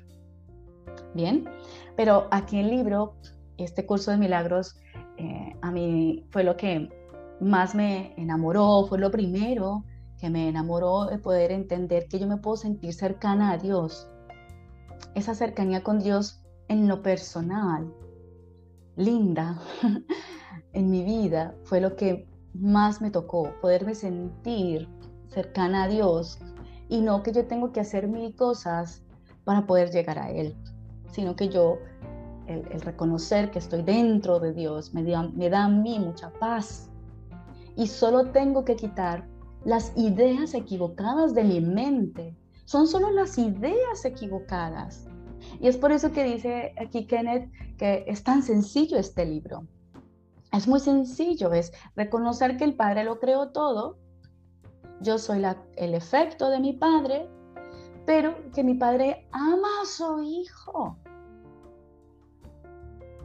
Bien, 1.14 1.46
pero 1.96 2.28
aquí 2.32 2.60
en 2.60 2.66
el 2.66 2.72
libro, 2.72 3.16
este 3.58 3.86
curso 3.86 4.12
de 4.12 4.18
milagros, 4.18 4.76
eh, 5.18 5.56
a 5.62 5.72
mí 5.72 6.26
fue 6.30 6.44
lo 6.44 6.56
que 6.58 6.90
más 7.40 7.76
me 7.76 8.14
enamoró, 8.18 8.86
fue 8.88 9.00
lo 9.00 9.12
primero 9.12 9.84
que 10.20 10.30
me 10.30 10.50
enamoró 10.50 11.06
de 11.06 11.20
poder 11.20 11.52
entender 11.52 12.08
que 12.08 12.20
yo 12.20 12.28
me 12.28 12.38
puedo 12.38 12.58
sentir 12.58 12.94
cercana 12.94 13.52
a 13.52 13.58
Dios. 13.58 14.10
Esa 15.14 15.36
cercanía 15.36 15.84
con 15.84 16.00
Dios 16.00 16.44
en 16.68 16.88
lo 16.88 17.02
personal, 17.02 17.94
linda, 18.96 19.62
en 20.74 20.90
mi 20.90 21.04
vida, 21.04 21.56
fue 21.64 21.80
lo 21.80 21.96
que 21.96 22.28
más 22.54 23.02
me 23.02 23.12
tocó, 23.12 23.54
poderme 23.62 23.94
sentir 23.94 24.90
cercana 25.28 25.84
a 25.84 25.88
Dios 25.88 26.40
y 26.90 27.02
no 27.02 27.22
que 27.22 27.32
yo 27.32 27.46
tengo 27.46 27.72
que 27.72 27.80
hacer 27.80 28.08
mil 28.08 28.36
cosas 28.36 29.04
para 29.44 29.68
poder 29.68 29.92
llegar 29.92 30.18
a 30.18 30.32
Él, 30.32 30.56
sino 31.12 31.36
que 31.36 31.50
yo, 31.50 31.78
el, 32.48 32.82
reconocer 32.82 33.52
que 33.52 33.60
estoy 33.60 33.84
dentro 33.84 34.40
de 34.40 34.54
Dios, 34.54 34.94
me 34.94 35.04
me 35.04 35.50
da 35.50 35.66
a 35.66 35.70
mí 35.70 36.00
mucha 36.00 36.32
paz, 36.32 36.90
y 37.78 37.88
solo 37.88 38.32
tengo 38.32 38.66
que 38.66 38.76
quitar 38.76 39.28
las 39.64 39.96
ideas 39.96 40.56
equivocadas 40.56 41.36
de 41.36 41.44
mi 41.44 41.62
mente. 41.62 42.36
Son 42.66 42.88
solo 42.88 43.12
las 43.12 43.38
ideas 43.38 44.04
equivocadas. 44.04 45.08
Y 45.62 45.68
es 45.68 45.78
por 45.78 45.92
eso 45.92 46.12
que 46.12 46.24
dice 46.24 46.74
aquí 46.82 47.06
Kenneth 47.06 47.52
que 47.78 48.04
es 48.08 48.24
tan 48.24 48.42
sencillo 48.42 48.98
este 48.98 49.26
libro. 49.26 49.68
Es 50.52 50.68
muy 50.68 50.80
sencillo, 50.80 51.54
es 51.54 51.72
reconocer 51.96 52.58
que 52.58 52.64
el 52.64 52.76
Padre 52.76 53.04
lo 53.04 53.20
creó 53.20 53.50
todo. 53.50 54.00
Yo 55.02 55.20
soy 55.20 55.44
el 55.76 55.94
efecto 55.94 56.50
de 56.50 56.60
mi 56.60 56.74
Padre, 56.74 57.30
pero 58.08 58.36
que 58.54 58.64
mi 58.64 58.74
Padre 58.74 59.28
ama 59.32 59.68
a 59.84 59.86
su 59.86 60.24
Hijo. 60.24 60.98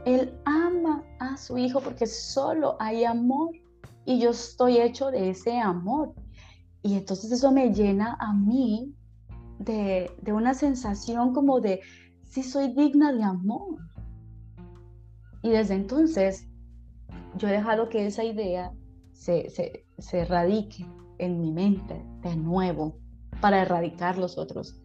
Él 0.04 0.38
ama 0.44 1.02
a 1.20 1.38
su 1.38 1.56
Hijo 1.56 1.80
porque 1.80 2.06
solo 2.06 2.76
hay 2.78 3.04
amor 3.04 3.61
y 4.04 4.18
yo 4.18 4.30
estoy 4.30 4.78
hecho 4.78 5.10
de 5.10 5.30
ese 5.30 5.58
amor. 5.58 6.14
Y 6.82 6.94
entonces 6.94 7.30
eso 7.30 7.52
me 7.52 7.72
llena 7.72 8.16
a 8.20 8.32
mí 8.32 8.94
de, 9.58 10.10
una 10.32 10.54
sensación 10.54 11.32
como 11.32 11.60
de, 11.60 11.80
si 12.24 12.42
soy 12.42 12.72
digna 12.72 13.12
de 13.12 13.22
amor. 13.22 13.78
Y 15.42 15.50
desde 15.50 15.74
entonces 15.74 16.48
yo 17.36 17.48
he 17.48 17.52
dejado 17.52 17.88
que 17.88 18.06
esa 18.06 18.24
idea 18.24 18.72
se, 19.12 19.48
se, 19.50 19.86
se 19.98 20.20
erradique 20.20 20.86
en 21.18 21.40
mi 21.40 21.52
mente 21.52 22.04
de 22.22 22.36
nuevo 22.36 22.98
para 23.40 23.62
erradicar 23.62 24.18
los 24.18 24.38
otros, 24.38 24.80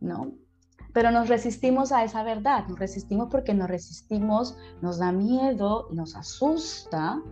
¿no? 0.00 0.32
Pero 0.92 1.10
nos 1.10 1.28
resistimos 1.28 1.92
a 1.92 2.04
esa 2.04 2.22
verdad, 2.22 2.66
nos 2.68 2.78
resistimos 2.78 3.28
porque 3.30 3.54
nos 3.54 3.68
resistimos, 3.68 4.56
nos 4.82 4.98
da 4.98 5.12
miedo, 5.12 5.88
nos 5.92 6.16
asusta 6.16 7.22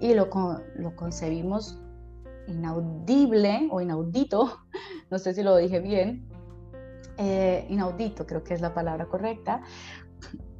y 0.00 0.14
lo, 0.14 0.28
lo 0.76 0.96
concebimos 0.96 1.80
inaudible 2.46 3.68
o 3.70 3.80
inaudito, 3.80 4.58
no 5.10 5.18
sé 5.18 5.34
si 5.34 5.42
lo 5.42 5.56
dije 5.56 5.80
bien, 5.80 6.28
eh, 7.16 7.66
inaudito 7.68 8.26
creo 8.26 8.42
que 8.42 8.54
es 8.54 8.60
la 8.60 8.74
palabra 8.74 9.06
correcta, 9.06 9.62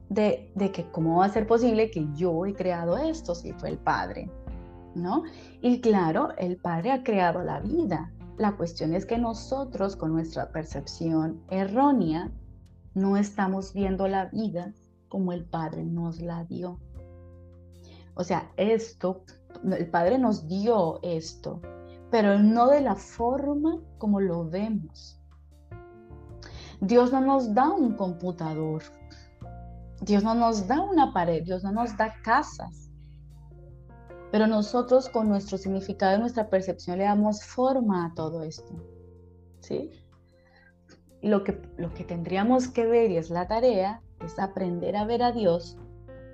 de, 0.09 0.53
de, 0.55 0.71
que 0.71 0.91
cómo 0.91 1.19
va 1.19 1.27
a 1.27 1.29
ser 1.29 1.47
posible 1.47 1.91
que 1.91 2.07
yo 2.15 2.47
he 2.47 2.55
creado 2.55 2.99
esto 2.99 3.35
si 3.35 3.53
fue 3.53 3.71
el 3.71 3.79
Padre, 3.79 4.31
¿no? 4.95 5.25
Y 5.61 5.81
claro, 5.81 6.29
el 6.39 6.57
Padre 6.57 6.93
ha 6.93 7.03
creado 7.03 7.43
la 7.43 7.61
vida. 7.61 8.13
La 8.37 8.57
cuestión 8.57 8.95
es 8.95 9.07
que 9.07 9.19
nosotros 9.19 9.97
con 9.97 10.13
nuestra 10.13 10.51
percepción 10.51 11.41
errónea 11.51 12.31
no 12.95 13.17
estamos 13.17 13.73
viendo 13.73 14.07
la 14.07 14.27
vida 14.27 14.73
como 15.09 15.33
el 15.33 15.45
Padre 15.45 15.85
nos 15.85 16.21
la 16.21 16.45
dio. 16.45 16.79
O 18.15 18.23
sea, 18.23 18.51
esto, 18.57 19.25
el 19.65 19.91
Padre 19.91 20.19
nos 20.19 20.47
dio 20.47 21.01
esto, 21.03 21.61
pero 22.11 22.39
no 22.39 22.69
de 22.69 22.81
la 22.81 22.95
forma 22.95 23.81
como 23.99 24.21
lo 24.21 24.49
vemos. 24.49 25.21
Dios 26.81 27.13
no 27.13 27.21
nos 27.21 27.55
da 27.55 27.71
un 27.71 27.97
computador. 27.97 28.83
Dios 30.01 30.23
no 30.23 30.35
nos 30.35 30.69
da 30.69 30.81
una 30.81 31.13
pared. 31.13 31.43
Dios 31.43 31.65
no 31.65 31.73
nos 31.73 31.97
da 31.97 32.15
casas. 32.23 32.91
Pero 34.31 34.47
nosotros 34.47 35.09
con 35.09 35.29
nuestro 35.29 35.59
significado 35.59 36.17
y 36.17 36.21
nuestra 36.21 36.51
percepción 36.51 36.99
le 36.99 37.05
damos 37.05 37.45
forma 37.45 38.07
a 38.07 38.15
todo 38.15 38.43
esto. 38.43 38.75
¿Sí? 39.61 39.91
Lo 41.23 41.43
que, 41.43 41.63
lo 41.79 41.93
que 41.95 42.05
tendríamos 42.05 42.69
que 42.69 42.87
ver 42.87 43.11
y 43.11 43.17
es 43.17 43.31
la 43.31 43.49
tarea 43.49 44.03
es 44.21 44.39
aprender 44.39 44.97
a 44.97 45.05
ver 45.05 45.23
a 45.23 45.33
Dios 45.33 45.79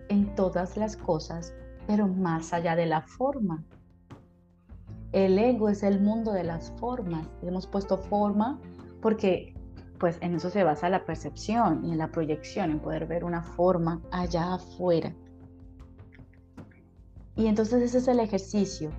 en 0.09 0.35
todas 0.35 0.76
las 0.76 0.97
cosas 0.97 1.55
pero 1.87 2.09
más 2.09 2.53
allá 2.53 2.76
de 2.76 2.87
la 2.87 3.03
forma. 3.03 3.64
El 5.12 5.39
ego 5.39 5.68
es 5.68 5.83
el 5.83 6.01
mundo 6.01 6.33
de 6.33 6.45
las 6.45 6.70
formas. 6.78 7.26
Hemos 7.43 7.66
puesto 7.66 7.99
forma 7.99 8.61
porque 9.03 9.55
pues 9.99 10.16
en 10.22 10.35
eso 10.35 10.49
se 10.51 10.64
basa 10.64 10.89
la 10.89 11.05
percepción 11.05 11.85
y 11.85 11.93
en 11.93 11.99
la 11.99 12.11
proyección, 12.11 12.70
en 12.70 12.81
poder 12.81 13.07
ver 13.07 13.22
una 13.22 13.43
forma 13.43 14.01
allá 14.11 14.55
afuera. 14.55 15.14
Y 17.37 17.47
entonces 17.47 17.83
ese 17.83 17.99
es 17.99 18.09
el 18.09 18.20
ejercicio 18.20 18.91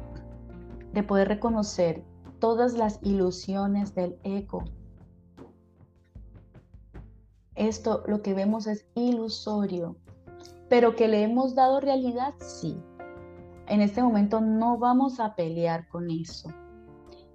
de 0.93 1.03
poder 1.03 1.27
reconocer 1.27 2.03
todas 2.39 2.73
las 2.73 2.99
ilusiones 3.03 3.95
del 3.95 4.17
ego. 4.23 4.63
Esto 7.55 8.03
lo 8.07 8.21
que 8.21 8.33
vemos 8.33 8.67
es 8.67 8.85
ilusorio, 8.95 9.97
pero 10.71 10.95
que 10.95 11.09
le 11.09 11.21
hemos 11.21 11.53
dado 11.53 11.81
realidad, 11.81 12.33
sí. 12.39 12.81
En 13.67 13.81
este 13.81 14.01
momento 14.01 14.39
no 14.39 14.77
vamos 14.77 15.19
a 15.19 15.35
pelear 15.35 15.89
con 15.89 16.09
eso. 16.09 16.49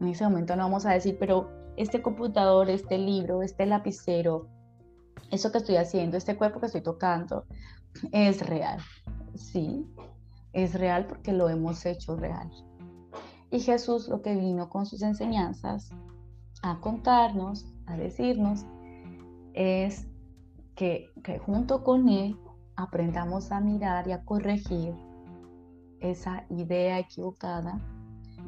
En 0.01 0.09
ese 0.09 0.25
momento 0.25 0.57
no 0.57 0.63
vamos 0.63 0.87
a 0.87 0.93
decir, 0.93 1.19
pero 1.21 1.51
este 1.77 2.01
computador, 2.01 2.71
este 2.71 2.97
libro, 2.97 3.43
este 3.43 3.67
lapicero, 3.67 4.49
eso 5.31 5.53
que 5.53 5.59
estoy 5.59 5.77
haciendo, 5.77 6.17
este 6.17 6.39
cuerpo 6.39 6.61
que 6.61 6.67
estoy 6.67 6.81
tocando, 6.81 7.45
es 8.11 8.41
real. 8.49 8.81
Sí, 9.35 9.87
es 10.55 10.73
real 10.73 11.07
porque 11.07 11.35
lo 11.35 11.51
hemos 11.51 11.85
hecho 11.85 12.17
real. 12.17 12.51
Y 13.51 13.61
Jesús 13.61 14.09
lo 14.09 14.23
que 14.23 14.35
vino 14.35 14.71
con 14.71 14.87
sus 14.87 15.03
enseñanzas 15.03 15.91
a 16.63 16.81
contarnos, 16.81 17.67
a 17.85 17.99
decirnos, 17.99 18.65
es 19.53 20.09
que, 20.75 21.11
que 21.23 21.39
junto 21.39 21.85
con 21.85 22.09
Él 22.09 22.39
aprendamos 22.77 23.53
a 23.53 23.61
mirar 23.61 24.07
y 24.09 24.13
a 24.13 24.25
corregir 24.25 24.95
esa 26.01 26.45
idea 26.51 26.99
equivocada 26.99 27.81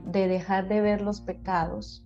de 0.07 0.29
dejar 0.29 0.69
de 0.69 0.81
ver 0.81 1.01
los 1.01 1.21
pecados 1.21 2.05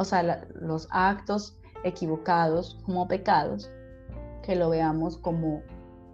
o 0.00 0.04
sea, 0.04 0.46
los 0.54 0.88
actos 0.90 1.58
equivocados 1.84 2.78
como 2.86 3.06
pecados, 3.06 3.70
que 4.42 4.56
lo 4.56 4.70
veamos 4.70 5.18
como 5.18 5.60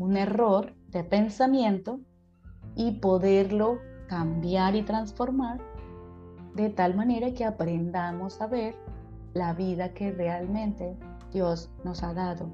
un 0.01 0.17
error 0.17 0.75
de 0.89 1.05
pensamiento 1.05 2.01
y 2.75 2.99
poderlo 2.99 3.79
cambiar 4.09 4.75
y 4.75 4.83
transformar 4.83 5.61
de 6.57 6.69
tal 6.69 6.97
manera 6.97 7.33
que 7.33 7.45
aprendamos 7.45 8.41
a 8.41 8.49
ver 8.49 8.75
la 9.35 9.53
vida 9.53 9.95
que 9.95 10.11
realmente 10.11 10.97
Dios 11.33 11.71
nos 11.85 12.03
ha 12.03 12.13
dado 12.13 12.51